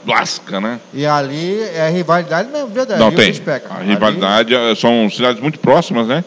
[0.06, 0.80] Lasca, né?
[0.92, 3.00] E ali é rivalidade mesmo, verdade.
[3.00, 3.28] Não tem.
[3.28, 3.72] Bispeca.
[3.72, 6.24] A Ali- rivalidade eh, são cidades muito próximas, né?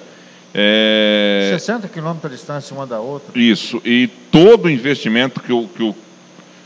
[0.60, 3.40] É, 60 quilômetros de distância uma da outra.
[3.40, 5.96] Isso, e todo o investimento que o, que o,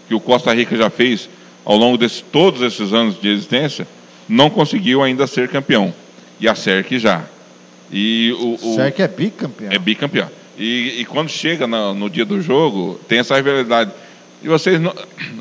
[0.07, 1.28] que o Costa Rica já fez
[1.66, 3.88] ao longo de todos esses anos de existência,
[4.28, 5.93] não conseguiu ainda ser campeão.
[6.39, 7.24] E a SERC já.
[7.91, 9.72] E o, o SERC é bicampeão.
[9.72, 10.30] É bicampeão.
[10.57, 13.91] E, e quando chega no, no, dia do jogo, tem essa rivalidade.
[14.41, 14.93] E vocês, não,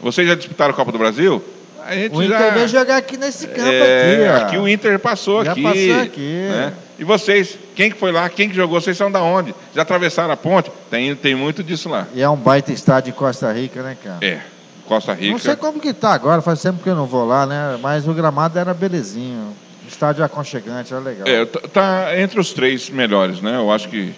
[0.02, 1.42] vocês já disputaram a Copa do Brasil?
[1.90, 4.30] A gente o Inter já, veio jogar aqui nesse campo é, aqui.
[4.30, 4.46] Ó.
[4.46, 5.62] Aqui o Inter passou já aqui.
[5.64, 6.46] passou aqui.
[6.48, 6.72] Né?
[7.00, 9.52] E vocês, quem que foi lá, quem que jogou, vocês são da onde?
[9.74, 10.70] Já atravessaram a ponte?
[10.88, 12.06] Tem, tem muito disso lá.
[12.14, 14.18] E é um baita estádio de Costa Rica, né, cara?
[14.24, 14.38] É.
[14.86, 15.32] Costa Rica.
[15.32, 17.76] Não sei como que tá agora, faz tempo que eu não vou lá, né?
[17.82, 19.52] Mas o gramado era belezinho.
[19.84, 21.26] O estádio aconchegante, era legal.
[21.26, 23.56] É, tá, tá entre os três melhores, né?
[23.56, 24.14] Eu acho que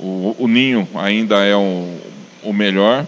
[0.00, 1.96] o, o Ninho ainda é um,
[2.42, 3.06] o melhor.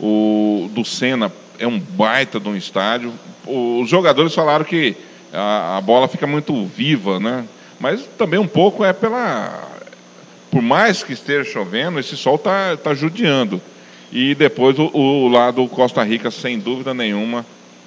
[0.00, 3.12] O do Senna é um baita de um estádio.
[3.46, 4.96] Os jogadores falaram que
[5.32, 7.44] a, a bola fica muito viva, né?
[7.78, 9.76] Mas também um pouco é pela.
[10.50, 13.60] Por mais que esteja chovendo, esse sol está tá judiando.
[14.12, 17.44] E depois o, o lado Costa Rica, sem dúvida nenhuma,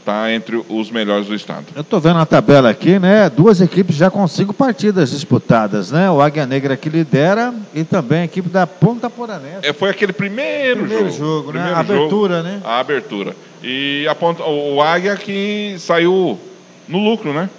[0.10, 1.66] está entre os melhores do estado.
[1.76, 3.30] Eu estou vendo a tabela aqui, né?
[3.30, 6.10] Duas equipes já com cinco partidas disputadas, né?
[6.10, 9.68] O Águia Negra que lidera e também a equipe da Ponta Poranense.
[9.68, 11.18] É, foi aquele primeiro, primeiro jogo.
[11.18, 11.78] jogo primeiro né?
[11.78, 12.62] A abertura, jogo, né?
[12.66, 13.36] A abertura.
[13.62, 16.40] E a ponta, o Águia que saiu
[16.88, 17.50] no lucro, né?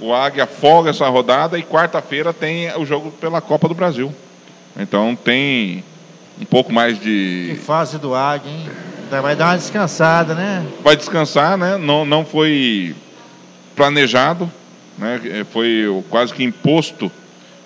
[0.00, 4.12] O Águia folga essa rodada e quarta-feira tem o jogo pela Copa do Brasil.
[4.76, 5.84] Então tem
[6.40, 7.52] um pouco mais de.
[7.54, 8.70] Que fase do Águia, hein?
[9.20, 10.66] Vai dar uma descansada, né?
[10.82, 11.76] Vai descansar, né?
[11.76, 12.94] Não, não foi
[13.76, 14.50] planejado,
[14.96, 15.44] né?
[15.50, 17.10] Foi quase que imposto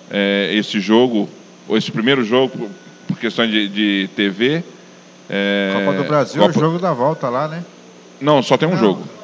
[0.09, 1.29] é, esse jogo,
[1.69, 2.69] esse primeiro jogo,
[3.07, 4.63] por questão de, de TV.
[5.29, 6.57] É, Copa do Brasil, Copa...
[6.57, 7.63] o jogo da volta lá, né?
[8.19, 8.77] Não, só tem um não.
[8.77, 9.16] jogo.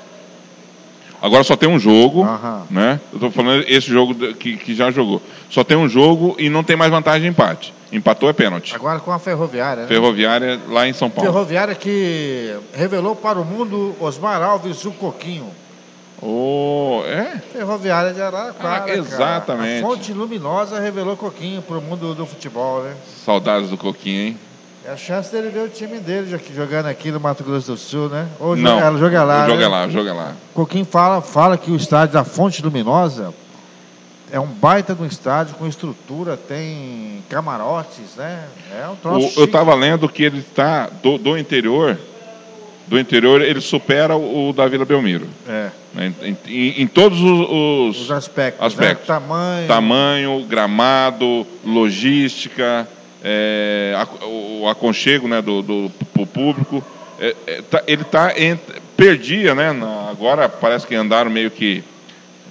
[1.23, 2.27] Agora só tem um jogo,
[2.69, 2.99] né?
[3.13, 5.21] Eu estou falando esse jogo que, que já jogou.
[5.49, 7.73] Só tem um jogo e não tem mais vantagem de empate.
[7.93, 8.75] Empatou é pênalti.
[8.75, 9.87] Agora com a Ferroviária, né?
[9.87, 11.31] Ferroviária lá em São Paulo.
[11.31, 15.49] Ferroviária que revelou para o mundo Osmar Alves o Coquinho.
[16.21, 17.41] Oh, é?
[17.53, 18.91] Ferroviária de Araraquara.
[18.91, 19.81] Ah, exatamente.
[19.81, 19.93] Cara.
[19.93, 22.95] A fonte luminosa revelou Coquinho para o mundo do futebol, né?
[23.23, 24.37] Saudades do Coquinho, hein?
[24.85, 28.09] É a chance dele ver o time dele jogando aqui no Mato Grosso do Sul,
[28.09, 28.27] né?
[28.37, 29.47] Ou Não, joga, joga lá.
[29.47, 29.67] Joga né?
[29.69, 30.33] lá, joga lá.
[30.53, 33.33] Coquinho fala, fala que o estádio da Fonte Luminosa
[34.29, 38.43] é um baita de um estádio com estrutura, tem camarotes, né?
[38.77, 41.97] É um troço o, Eu estava lendo que ele está do, do, interior,
[42.85, 45.29] do interior ele supera o, o da Vila Belmiro.
[45.47, 45.69] É.
[45.97, 49.07] Em, em, em todos os, os, os aspectos, aspectos.
[49.07, 49.15] Né?
[49.15, 52.85] tamanho, tamanho, gramado, logística
[53.23, 55.91] é, a, o aconchego né, do, do
[56.27, 56.83] público.
[57.19, 58.31] É, é, tá, ele está
[58.97, 59.71] perdia, né?
[59.71, 61.83] Na, agora parece que andaram meio que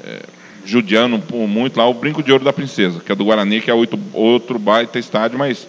[0.05, 0.21] é,
[0.65, 3.75] judiando muito lá o Brinco de Ouro da Princesa, que é do Guarani, que é
[3.75, 5.69] outro, outro baita estádio, mas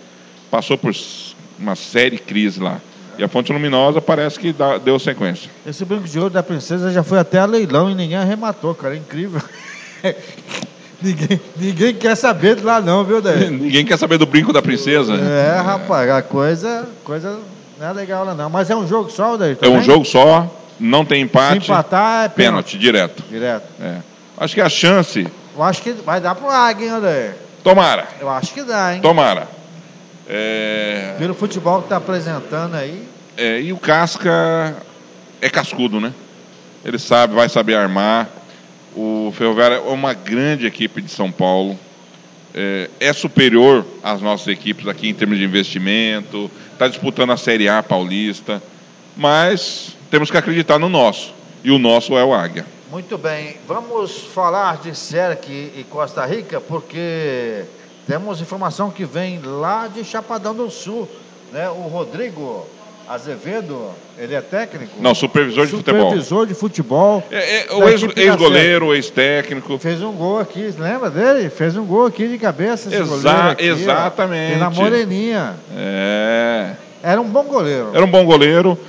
[0.49, 0.93] passou por
[1.59, 2.79] uma série crise lá.
[3.17, 5.49] E a Fonte Luminosa parece que dá, deu sequência.
[5.65, 8.95] Esse Brinco de Ouro da Princesa já foi até a leilão e ninguém arrematou, cara.
[8.95, 9.41] É incrível.
[11.03, 13.49] Ninguém, ninguém quer saber de lá não, viu, Daí?
[13.51, 15.13] ninguém quer saber do brinco da princesa.
[15.15, 17.39] É, rapaz, a coisa, coisa
[17.77, 18.49] não é legal lá não.
[18.49, 19.57] Mas é um jogo só, Daí?
[19.61, 20.49] É um jogo só,
[20.79, 21.65] não tem empate.
[21.65, 22.35] Se empatar é pênalti.
[22.35, 23.23] pênalti direto.
[23.29, 23.67] Direto.
[23.81, 23.97] É.
[24.37, 25.27] Acho que a chance...
[25.55, 27.31] Eu acho que vai dar pro Águia, hein, Daí?
[27.63, 28.07] Tomara.
[28.19, 29.01] Eu acho que dá, hein?
[29.01, 29.47] Tomara.
[30.27, 31.15] É...
[31.17, 33.07] Pelo futebol que está apresentando aí.
[33.37, 34.75] É, e o Casca
[35.41, 36.13] é cascudo, né?
[36.83, 38.29] Ele sabe, vai saber armar.
[38.95, 41.77] O Ferroviário é uma grande equipe de São Paulo.
[42.53, 46.49] É, é superior às nossas equipes aqui em termos de investimento.
[46.71, 48.61] Está disputando a Série A paulista.
[49.17, 51.33] Mas temos que acreditar no nosso.
[51.63, 52.65] E o nosso é o Águia.
[52.91, 53.57] Muito bem.
[53.67, 57.63] Vamos falar de SERC e Costa Rica, porque
[58.05, 61.09] temos informação que vem lá de Chapadão do Sul.
[61.51, 61.67] Né?
[61.69, 62.67] O Rodrigo
[63.07, 64.93] Azevedo, ele é técnico?
[65.01, 66.01] Não, supervisor de futebol.
[66.03, 67.23] Supervisor de futebol.
[67.29, 69.77] É, é, o ex-goleiro, ex ex-técnico.
[69.77, 71.49] Fez um gol aqui, lembra dele?
[71.49, 72.87] Fez um gol aqui de cabeça.
[72.87, 74.55] Esse Exa aqui, exatamente.
[74.55, 75.55] Ó, na Moreninha.
[75.75, 76.71] É.
[77.03, 77.89] Era um bom goleiro.
[77.93, 78.79] Era um bom goleiro.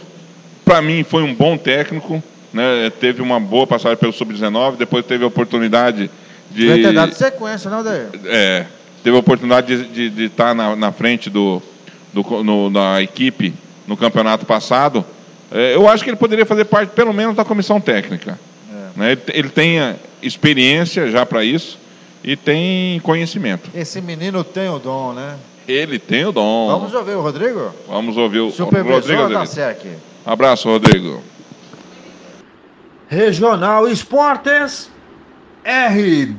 [0.65, 2.23] Para mim, foi um bom técnico.
[2.53, 2.93] Né?
[3.01, 4.77] Teve uma boa passagem pelo Sub-19.
[4.77, 6.09] Depois teve a oportunidade
[6.53, 6.69] de.
[6.69, 8.07] Deve ter dado sequência, não, Daí?
[8.27, 8.67] É.
[9.03, 11.61] Teve a oportunidade de estar tá na, na frente do,
[12.13, 13.53] do no, da equipe
[13.87, 15.05] no campeonato passado,
[15.51, 18.39] é, eu acho que ele poderia fazer parte, pelo menos, da comissão técnica.
[18.71, 18.99] É.
[18.99, 19.13] Né?
[19.13, 21.79] Ele, ele tem experiência já para isso
[22.23, 23.71] e tem conhecimento.
[23.75, 25.37] Esse menino tem o dom, né?
[25.69, 26.69] Ele tem o dom.
[26.69, 27.73] Vamos ouvir o Rodrigo?
[27.89, 29.29] Vamos ouvir o Supervisor Rodrigo.
[29.29, 29.97] da SEC.
[30.25, 31.23] Abraço, Rodrigo.
[33.09, 34.91] Regional Esportes
[35.65, 36.35] RWR.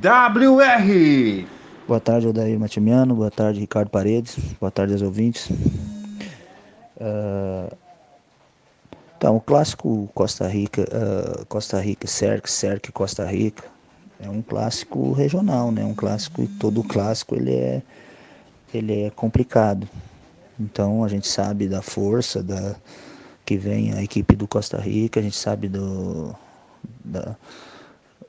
[1.88, 3.16] Boa tarde, Odair Matimiano.
[3.16, 4.38] Boa tarde, Ricardo Paredes.
[4.60, 5.50] Boa tarde aos ouvintes.
[9.18, 13.64] Então, o clássico Costa Rica, uh, Costa Rica, Cerc, Cerc, Costa Rica,
[14.20, 15.84] é um clássico regional, né?
[15.84, 17.82] Um clássico e todo clássico ele é,
[18.74, 19.88] ele é complicado.
[20.60, 22.76] Então, a gente sabe da força da
[23.46, 26.36] que vem a equipe do Costa Rica, a gente sabe do,
[27.04, 27.36] da,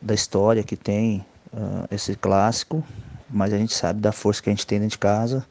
[0.03, 2.85] da história que tem uh, esse clássico
[3.29, 5.45] mas a gente sabe da força que a gente tem dentro de casa,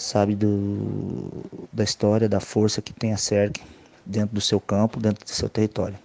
[0.00, 1.28] sabe do,
[1.70, 3.60] da história, da força que tem a SERC
[4.04, 5.96] dentro do seu campo, dentro do seu território.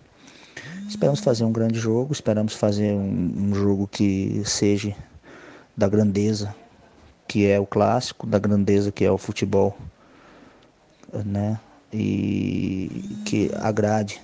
[0.88, 4.94] Esperamos fazer um grande jogo, esperamos fazer um, um jogo que seja
[5.76, 6.54] da grandeza
[7.28, 9.76] que é o clássico, da grandeza que é o futebol,
[11.26, 11.60] né?
[11.92, 14.22] E que agrade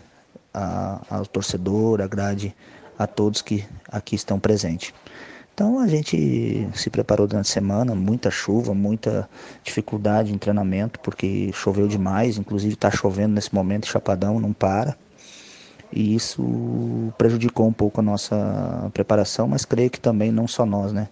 [0.54, 2.54] ao torcedor, agrade
[3.00, 4.94] a todos que aqui estão presentes.
[5.62, 9.30] Então a gente se preparou durante a semana, muita chuva, muita
[9.64, 14.98] dificuldade em treinamento, porque choveu demais, inclusive está chovendo nesse momento, Chapadão não para.
[15.94, 20.92] E isso prejudicou um pouco a nossa preparação, mas creio que também não só nós,
[20.92, 21.08] né?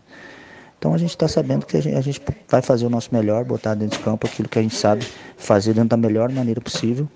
[0.80, 2.20] Então a gente está sabendo que a gente, a gente,
[2.50, 5.06] vai fazer o nosso melhor, botar dentro de campo aquilo que a gente sabe
[5.38, 7.08] fazer dentro da melhor maneira possível,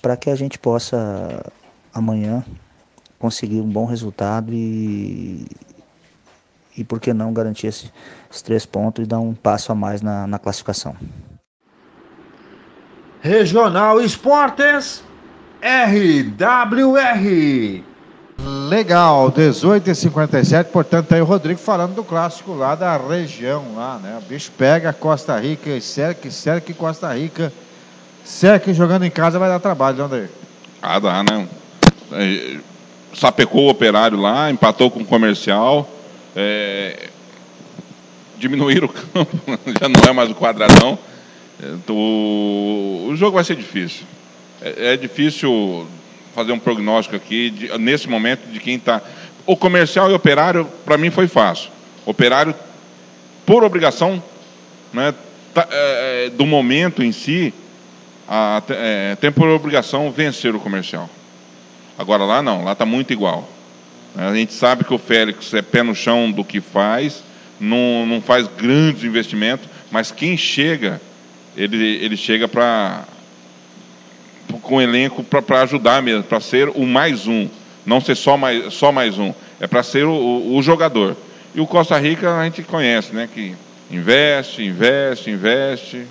[0.00, 1.44] para que a gente possa
[1.92, 2.44] amanhã
[3.18, 5.44] conseguir um bom resultado e,
[6.78, 7.92] e por que não garantir esses,
[8.30, 10.96] esses três pontos e dar um passo a mais na, na classificação.
[13.20, 15.02] Regional Esportes
[15.60, 16.22] RWR.
[18.68, 23.98] Legal, 18 e 57 portanto aí o Rodrigo falando do clássico lá da região lá,
[23.98, 24.16] né?
[24.22, 27.52] O bicho pega Costa Rica e Serque, Serque Costa Rica.
[28.24, 30.28] Serque jogando em casa vai dar trabalho, André.
[30.80, 31.48] Ah, dá, né?
[33.12, 35.88] Sapecou o operário lá, empatou com o comercial
[36.40, 37.08] é,
[38.38, 39.36] diminuir o campo,
[39.80, 40.96] já não é mais o quadradão.
[41.60, 44.06] Então, o jogo vai ser difícil.
[44.62, 45.86] É, é difícil
[46.34, 49.02] fazer um prognóstico aqui, de, nesse momento, de quem está.
[49.44, 51.70] O comercial e operário, para mim, foi fácil.
[52.06, 52.54] Operário,
[53.44, 54.22] por obrigação,
[54.92, 55.12] né,
[55.52, 57.52] tá, é, é do momento em si,
[58.28, 61.10] a, é, tem por obrigação vencer o comercial.
[61.98, 63.48] Agora lá não, lá está muito igual.
[64.18, 67.22] A gente sabe que o Félix é pé no chão do que faz,
[67.60, 71.00] não, não faz grandes investimentos, mas quem chega,
[71.56, 73.04] ele, ele chega para
[74.62, 77.48] com o elenco para ajudar mesmo, para ser o mais um,
[77.86, 81.16] não ser só mais, só mais um, é para ser o, o, jogador.
[81.54, 83.28] E o Costa Rica a gente conhece, né?
[83.32, 83.54] Que
[83.90, 86.06] investe, investe, investe.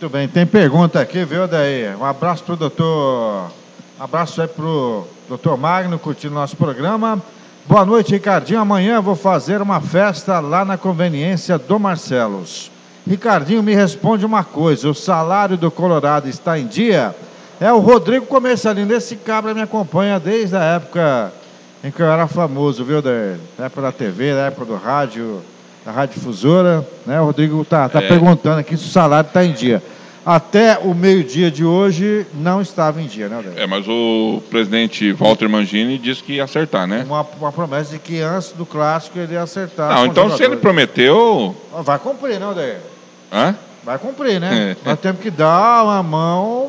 [0.00, 1.94] Muito bem, tem pergunta aqui, viu, daí?
[1.96, 3.50] Um abraço para o doutor.
[3.98, 7.20] Um abraço aí para o doutor Magno curtindo nosso programa.
[7.68, 8.60] Boa noite, Ricardinho.
[8.60, 12.70] Amanhã vou fazer uma festa lá na conveniência do Marcelos.
[13.06, 17.14] Ricardinho, me responde uma coisa: o salário do Colorado está em dia?
[17.60, 18.94] É o Rodrigo Comercialino.
[18.94, 21.30] Esse cabra me acompanha desde a época
[21.84, 23.10] em que eu era famoso, viu, da
[23.66, 25.42] época da TV, da época do rádio,
[25.84, 26.88] da Rádio Difusora.
[27.04, 27.20] Né?
[27.20, 28.08] O Rodrigo tá, tá é.
[28.08, 29.82] perguntando aqui se o salário está em dia
[30.28, 33.58] até o meio-dia de hoje não estava em dia, né, Adélio?
[33.58, 37.02] É, mas o presidente Walter Mangini disse que ia acertar, né?
[37.06, 39.90] Uma, uma promessa de que antes do clássico ele ia acertar.
[39.94, 41.56] Não, então se ele prometeu.
[41.82, 42.80] Vai cumprir, né, Adélio?
[43.32, 43.56] Hã?
[43.82, 44.72] Vai cumprir, né?
[44.72, 44.76] É.
[44.86, 46.66] Nós temos que dar uma mão.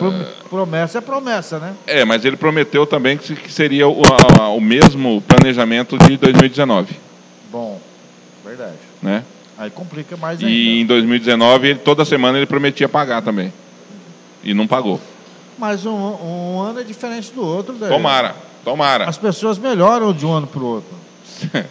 [0.00, 1.74] Uma, promessa é promessa, né?
[1.88, 4.02] É, mas ele prometeu também que seria o,
[4.40, 6.96] a, o mesmo planejamento de 2019.
[7.50, 7.80] Bom,
[8.44, 8.76] verdade.
[9.02, 9.24] Né?
[9.56, 10.50] Aí complica mais ainda.
[10.50, 13.52] E em 2019, ele, toda semana ele prometia pagar também.
[14.42, 15.00] E não pagou.
[15.58, 17.74] Mas um, um ano é diferente do outro.
[17.74, 17.88] Daí.
[17.88, 18.34] Tomara,
[18.64, 19.08] tomara.
[19.08, 20.94] As pessoas melhoram de um ano para o outro.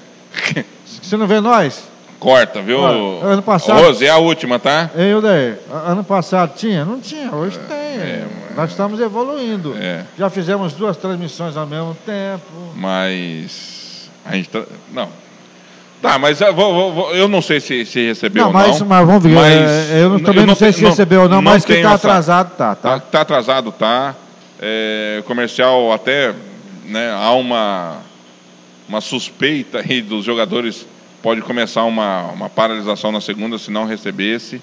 [0.85, 1.83] Você não vê nós?
[2.19, 2.79] Corta, viu?
[2.79, 3.81] Olha, ano passado.
[3.81, 4.89] Rose, é a última, tá?
[4.95, 5.55] Eu daí.
[5.85, 6.85] Ano passado tinha?
[6.85, 7.77] Não tinha, hoje é, tem.
[7.77, 8.55] É, mas...
[8.55, 9.75] Nós estamos evoluindo.
[9.77, 10.05] É.
[10.17, 12.45] Já fizemos duas transmissões ao mesmo tempo.
[12.77, 14.09] Mas.
[14.23, 14.63] A gente tá...
[14.93, 15.09] Não,
[16.03, 18.87] Tá, mas eu, vou, vou, eu não sei se, se recebeu não, ou mas, não.
[18.87, 19.35] Mas vamos ver.
[19.35, 21.93] Mas é, eu não, também eu não, sei se recebeu ou não, mas que está
[21.93, 22.75] atrasado, tá.
[22.75, 24.13] Tá, tá atrasado, tá.
[24.59, 26.33] É, comercial até
[26.83, 27.99] né, há uma,
[28.89, 30.85] uma suspeita aí dos jogadores.
[31.21, 34.61] Pode começar uma, uma paralisação na segunda se não recebesse.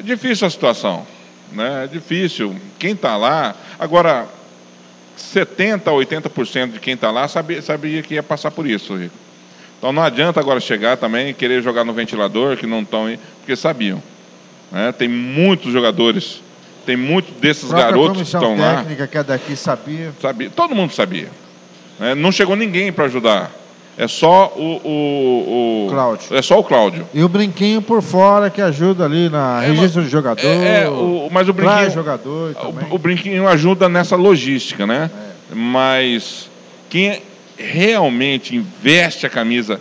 [0.00, 1.06] É difícil a situação.
[1.52, 1.84] Né?
[1.84, 2.56] É difícil.
[2.76, 3.54] Quem está lá.
[3.78, 4.26] Agora,
[5.16, 9.27] 70% a 80% de quem está lá sabia, sabia que ia passar por isso, Rico.
[9.78, 13.18] Então não adianta agora chegar também e querer jogar no ventilador, que não estão aí,
[13.38, 14.02] porque sabiam.
[14.72, 14.92] Né?
[14.92, 16.42] Tem muitos jogadores,
[16.84, 18.78] tem muitos desses garotos que estão lá.
[18.78, 20.12] técnica que é daqui sabia.
[20.20, 20.50] sabia.
[20.50, 21.28] Todo mundo sabia.
[21.98, 22.14] Né?
[22.14, 23.50] Não chegou ninguém para ajudar.
[23.96, 26.36] É só o, o, o Cláudio.
[26.36, 27.04] É só o Cláudio.
[27.12, 30.46] E o brinquinho por fora que ajuda ali na É, registro de jogador.
[30.46, 32.56] É, é, o, mas o brinquinho, jogador
[32.90, 35.10] o, o brinquinho ajuda nessa logística, né?
[35.52, 36.48] Mas
[36.88, 37.22] quem
[37.58, 39.80] realmente investe a camisa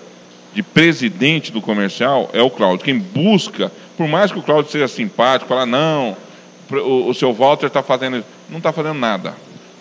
[0.53, 2.83] de presidente do comercial é o Cláudio.
[2.83, 6.17] Quem busca, por mais que o Cláudio seja simpático, falar, não,
[6.71, 8.27] o, o seu Walter está fazendo isso.
[8.49, 9.35] Não está fazendo nada.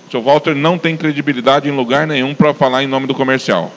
[0.07, 3.73] O seu Walter não tem credibilidade em lugar nenhum para falar em nome do comercial.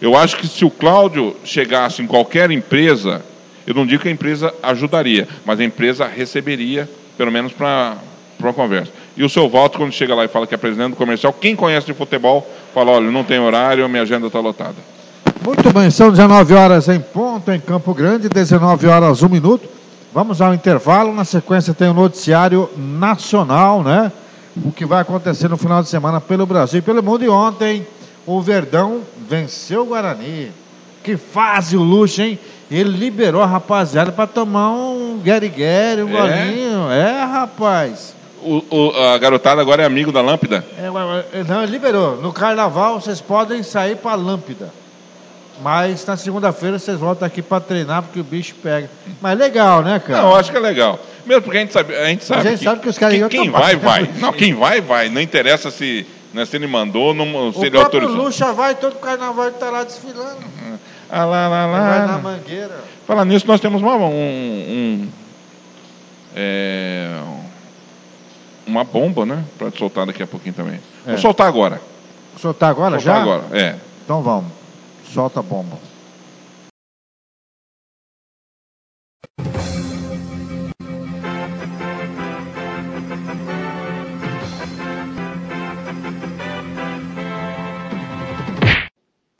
[0.00, 3.24] Eu acho que se o Cláudio chegasse em qualquer empresa,
[3.66, 7.96] eu não digo que a empresa ajudaria, mas a empresa receberia, pelo menos para
[8.38, 8.92] uma conversa.
[9.16, 11.54] E o seu Walter, quando chega lá e fala que é presidente do comercial, quem
[11.54, 14.74] conhece de futebol, fala, olha, não tem horário, minha agenda está lotada.
[15.44, 19.68] Muito bem, são 19 horas em ponto em Campo Grande, 19 horas 1 minuto.
[20.12, 21.12] Vamos ao intervalo.
[21.12, 24.10] Na sequência tem o noticiário nacional, né?
[24.64, 27.24] O que vai acontecer no final de semana pelo Brasil e pelo mundo.
[27.24, 27.86] E ontem
[28.24, 30.50] o Verdão venceu o Guarani.
[31.02, 32.38] Que fase o luxo, hein?
[32.70, 36.12] Ele liberou a rapaziada para tomar um guerigueri, um É?
[36.12, 36.90] golinho.
[36.90, 38.13] É, rapaz.
[38.44, 40.64] O- o- a garotada agora é amigo da lâmpada?
[40.78, 42.20] É, não, ele liberou.
[42.20, 44.70] No carnaval vocês podem sair para Lâmpida.
[45.62, 48.90] Mas na segunda-feira vocês voltam aqui para treinar porque o bicho pega.
[49.22, 50.22] Mas legal, né, cara?
[50.22, 50.98] Não, eu acho que é legal.
[51.24, 53.28] Mesmo porque a gente sabe, a gente sabe, a gente sabe que os caras iam
[53.28, 54.10] quem vai, vai.
[54.18, 55.08] Não, quem vai, vai.
[55.08, 58.16] Não interessa se, né, se ele mandou, não, se O ele próprio autorizou.
[58.26, 60.38] Lucha vai, todo carnaval ele tá lá desfilando.
[61.08, 62.18] Ah, lá, lá, Ele vai na lá.
[62.18, 62.80] mangueira.
[63.06, 65.08] Falar nisso, nós temos uma, um, um-
[66.34, 67.08] é,
[68.66, 69.44] uma bomba, né?
[69.58, 70.80] Para soltar daqui a pouquinho também.
[71.06, 71.10] É.
[71.10, 71.80] Vou soltar agora.
[72.38, 73.22] Soltar agora soltar já?
[73.22, 73.76] agora, é.
[74.04, 74.52] Então vamos.
[75.12, 75.78] Solta a bomba.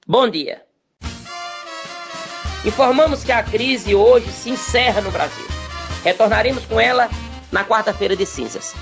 [0.06, 0.62] Bom dia.
[2.64, 5.44] Informamos que a crise hoje se encerra no Brasil.
[6.04, 7.08] Retornaremos com ela
[7.54, 8.74] na quarta-feira de cinzas.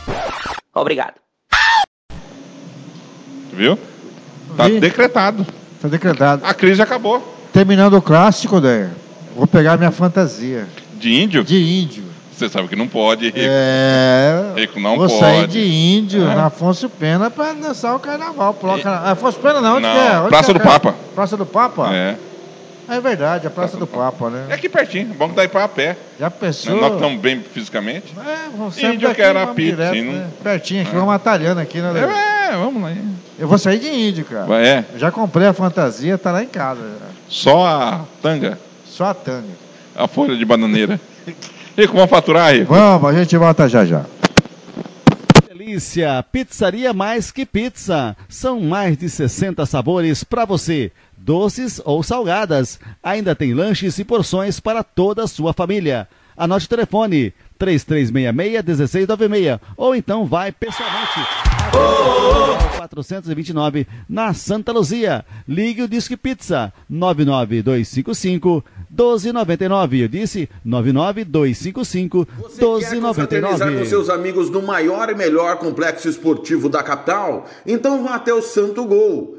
[0.74, 1.14] Obrigado.
[3.52, 3.78] Viu?
[4.56, 4.80] Tá Vi.
[4.80, 5.46] decretado.
[5.80, 6.42] Tá decretado.
[6.46, 7.22] A crise acabou.
[7.52, 8.88] Terminando o clássico, Daí.
[9.36, 10.66] Vou pegar minha fantasia.
[10.94, 11.44] De índio?
[11.44, 12.04] De índio.
[12.34, 13.38] Você sabe que não pode, Rico.
[13.40, 14.52] É.
[14.56, 15.20] Rico, não Vou pode.
[15.20, 16.34] sair de índio É.
[16.34, 18.54] na Afonso Pena para dançar o carnaval.
[18.54, 20.18] Pro carna- Afonso Pena não, onde Não, que é?
[20.20, 20.60] Onde Praça que é, do?
[20.66, 20.94] Papa.
[21.14, 21.94] Praça do Papa?
[21.94, 22.16] É.
[22.88, 24.46] É verdade, a Praça do Papa, né?
[24.50, 25.14] É aqui pertinho.
[25.14, 25.96] Bom que dá ir a pé.
[26.18, 26.76] Já pensou?
[26.80, 28.12] Nós estamos bem fisicamente.
[28.18, 30.26] É, vamos sempre Índio que era não- né?
[30.42, 31.92] Pertinho aqui, vamos atalhando aqui, né?
[32.50, 32.92] É, vamos lá.
[33.38, 34.44] Eu vou sair de índio, cara.
[34.44, 34.84] Vai, é.
[34.96, 36.82] Já comprei a fantasia, tá lá em casa.
[37.28, 39.48] Só a tanga, Só a tanga.
[39.96, 41.00] a folha de bananeira.
[41.78, 42.74] Rico, vamos faturar, Rico?
[42.74, 44.02] Vamos, a gente volta já já.
[45.62, 48.16] Delícia, pizzaria mais que pizza.
[48.28, 52.80] São mais de 60 sabores para você, doces ou salgadas.
[53.00, 56.08] Ainda tem lanches e porções para toda a sua família.
[56.36, 61.20] Anote o telefone 3366-1696 ou então vai pessoalmente.
[61.70, 65.24] até 429 na Santa Luzia.
[65.46, 70.02] Ligue o Disque Pizza 99255 1299.
[70.02, 73.86] Eu disse 99255 Confraternizar com 1299.
[73.86, 77.46] seus amigos no maior e melhor complexo esportivo da capital?
[77.66, 79.38] Então vá até o Santo Gol.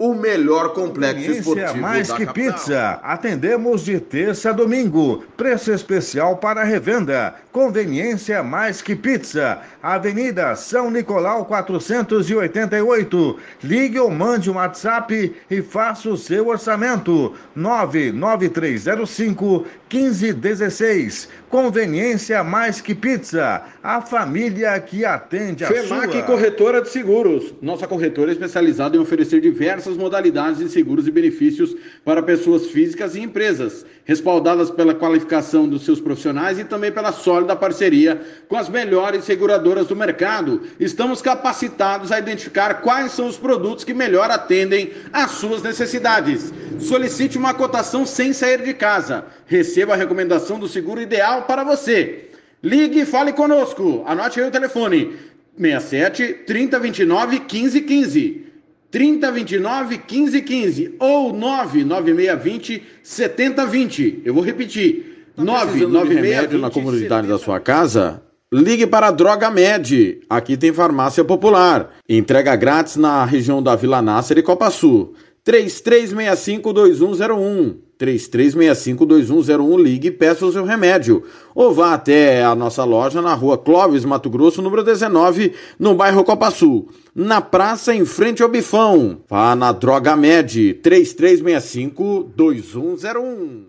[0.00, 2.54] o melhor complexo Conveniência esportivo mais da que capital.
[2.54, 2.98] pizza.
[3.02, 5.22] Atendemos de terça a domingo.
[5.36, 7.34] Preço especial para revenda.
[7.52, 9.58] Conveniência mais que pizza.
[9.82, 13.36] Avenida São Nicolau 488.
[13.62, 17.34] Ligue ou mande um WhatsApp e faça o seu orçamento.
[17.54, 21.28] 99305 1516.
[21.50, 23.60] Conveniência mais que pizza.
[23.82, 26.22] A família que atende a FEMAC sua.
[26.22, 27.52] Corretora de Seguros.
[27.60, 31.74] Nossa corretora é especializada em oferecer diversas modalidades de seguros e benefícios
[32.04, 37.54] para pessoas físicas e empresas, respaldadas pela qualificação dos seus profissionais e também pela sólida
[37.56, 40.62] parceria com as melhores seguradoras do mercado.
[40.78, 46.52] Estamos capacitados a identificar quais são os produtos que melhor atendem às suas necessidades.
[46.78, 49.24] Solicite uma cotação sem sair de casa.
[49.46, 52.30] Receba a recomendação do seguro ideal para você.
[52.62, 54.02] Ligue e fale conosco.
[54.06, 55.16] Anote aí o telefone:
[55.56, 58.49] 67 3029 1515.
[58.90, 64.22] 3029 1515 ou 99620 7020.
[64.24, 65.28] Eu vou repetir.
[65.36, 68.22] Tá 99620 na comunidade da sua casa?
[68.52, 70.20] Ligue para a Droga Med.
[70.28, 71.90] Aqui tem farmácia popular.
[72.08, 75.14] Entrega grátis na região da Vila Nácer e Copa Sul.
[75.46, 77.89] 3365-2101.
[78.00, 79.82] 3365-2101.
[79.82, 81.22] Ligue e peça o seu remédio.
[81.54, 86.24] Ou vá até a nossa loja na rua Clóvis, Mato Grosso, número 19, no bairro
[86.24, 86.88] Copa Sul.
[87.14, 89.20] Na praça, em frente ao Bifão.
[89.28, 90.80] Vá na Droga Med.
[90.82, 93.68] 3365-2101.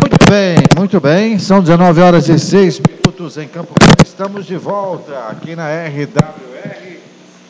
[0.00, 1.38] Muito bem, muito bem.
[1.38, 4.02] São 19 horas e 6 minutos em Campo Grande.
[4.04, 6.98] Estamos de volta aqui na RWR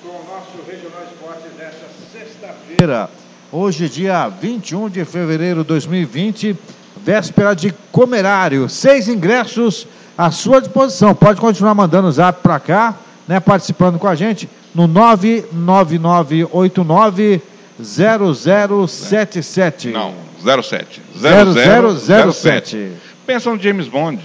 [0.03, 3.09] com o nosso Regional Esporte desta sexta-feira.
[3.53, 6.57] Hoje, dia 21 de fevereiro de 2020,
[7.05, 8.69] véspera de comerário.
[8.69, 11.13] Seis ingressos à sua disposição.
[11.17, 12.95] Pode continuar mandando o zap para cá,
[13.27, 17.43] né, participando com a gente no 99989
[17.83, 19.89] 0077.
[19.89, 20.15] Não,
[20.63, 21.03] 07.
[21.13, 22.93] 0007.
[23.27, 24.23] Pensa no James Bond.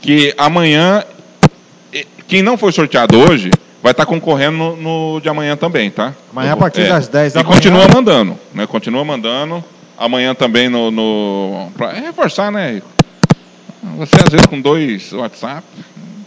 [0.00, 1.02] que amanhã,
[2.28, 3.50] quem não foi sorteado hoje,
[3.82, 6.14] vai estar concorrendo no, no de amanhã também, tá?
[6.30, 6.88] Amanhã a partir É.
[6.88, 7.54] das 10 da e manhã.
[7.54, 8.66] continua mandando, né?
[8.66, 9.64] Continua mandando.
[9.96, 10.90] Amanhã também no.
[10.90, 12.72] no pra reforçar, né?
[12.72, 12.88] Rico?
[13.98, 15.66] Você às vezes com dois WhatsApp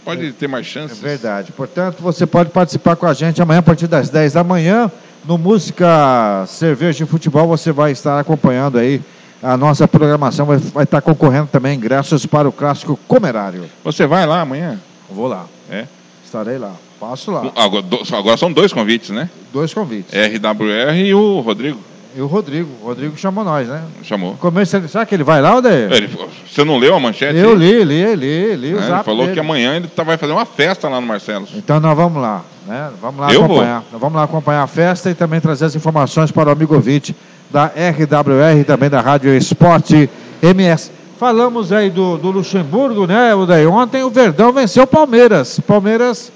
[0.03, 1.03] pode ter mais chances.
[1.03, 1.51] É verdade.
[1.51, 4.91] Portanto, você pode participar com a gente amanhã a partir das 10 da manhã.
[5.25, 9.01] No Música Cerveja e Futebol, você vai estar acompanhando aí
[9.41, 10.45] a nossa programação.
[10.45, 13.65] Vai, vai estar concorrendo também ingressos para o clássico Comerário.
[13.83, 14.79] Você vai lá amanhã?
[15.09, 15.47] Vou lá.
[15.69, 15.85] É.
[16.23, 16.73] Estarei lá.
[16.99, 17.51] Passo lá.
[17.55, 19.29] Agora, agora são dois convites, né?
[19.51, 20.13] Dois convites.
[20.13, 21.79] RWR e o Rodrigo.
[22.15, 22.69] E o Rodrigo.
[22.81, 23.83] O Rodrigo chamou nós, né?
[24.03, 24.35] Chamou.
[24.35, 25.91] Começo, será que ele vai lá, Odair?
[25.91, 26.09] Ele,
[26.49, 27.37] você não leu a manchete?
[27.37, 29.33] Eu li, li, li, li o É, ele falou dele.
[29.33, 31.49] que amanhã ele tá- vai fazer uma festa lá no Marcelos.
[31.55, 32.89] Então nós vamos lá, né?
[33.01, 33.83] Vamos lá Eu acompanhar.
[33.91, 37.13] Nós vamos lá acompanhar a festa e também trazer as informações para o amigo ouvinte
[37.51, 40.09] da RWR e também da Rádio Esporte
[40.41, 40.91] MS.
[41.19, 43.35] Falamos aí do, do Luxemburgo, né?
[43.35, 45.59] O daí ontem o Verdão venceu o Palmeiras.
[45.59, 46.31] Palmeiras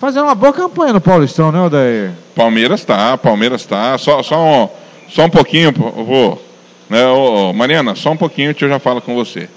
[0.00, 2.10] fazendo uma boa campanha no Paulistão, né, Odair?
[2.34, 3.96] Palmeiras tá, Palmeiras tá.
[3.98, 4.68] Só, só, um,
[5.10, 6.42] só um pouquinho, vou.
[6.88, 9.48] Né, ô, Mariana, só um pouquinho que eu já falo com você.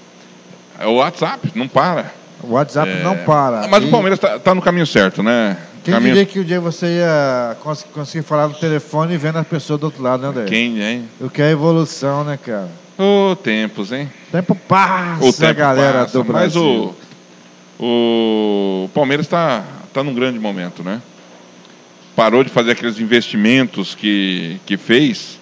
[0.78, 2.12] É O WhatsApp não para.
[2.42, 3.66] O WhatsApp É, não para.
[3.68, 5.56] Mas E o Palmeiras tá, tá no caminho certo, né?
[5.82, 6.14] Quem caminho...
[6.14, 9.80] diria que um dia você ia cons- conseguir falar no telefone e vendo as pessoas
[9.80, 10.48] do outro lado, né, Odair?
[10.48, 11.08] Quem, hein?
[11.20, 12.68] O que é evolução, né, cara?
[12.98, 14.10] Ô, tempos, hein?
[14.28, 16.94] O tempo passa, O tempo galera passa, do Mas Brasil.
[17.78, 21.00] o, o Palmeiras está tá num grande momento, né?
[22.14, 25.38] Parou de fazer aqueles investimentos que, que fez,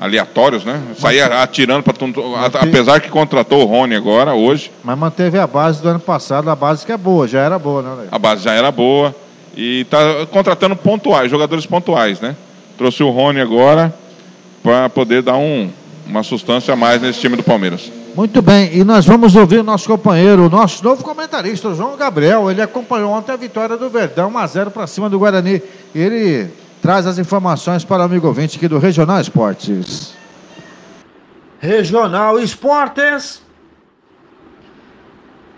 [0.00, 0.80] aleatórios, né?
[0.98, 2.34] Saía atirando para tudo.
[2.34, 6.48] a- Apesar que contratou o Rony agora, hoje, Mas manteve a base do ano passado,
[6.50, 9.14] a base que é boa, já era boa, né, a base já era boa.
[9.56, 9.98] E está
[10.30, 12.34] contratando pontuais, jogadores pontuais, né?
[12.78, 13.92] Trouxe o Rony agora
[14.62, 15.68] para poder dar um,
[16.06, 17.90] uma sustância a mais nesse time do Palmeiras.
[18.14, 21.96] Muito bem, e nós vamos ouvir o nosso companheiro, o nosso novo comentarista, o João
[21.96, 22.50] Gabriel.
[22.50, 25.62] Ele acompanhou ontem a vitória do Verdão, 1x0 para cima do Guarani.
[25.94, 26.48] Ele
[26.80, 30.14] traz as informações para o amigo ouvinte aqui do Regional Esportes.
[31.60, 33.42] Regional Esportes.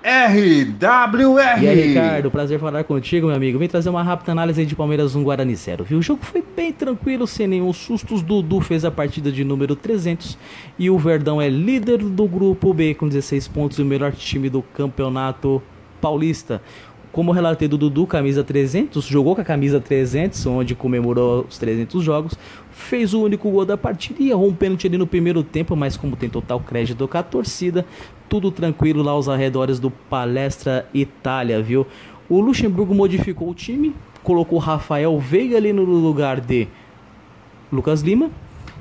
[0.04, 1.62] RWR.
[1.62, 3.56] E aí, Ricardo, prazer falar contigo, meu amigo.
[3.56, 5.98] Vem trazer uma rápida análise aí de Palmeiras 1 Guarani 0, viu?
[5.98, 8.20] O jogo foi bem tranquilo, sem nenhum sustos.
[8.20, 10.36] Dudu fez a partida de número 300
[10.76, 14.50] e o Verdão é líder do grupo B com 16 pontos e o melhor time
[14.50, 15.62] do campeonato
[16.00, 16.60] paulista.
[17.12, 22.02] Como relatei do Dudu, camisa 300, jogou com a camisa 300, onde comemorou os 300
[22.02, 22.38] jogos,
[22.70, 25.94] fez o único gol da partida e errou um pênalti ali no primeiro tempo, mas
[25.94, 27.84] como tem total crédito com a torcida,
[28.30, 31.86] tudo tranquilo lá aos arredores do Palestra Itália, viu?
[32.30, 36.66] O Luxemburgo modificou o time, colocou Rafael Veiga ali no lugar de
[37.70, 38.30] Lucas Lima.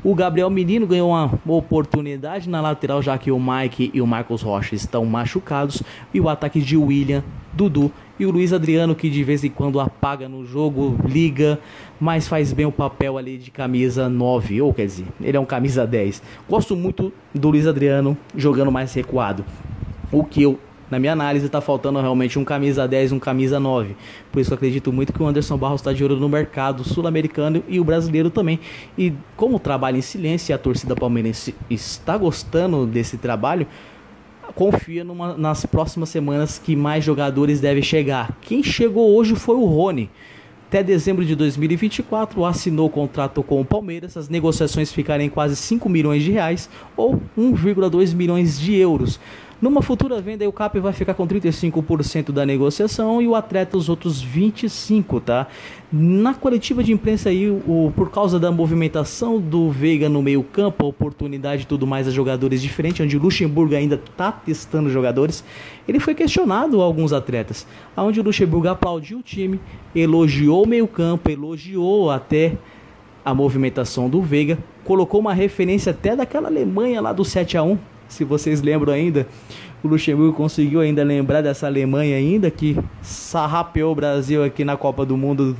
[0.03, 4.41] O Gabriel Menino ganhou uma oportunidade na lateral, já que o Mike e o Marcos
[4.41, 5.83] Rocha estão machucados.
[6.11, 7.23] E o ataque de William,
[7.53, 11.59] Dudu e o Luiz Adriano, que de vez em quando apaga no jogo, liga,
[11.99, 15.45] mas faz bem o papel ali de camisa 9, ou quer dizer, ele é um
[15.45, 16.23] camisa 10.
[16.49, 19.45] Gosto muito do Luiz Adriano jogando mais recuado.
[20.11, 20.59] O que eu
[20.91, 23.95] na minha análise, está faltando realmente um camisa 10, um camisa 9.
[24.29, 27.63] Por isso eu acredito muito que o Anderson Barros está de olho no mercado sul-americano
[27.69, 28.59] e o brasileiro também.
[28.97, 33.65] E como trabalha em silêncio e a torcida palmeirense está gostando desse trabalho,
[34.53, 38.37] confia numa, nas próximas semanas que mais jogadores devem chegar.
[38.41, 40.09] Quem chegou hoje foi o Rony.
[40.67, 44.15] Até dezembro de 2024 assinou o contrato com o Palmeiras.
[44.15, 49.19] As negociações ficarem em quase 5 milhões de reais ou 1,2 milhões de euros.
[49.61, 53.89] Numa futura venda, o CAP vai ficar com 35% da negociação e o atleta os
[53.89, 55.45] outros 25%, tá?
[55.93, 60.83] Na coletiva de imprensa aí, o, por causa da movimentação do Veiga no meio campo,
[60.83, 65.43] a oportunidade e tudo mais a jogadores diferentes, onde o Luxemburgo ainda está testando jogadores,
[65.87, 69.59] ele foi questionado a alguns atletas, aonde o Luxemburgo aplaudiu o time,
[69.93, 72.57] elogiou o meio campo, elogiou até
[73.23, 77.90] a movimentação do Veiga, colocou uma referência até daquela Alemanha lá do 7 a 1
[78.11, 79.25] se vocês lembram ainda,
[79.81, 85.05] o Luxemburgo conseguiu ainda lembrar dessa Alemanha ainda que sarrapeou o Brasil aqui na Copa
[85.05, 85.55] do Mundo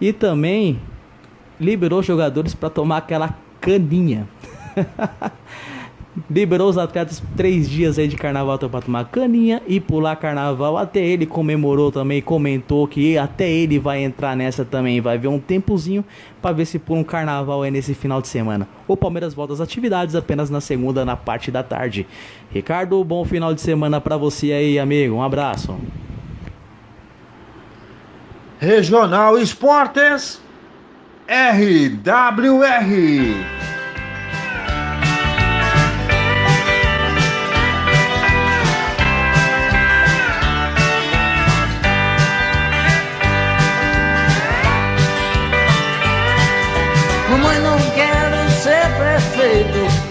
[0.00, 0.80] e também
[1.60, 4.28] liberou jogadores para tomar aquela caninha.
[6.30, 10.76] liberou os atletas três dias aí de carnaval para tomar caninha e pular carnaval.
[10.76, 15.00] Até ele comemorou também, comentou que até ele vai entrar nessa também.
[15.00, 16.04] Vai ver um tempozinho
[16.40, 18.66] para ver se pula um carnaval aí nesse final de semana.
[18.88, 22.06] O Palmeiras volta às atividades apenas na segunda, na parte da tarde.
[22.50, 25.16] Ricardo, bom final de semana para você aí, amigo.
[25.16, 25.76] Um abraço.
[28.58, 30.40] Regional Esportes
[31.28, 32.06] RWR.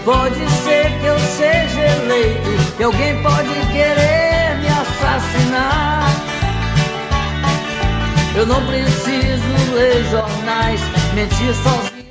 [0.06, 6.08] Pode ser que eu seja eleito, que alguém pode querer me assassinar.
[8.36, 10.80] Eu não preciso ler jornais,
[11.12, 12.06] mentir sozinho.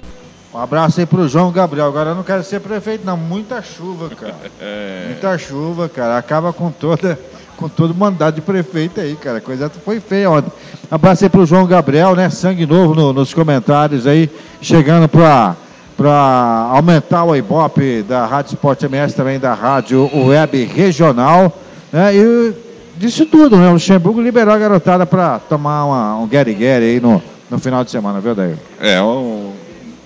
[0.54, 1.88] Um abraço aí pro João Gabriel.
[1.88, 3.16] Agora eu não quero ser prefeito, não.
[3.16, 4.36] Muita chuva, cara.
[4.60, 5.06] É.
[5.08, 6.18] Muita chuva, cara.
[6.18, 7.18] Acaba com toda
[7.56, 9.38] com todo o mandato de prefeito aí, cara.
[9.38, 10.52] A coisa foi feia ontem.
[10.92, 12.30] Abraço aí pro João Gabriel, né?
[12.30, 14.30] Sangue novo no, nos comentários aí,
[14.62, 15.56] chegando pra
[15.98, 21.58] para aumentar o Ibope da Rádio Sport MS, também da Rádio Web Regional.
[21.92, 22.16] Né?
[22.16, 22.54] E
[22.98, 23.70] disse tudo, né?
[23.70, 27.92] O Luxemburgo liberou a garotada para tomar uma, um Gary aí no, no final de
[27.92, 28.56] semana, viu, Daí?
[28.80, 29.54] É, um,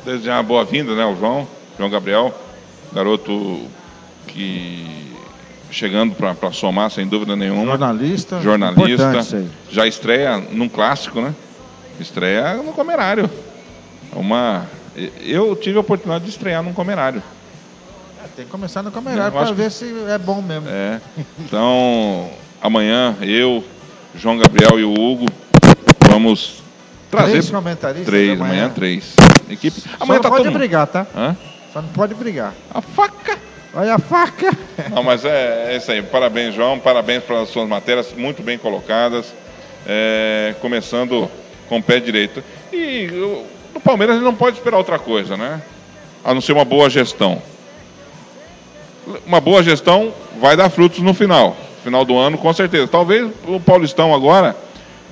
[0.05, 1.05] desejar uma boa-vinda, né?
[1.05, 1.47] O João,
[1.77, 2.33] João Gabriel,
[2.93, 3.61] garoto
[4.27, 5.09] que
[5.71, 7.65] chegando para somar, sem dúvida nenhuma.
[7.65, 8.41] Jornalista.
[8.41, 9.45] Jornalista.
[9.69, 11.33] Já estreia num clássico, né?
[11.99, 13.29] Estreia no Comerário.
[14.15, 14.65] É uma
[15.21, 17.21] eu tive a oportunidade de estrear num comerário.
[18.23, 20.67] É, tem que começar no comerário para ver se é bom mesmo.
[20.69, 20.99] É.
[21.39, 22.29] Então,
[22.61, 23.63] amanhã eu,
[24.15, 25.25] João Gabriel e o Hugo
[26.09, 26.61] vamos
[27.09, 27.31] trazer.
[27.31, 28.05] Três comentaristas?
[28.05, 29.15] Três, amanhã, amanhã três.
[29.49, 29.81] Equipe.
[29.81, 31.07] Só amanhã tá pode brigar, tá?
[31.15, 31.35] Hã?
[31.73, 32.53] Só não pode brigar.
[32.73, 33.37] A faca!
[33.73, 34.51] Olha a faca!
[34.91, 36.01] Não, mas é, é isso aí.
[36.01, 36.79] Parabéns, João.
[36.79, 39.33] Parabéns pelas suas matérias, muito bem colocadas.
[39.87, 41.29] É, começando
[41.67, 42.43] com o pé direito.
[42.73, 43.07] E
[43.79, 45.61] o Palmeiras não pode esperar outra coisa, né?
[46.23, 47.41] A não ser uma boa gestão.
[49.25, 51.55] Uma boa gestão vai dar frutos no final.
[51.83, 52.87] Final do ano, com certeza.
[52.87, 54.55] Talvez o Paulistão agora,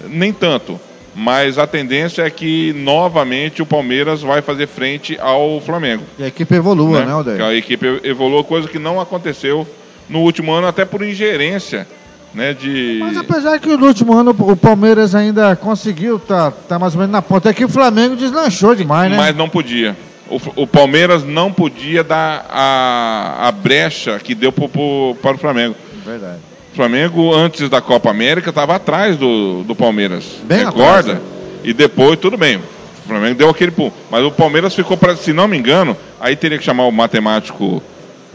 [0.06, 0.80] nem tanto.
[1.16, 6.04] Mas a tendência é que novamente o Palmeiras vai fazer frente ao Flamengo.
[6.20, 7.46] E a equipe evolua, né, né Aldeia?
[7.46, 9.66] A equipe evolua, coisa que não aconteceu
[10.08, 11.88] no último ano, até por ingerência
[12.34, 12.98] né, de...
[13.02, 17.12] Mas apesar que no último ano o Palmeiras ainda conseguiu, tá, tá mais ou menos
[17.12, 19.18] na ponta, é que o Flamengo deslanchou demais, né?
[19.18, 19.96] Mas não podia.
[20.30, 25.40] O, o Palmeiras não podia dar a, a brecha que deu pro, pro, para o
[25.40, 25.76] Flamengo.
[26.06, 26.40] Verdade.
[26.74, 30.26] O Flamengo, antes da Copa América, estava atrás do, do Palmeiras.
[30.44, 30.82] Bem Recorda?
[30.82, 31.20] Atrás, né?
[31.64, 32.58] E depois, tudo bem.
[32.58, 33.94] O Flamengo deu aquele pulo.
[34.12, 37.82] Mas o Palmeiras ficou, para, se não me engano, aí teria que chamar o matemático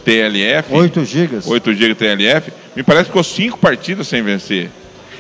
[0.05, 0.73] TLF.
[0.73, 1.47] 8 gigas.
[1.47, 2.53] 8 GB TLF.
[2.75, 4.71] Me parece que ficou 5 partidas sem vencer.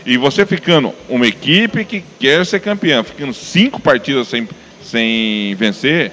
[0.04, 4.48] E você ficando uma equipe que quer ser campeã, ficando 5 partidas sem,
[4.82, 6.12] sem vencer,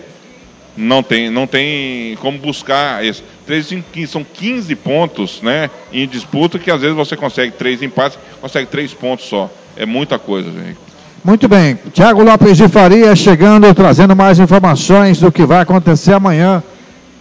[0.77, 3.23] não tem, não tem como buscar isso.
[3.45, 8.19] 3, 5, são 15 pontos né, em disputa que às vezes você consegue 3 empates,
[8.39, 9.49] consegue 3 pontos só.
[9.75, 10.77] É muita coisa, gente.
[11.23, 11.77] Muito bem.
[11.91, 16.63] Tiago Lopes de Faria chegando, trazendo mais informações do que vai acontecer amanhã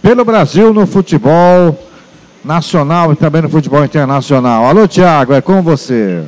[0.01, 1.77] pelo Brasil no futebol
[2.43, 4.65] nacional e também no futebol internacional.
[4.65, 6.23] Alô, Tiago, é com você.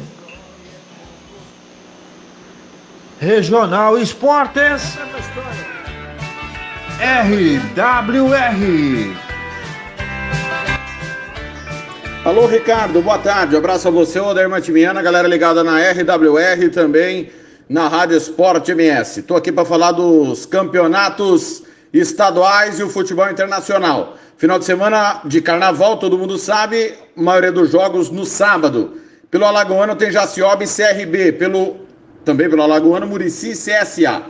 [3.19, 4.97] Regional Esportes
[6.99, 8.51] RWR.
[12.23, 13.55] Alô, Ricardo, boa tarde.
[13.55, 17.31] abraço a você, Oder Matimiana, galera ligada na RWR também
[17.67, 19.21] na Rádio Esporte MS.
[19.21, 21.63] Estou aqui para falar dos campeonatos
[21.93, 24.15] estaduais e o futebol internacional.
[24.37, 28.97] Final de semana de carnaval, todo mundo sabe, maioria dos jogos no sábado.
[29.29, 31.81] Pelo Alagoano tem Jacioba e CRB, pelo
[32.25, 34.23] também pelo Alagoano, Murici e CSA.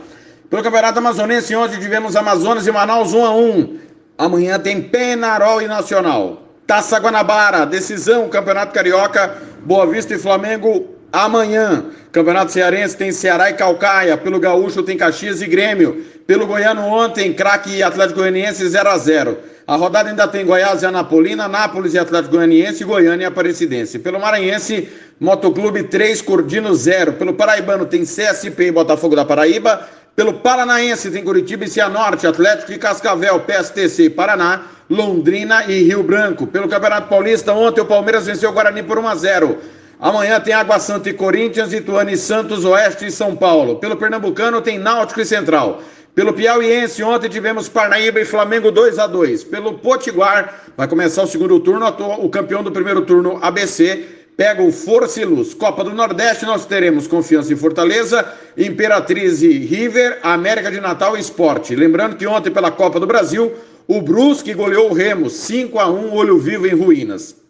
[0.48, 3.78] Pelo Campeonato Amazonense, ontem tivemos Amazonas e Manaus 1 a 1.
[4.18, 6.42] Amanhã tem Penarol e Nacional.
[6.66, 11.84] Taça Guanabara, decisão, Campeonato Carioca, Boa Vista e Flamengo amanhã.
[12.10, 14.16] Campeonato Cearense tem Ceará e Calcaia.
[14.16, 16.04] Pelo Gaúcho tem Caxias e Grêmio.
[16.26, 20.82] Pelo Goiano ontem, craque e Atlético Goianiense 0 a 0 A rodada ainda tem Goiás
[20.82, 23.98] e Anapolina, Nápoles e Atlético Goianiense, Goiânia e Aparecidense.
[23.98, 24.88] Pelo Maranhense,
[25.20, 27.14] Motoclube 3, Cordino 0.
[27.14, 29.88] Pelo Paraibano tem CSP e Botafogo da Paraíba.
[30.14, 36.02] Pelo Paranaense tem Curitiba e Cianorte, Atlético e Cascavel, PSTC e Paraná, Londrina e Rio
[36.02, 36.46] Branco.
[36.46, 39.58] Pelo Campeonato Paulista, ontem o Palmeiras venceu o Guarani por 1 a 0.
[40.02, 43.76] Amanhã tem Água Santa e Corinthians, Ituano e Santos, Oeste e São Paulo.
[43.76, 45.80] Pelo Pernambucano tem Náutico e Central.
[46.12, 51.26] Pelo Piauiense, ontem tivemos Parnaíba e Flamengo 2 a 2 Pelo Potiguar, vai começar o
[51.28, 51.86] segundo turno,
[52.18, 54.04] o campeão do primeiro turno, ABC,
[54.36, 55.54] pega o Força e Luz.
[55.54, 58.26] Copa do Nordeste, nós teremos Confiança em Fortaleza,
[58.58, 61.76] Imperatriz e River, América de Natal e Esporte.
[61.76, 63.52] Lembrando que ontem, pela Copa do Brasil,
[63.86, 67.41] o Brusque goleou o Remo 5 a 1 olho vivo em ruínas.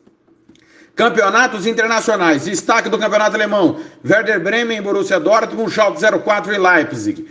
[0.94, 7.26] Campeonatos internacionais, destaque do campeonato alemão, Werder Bremen, Borussia Dortmund, Schalke 04 e Leipzig.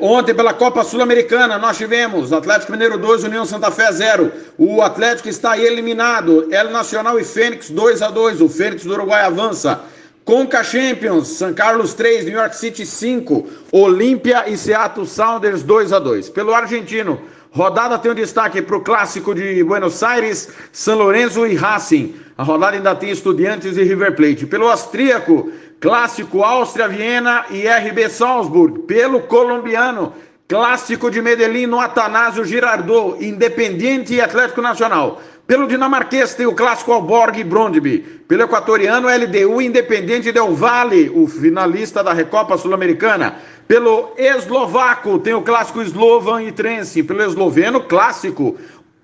[0.00, 4.30] Ontem, pela Copa Sul-Americana, nós tivemos Atlético Mineiro 2, União Santa Fé 0.
[4.56, 6.46] O Atlético está eliminado.
[6.54, 9.80] El Nacional e Fênix 2 a 2 O Fênix do Uruguai avança.
[10.24, 13.48] Conca Champions, São Carlos 3, New York City 5.
[13.72, 17.20] Olímpia e Seattle Sounders 2 a 2 Pelo argentino,
[17.52, 22.14] rodada tem um destaque para o clássico de Buenos Aires, São Lourenço e Racing.
[22.36, 24.46] A rodada ainda tem Estudiantes e River Plate.
[24.46, 28.80] Pelo austríaco, Clássico Áustria-Viena e RB Salzburg.
[28.80, 30.14] Pelo colombiano,
[30.48, 35.20] Clássico de Medellín no Atanásio Girardot, Independiente e Atlético Nacional.
[35.52, 37.98] Pelo dinamarquês tem o Clássico Alborg e Brondby.
[38.26, 43.36] Pelo equatoriano, LDU Independente Del Valle, o finalista da Recopa Sul-Americana.
[43.68, 47.02] Pelo eslovaco tem o Clássico Slovan e Trense.
[47.02, 48.56] Pelo esloveno, Clássico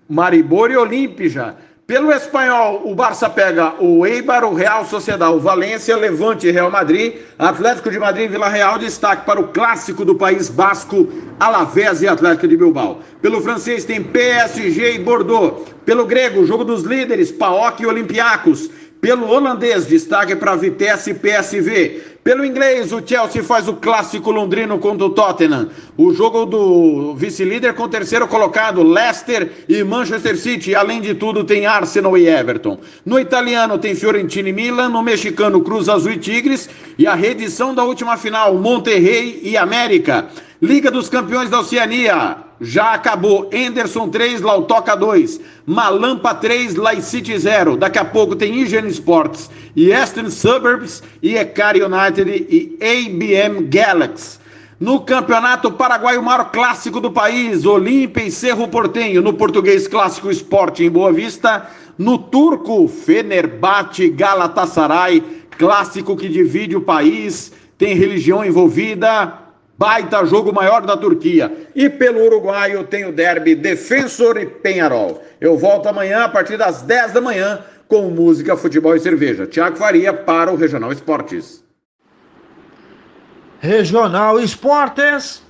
[0.09, 1.55] Maribor e Olímpija.
[1.89, 6.71] Pelo espanhol, o Barça pega o Eibar, o Real Sociedade, o Valência, Levante e Real
[6.71, 11.09] Madrid, Atlético de Madrid e Vila Real, destaque para o clássico do País Basco,
[11.41, 13.01] Alavés e Atlético de Bilbao.
[13.23, 15.67] Pelo francês tem PSG e Bordeaux.
[15.87, 18.69] Pelo grego, jogo dos líderes, PAOK e Olympiacos.
[19.01, 22.03] Pelo holandês, destaque para Vitesse e PSV.
[22.25, 25.69] Pelo inglês, o Chelsea faz o clássico londrino contra o Tottenham.
[25.97, 30.75] O jogo do vice-líder com o terceiro colocado, Leicester e Manchester City.
[30.75, 32.81] Além de tudo, tem Arsenal e Everton.
[33.07, 34.89] No italiano, tem Fiorentina e Milan.
[34.89, 36.69] No mexicano, Cruz Azul e Tigres.
[36.99, 40.27] E a reedição da última final, Monterrey e América.
[40.61, 42.48] Liga dos Campeões da Oceania.
[42.61, 43.49] Já acabou.
[43.53, 45.41] Enderson 3, Lautoca 2.
[45.65, 47.77] Malampa 3, Laicity 0.
[47.77, 54.39] Daqui a pouco tem IGN Sports, Eastern Suburbs e Ecari United e ABM Galaxy.
[54.81, 59.21] No Campeonato Paraguaio, o maior clássico do país, Olímpia e Cerro Portenho.
[59.21, 61.69] No português, Clássico Esporte em Boa Vista.
[61.99, 65.21] No turco, Fenerbahçe Galatasaray,
[65.59, 69.48] clássico que divide o país, tem religião envolvida.
[69.79, 71.69] Baita jogo maior da Turquia.
[71.73, 75.23] E pelo uruguaio tem o derby Defensor e Penharol.
[75.41, 79.47] Eu volto amanhã a partir das 10 da manhã com música, futebol e cerveja.
[79.47, 81.63] Tiago Faria para o Regional Esportes.
[83.61, 85.43] Regional Esportes.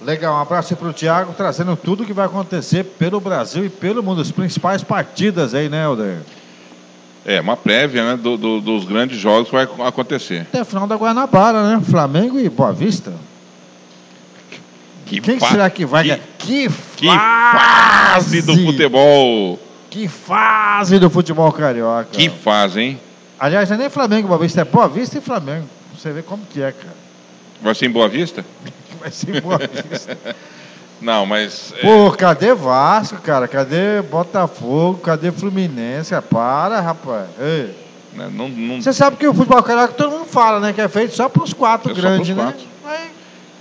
[0.00, 4.02] Legal, um abraço para o Thiago, trazendo tudo que vai acontecer pelo Brasil e pelo
[4.02, 6.18] mundo, as principais partidas aí, né, Helder?
[7.30, 10.46] É, uma prévia né, do, do, dos grandes jogos que vai acontecer.
[10.48, 11.82] Até a final da Guanabara, né?
[11.84, 13.12] Flamengo e Boa Vista.
[15.04, 16.22] Que Quem fa- será que vai que- ganhar?
[16.38, 19.58] Que, Que fase do futebol!
[19.90, 22.08] Que fase do futebol carioca.
[22.12, 23.00] Que fase, hein?
[23.38, 25.66] Aliás, não é nem Flamengo e Boa Vista, é Boa Vista e Flamengo.
[25.98, 26.94] Você vê como que é, cara.
[27.60, 28.42] Vai ser em Boa Vista?
[29.00, 30.16] Vai ser Boa Vista.
[31.00, 31.72] Não, mas.
[31.76, 33.46] é, Pô, cadê Vasco, cara?
[33.46, 34.98] Cadê Botafogo?
[34.98, 36.14] Cadê Fluminense?
[36.14, 37.26] Ah, Para, rapaz.
[37.40, 37.74] Ei.
[38.14, 40.72] né, não, não, Você sabe que o futebol carioca todo mundo fala, né?
[40.72, 42.42] Que é feito só pros quatro É grandes, né?
[42.42, 42.68] quatro.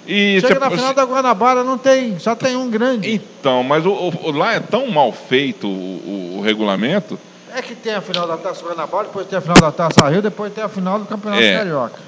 [0.09, 3.13] E Chega na final da Guanabara, não tem, só tem um grande.
[3.13, 7.19] Então, mas o, o- lá é tão mal feito o, o- regulamento.
[7.53, 10.21] É que tem a final da Taça Guanabara, depois tem a final da Taça Rio,
[10.21, 11.57] depois tem a final do Campeonato É.
[11.57, 11.99] Carioca.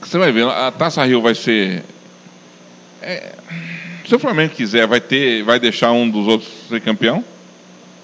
[0.00, 1.84] Você vai ver, a Taça Rio vai ser.
[3.02, 3.32] é,
[4.06, 7.24] se o Flamengo quiser, vai ter, vai deixar um dos outros ser campeão.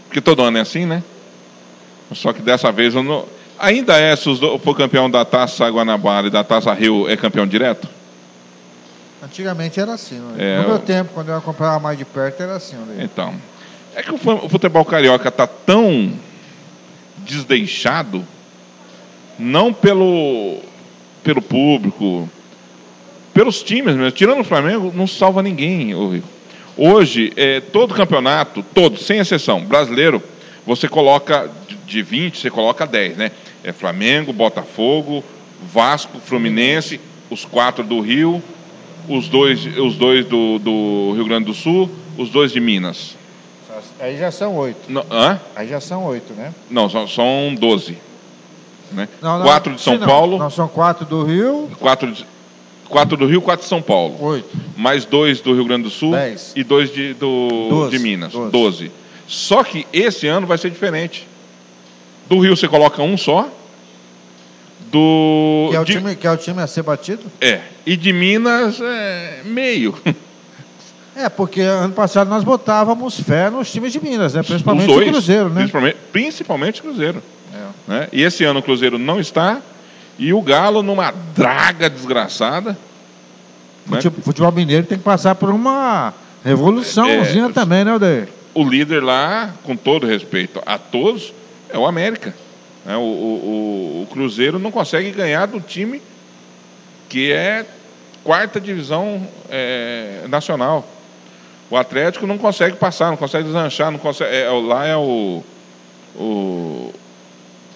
[0.06, 1.02] Porque todo ano é assim, né?
[2.14, 3.24] Só que dessa vez eu não.
[3.58, 4.24] Ainda é, se
[4.62, 7.88] for campeão da Taça Guanabara e da Taça Rio, é campeão direto?
[9.22, 10.18] Antigamente era assim.
[10.18, 10.34] Né?
[10.38, 12.76] É, no meu o- tempo, quando eu acompanhava mais de perto, era assim.
[12.76, 13.04] Né?
[13.04, 13.34] Então,
[13.94, 16.12] é que o futebol carioca está tão
[17.18, 18.26] desdeixado,
[19.38, 20.58] não pelo,
[21.22, 22.28] pelo público,
[23.32, 24.10] pelos times mesmo.
[24.10, 25.94] Tirando o Flamengo, não salva ninguém.
[26.76, 30.22] Hoje, é, todo campeonato, todo, sem exceção, brasileiro,
[30.66, 33.30] você coloca de- de 20, você coloca 10, né?
[33.64, 35.22] É Flamengo, Botafogo,
[35.72, 37.00] Vasco, Fluminense,
[37.30, 38.42] os quatro do Rio,
[39.08, 43.16] os dois, os dois do, do Rio Grande do Sul, os dois de Minas.
[43.98, 44.78] Aí já são oito.
[44.88, 45.40] Não, hã?
[45.56, 46.52] Aí já são oito, né?
[46.70, 47.96] Não, são, são 12.
[48.92, 49.08] Né?
[49.20, 49.98] Não, não, quatro de São.
[49.98, 51.70] Paulo, Não, são quatro do Rio.
[51.80, 52.26] quatro de,
[52.92, 54.14] quatro do Rio, quatro de São Paulo.
[54.20, 54.48] Oito.
[54.76, 56.52] Mais dois do Rio Grande do Sul Dez.
[56.54, 57.90] e dois de, do, Doze.
[57.90, 58.32] de Minas.
[58.32, 58.50] Doze.
[58.52, 58.90] Doze.
[59.26, 61.26] Só que esse ano vai ser diferente.
[62.28, 63.48] Do Rio você coloca um só.
[64.90, 65.68] Do.
[65.70, 67.22] Que é, o de- time, que é o time a ser batido?
[67.40, 67.60] é.
[67.84, 69.96] E de Minas, é meio.
[71.14, 74.42] É, porque ano passado nós botávamos fé nos times de Minas, né?
[74.42, 75.08] Principalmente dois.
[75.08, 75.56] o Cruzeiro, né?
[75.56, 77.22] Principalmente, principalmente o Cruzeiro.
[77.54, 77.90] É.
[77.90, 78.08] né?
[78.10, 79.60] E esse ano o Cruzeiro não está.
[80.18, 82.76] E o Galo numa draga desgraçada.
[83.86, 84.00] né?
[84.00, 86.12] Fute- Futebol mineiro tem que passar por uma
[86.44, 88.28] revoluçãozinha É, também, né, Odeir?
[88.54, 91.32] O líder lá, com todo respeito a todos,
[91.70, 92.34] é o América.
[92.84, 92.96] né?
[92.96, 96.02] O, o- o- o Cruzeiro não consegue ganhar do time
[97.08, 97.64] que é
[98.24, 100.86] quarta divisão é, nacional.
[101.70, 105.42] O Atlético não consegue passar, não consegue deslanchar, não consegue, é, lá é o,
[106.16, 106.92] o-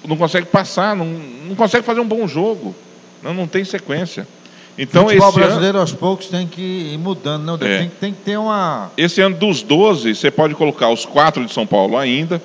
[0.06, 2.74] não consegue passar, não, não consegue fazer um bom jogo,
[3.22, 4.26] não, não tem sequência.
[4.78, 7.72] Então futebol esse ano, brasileiro aos poucos tem que ir mudando, né, Odeir?
[7.72, 7.78] É.
[7.78, 8.90] Tem, tem que ter uma.
[8.96, 12.42] esse ano dos 12, você pode colocar os quatro de São Paulo ainda.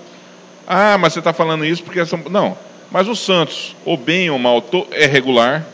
[0.65, 2.19] Ah, mas você está falando isso porque são...
[2.29, 2.57] não.
[2.89, 5.65] Mas o Santos, ou bem ou mal, é regular.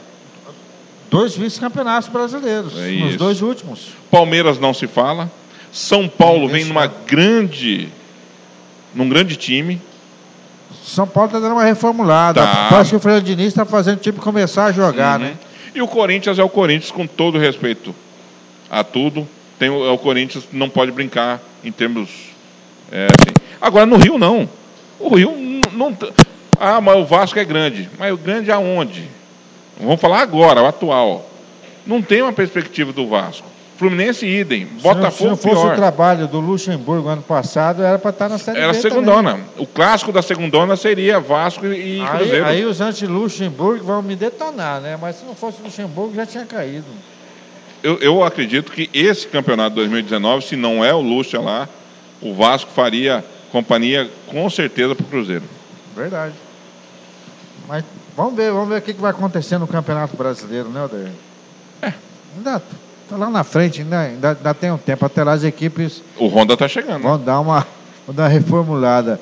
[1.10, 2.78] Dois vice-campeonatos brasileiros.
[2.78, 3.18] É nos isso.
[3.18, 3.90] dois últimos.
[4.12, 5.32] Palmeiras não se fala.
[5.72, 7.90] São Paulo vem numa grande,
[8.94, 9.82] num grande time.
[10.88, 12.42] São Paulo está dando uma reformulada.
[12.42, 12.68] Tá.
[12.70, 15.26] Parece que o Fernando Diniz está fazendo o time começar a jogar, Uhum.
[15.28, 15.34] né?
[15.76, 17.94] E o Corinthians é o Corinthians com todo respeito
[18.70, 19.28] a tudo.
[19.60, 22.10] Tem, o- é o Corinthians não pode brincar em termos
[22.92, 23.34] é, assim.
[23.60, 24.48] Agora no Rio não.
[25.00, 25.34] O Rio
[25.74, 25.96] não.
[26.60, 27.90] Ah, mas o Vasco é grande.
[28.00, 29.04] Mas o grande aonde?
[29.80, 31.30] Vamos falar agora, o atual.
[31.86, 33.46] Não tem uma perspectiva do Vasco.
[33.78, 34.66] Fluminense idem.
[34.66, 35.74] se não, se Botafogo não fosse pior.
[35.74, 39.32] o trabalho do Luxemburgo ano passado, era para estar na Série Era B segundona.
[39.32, 39.46] também.
[39.58, 42.46] O clássico da segundona seria Vasco e Aí, Cruzeiro.
[42.46, 44.98] aí os anti-Luxemburgo vão me detonar, né?
[45.00, 46.86] Mas se não fosse o Luxemburgo, já tinha caído.
[47.84, 51.70] Eu, eu acredito que esse campeonato 2019, se não é o Lucha lá,
[52.20, 55.44] o Vasco faria companhia com certeza para o Cruzeiro.
[55.96, 56.34] Verdade.
[57.68, 57.84] Mas
[58.16, 61.12] vamos ver, vamos ver o que, que vai acontecer no Campeonato Brasileiro, né, Odair?
[61.82, 61.94] É.
[62.36, 62.62] Ainda
[63.10, 65.06] tá lá na frente, ainda, ainda, ainda tem um tempo.
[65.06, 67.02] Até lá as equipes O Honda está chegando.
[67.02, 67.66] vão dar uma,
[68.06, 69.20] vão dar uma reformulada.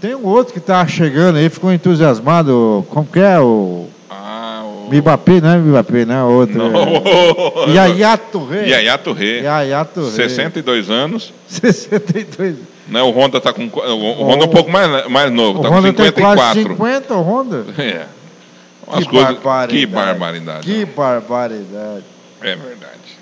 [0.00, 2.86] Tem um outro que está chegando aí, ficou entusiasmado.
[2.90, 3.38] Como que é?
[3.38, 4.88] O Ah, o...
[4.94, 6.22] Mbappé, não é Mbappé, né?
[6.24, 6.56] Outro.
[6.56, 6.70] Não.
[7.68, 7.70] É...
[7.70, 8.66] Yaya Touré.
[8.66, 9.40] Yaya Touré.
[9.42, 10.10] Yaya Touré.
[10.10, 11.32] 62 anos.
[11.46, 12.56] 62.
[12.88, 13.02] Né?
[13.02, 13.64] O Honda está com.
[13.66, 16.36] O Honda é um pouco mais, mais novo, O está com Honda tem 54.
[16.36, 17.64] quase 50, o Honda?
[17.78, 18.06] É.
[18.86, 19.72] Umas Que coisas- barbaridade.
[19.78, 20.60] Que barbaridade.
[20.66, 22.04] Que barbaridade.
[22.42, 23.20] É verdade.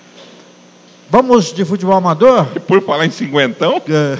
[1.10, 2.46] Vamos de futebol amador?
[2.54, 4.18] E por falar em cinquentão, É.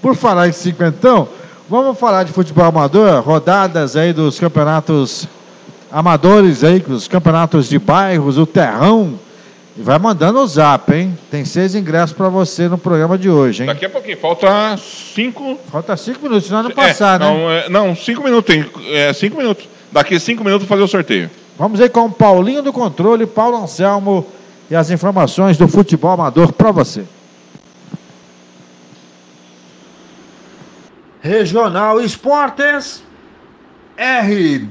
[0.00, 1.28] Por falar em cinquentão,
[1.68, 5.26] vamos falar de futebol amador, rodadas aí dos campeonatos
[5.90, 9.18] amadores aí, os campeonatos de bairros, o terrão.
[9.76, 11.16] E vai mandando o zap, hein?
[11.30, 13.66] Tem seis ingressos para você no programa de hoje, hein?
[13.66, 15.58] daqui a pouquinho, falta cinco.
[15.70, 17.30] Falta cinco minutos, senão não passar, é, né?
[17.30, 18.64] Não, é, não, cinco minutos, tem.
[18.90, 19.68] É, cinco minutos.
[19.92, 21.30] Daqui cinco minutos fazer o sorteio.
[21.58, 24.26] Vamos aí com o Paulinho do Controle, Paulo Anselmo
[24.70, 27.04] e as informações do futebol amador para você.
[31.22, 33.02] Regional Esportes
[33.96, 34.66] RWR.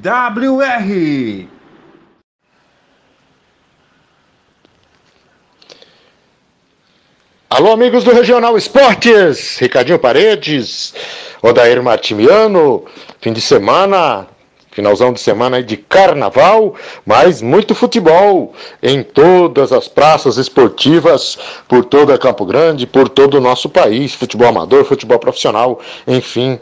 [7.50, 10.94] Alô, amigos do Regional Esportes, Ricardinho Paredes,
[11.42, 12.86] Odair Martimiano,
[13.22, 14.28] fim de semana,
[14.76, 16.76] finalzão de semana aí de carnaval,
[17.06, 18.54] mas muito futebol
[18.84, 24.50] em todas as praças esportivas, por toda Campo Grande, por todo o nosso país, futebol
[24.50, 26.60] amador, futebol profissional, enfim.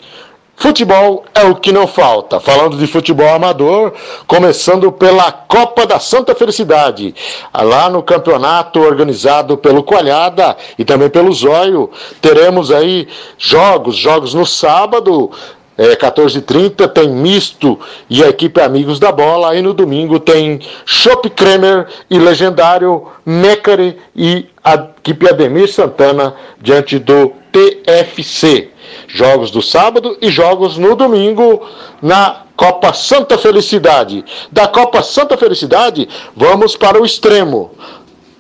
[0.56, 2.40] Futebol é o que não falta.
[2.40, 3.94] Falando de futebol amador,
[4.28, 7.16] começando pela Copa da Santa Felicidade,
[7.52, 11.90] lá no campeonato organizado pelo Coalhada e também pelo Zóio,
[12.22, 13.08] teremos aí
[13.40, 15.32] jogos, jogos no sábado,
[15.78, 17.80] é, 14h30 tem misto
[18.10, 19.52] e a equipe Amigos da Bola.
[19.52, 27.00] Aí no domingo tem Chopp Kremer e Legendário Mecare e a equipe Ademir Santana diante
[27.00, 28.70] do TFC.
[29.08, 31.68] Jogos do sábado e jogos no domingo
[32.02, 34.24] na Copa Santa Felicidade.
[34.52, 37.72] Da Copa Santa Felicidade, vamos para o extremo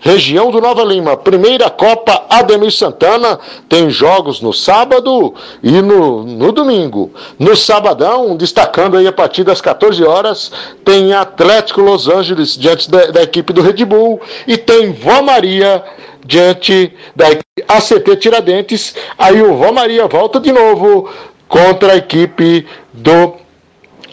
[0.03, 1.15] região do Nova Lima.
[1.15, 3.39] Primeira Copa Ademir Santana
[3.69, 7.09] tem jogos no sábado e no, no domingo.
[7.39, 10.51] No sabadão, destacando aí a partir das 14 horas,
[10.83, 15.81] tem Atlético Los Angeles diante da, da equipe do Red Bull e tem Vó Maria
[16.25, 17.27] diante da
[17.69, 18.93] ACT Tiradentes.
[19.17, 21.09] Aí o Vó Maria volta de novo
[21.47, 23.35] contra a equipe do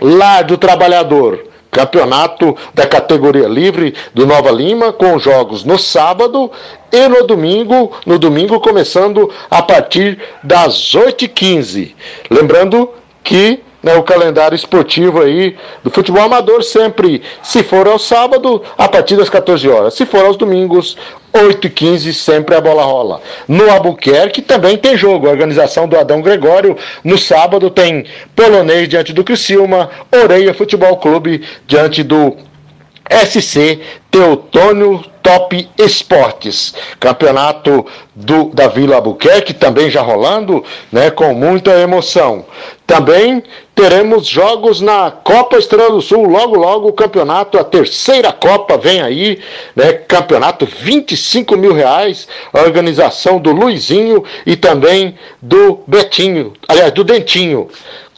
[0.00, 1.49] Lar do Trabalhador.
[1.70, 6.50] Campeonato da categoria livre do Nova Lima, com jogos no sábado
[6.90, 11.94] e no domingo, no domingo começando a partir das 8h15.
[12.28, 12.90] Lembrando
[13.22, 18.88] que né, o calendário esportivo aí do futebol amador sempre, se for ao sábado, a
[18.88, 19.94] partir das 14 horas.
[19.94, 20.96] Se for aos domingos,
[21.32, 23.20] 8 e 15 sempre a bola rola.
[23.46, 25.28] No Albuquerque também tem jogo.
[25.28, 26.76] A organização do Adão Gregório.
[27.04, 28.04] No sábado tem
[28.34, 32.36] Polonês diante do Criciúma, Oreia Futebol Clube diante do
[33.10, 33.80] SC
[34.10, 36.74] Teutônio Top Esportes.
[36.98, 37.84] Campeonato
[38.14, 42.44] do, da Vila Albuquerque também já rolando, né, com muita emoção.
[42.86, 43.42] Também
[43.74, 49.00] teremos jogos na Copa Estrela do Sul, logo logo o campeonato, a terceira Copa vem
[49.00, 49.40] aí,
[49.76, 57.04] né, campeonato 25 mil reais, a organização do Luizinho e também do Betinho, aliás, do
[57.04, 57.68] Dentinho.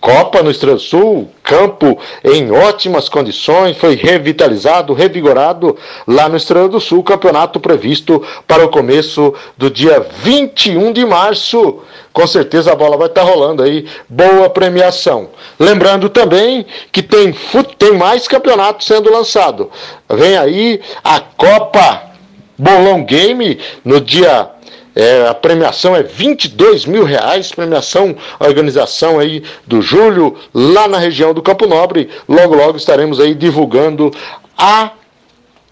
[0.02, 6.80] Copa no Estrela Sul, campo em ótimas condições, foi revitalizado, revigorado lá no Estrela do
[6.80, 11.78] Sul, campeonato previsto para o começo do dia 21 de março.
[12.12, 15.30] Com certeza a bola vai estar rolando aí, boa premiação.
[15.56, 17.32] Lembrando também que tem,
[17.78, 19.70] tem mais campeonato sendo lançado.
[20.10, 22.10] Vem aí a Copa
[22.58, 24.50] Bolão Game no dia
[24.94, 31.32] é, a premiação é 22 mil reais, premiação, organização aí do Júlio, lá na região
[31.32, 32.10] do Campo Nobre.
[32.28, 34.10] Logo, logo estaremos aí divulgando
[34.56, 34.90] a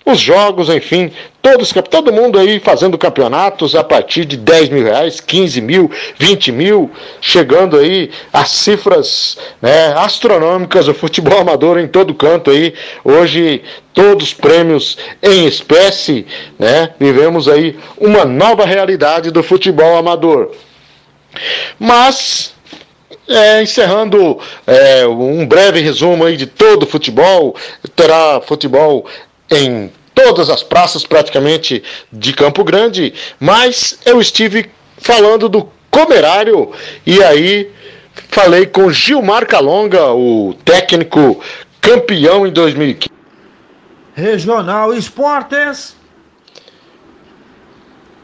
[0.04, 1.12] os jogos, enfim,
[1.42, 6.52] todos, todo mundo aí fazendo campeonatos a partir de 10 mil reais, 15 mil, 20
[6.52, 6.90] mil,
[7.20, 12.74] chegando aí a cifras né, astronômicas do futebol amador em todo canto aí.
[13.04, 13.62] Hoje,
[13.92, 16.26] todos prêmios em espécie,
[16.58, 16.90] né?
[16.98, 20.52] Vivemos aí uma nova realidade do futebol amador.
[21.78, 22.54] Mas
[23.28, 27.54] é, encerrando é, um breve resumo aí de todo o futebol,
[27.94, 29.06] terá futebol
[29.50, 31.82] em todas as praças praticamente
[32.12, 36.72] de Campo Grande, mas eu estive falando do Comerário
[37.04, 37.70] e aí
[38.28, 41.42] falei com Gilmar Calonga, o técnico
[41.80, 43.10] campeão em 2015.
[44.14, 45.96] Regional Esportes.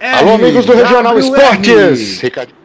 [0.01, 2.21] Alô, amigos do Regional Esportes.
[2.21, 2.56] There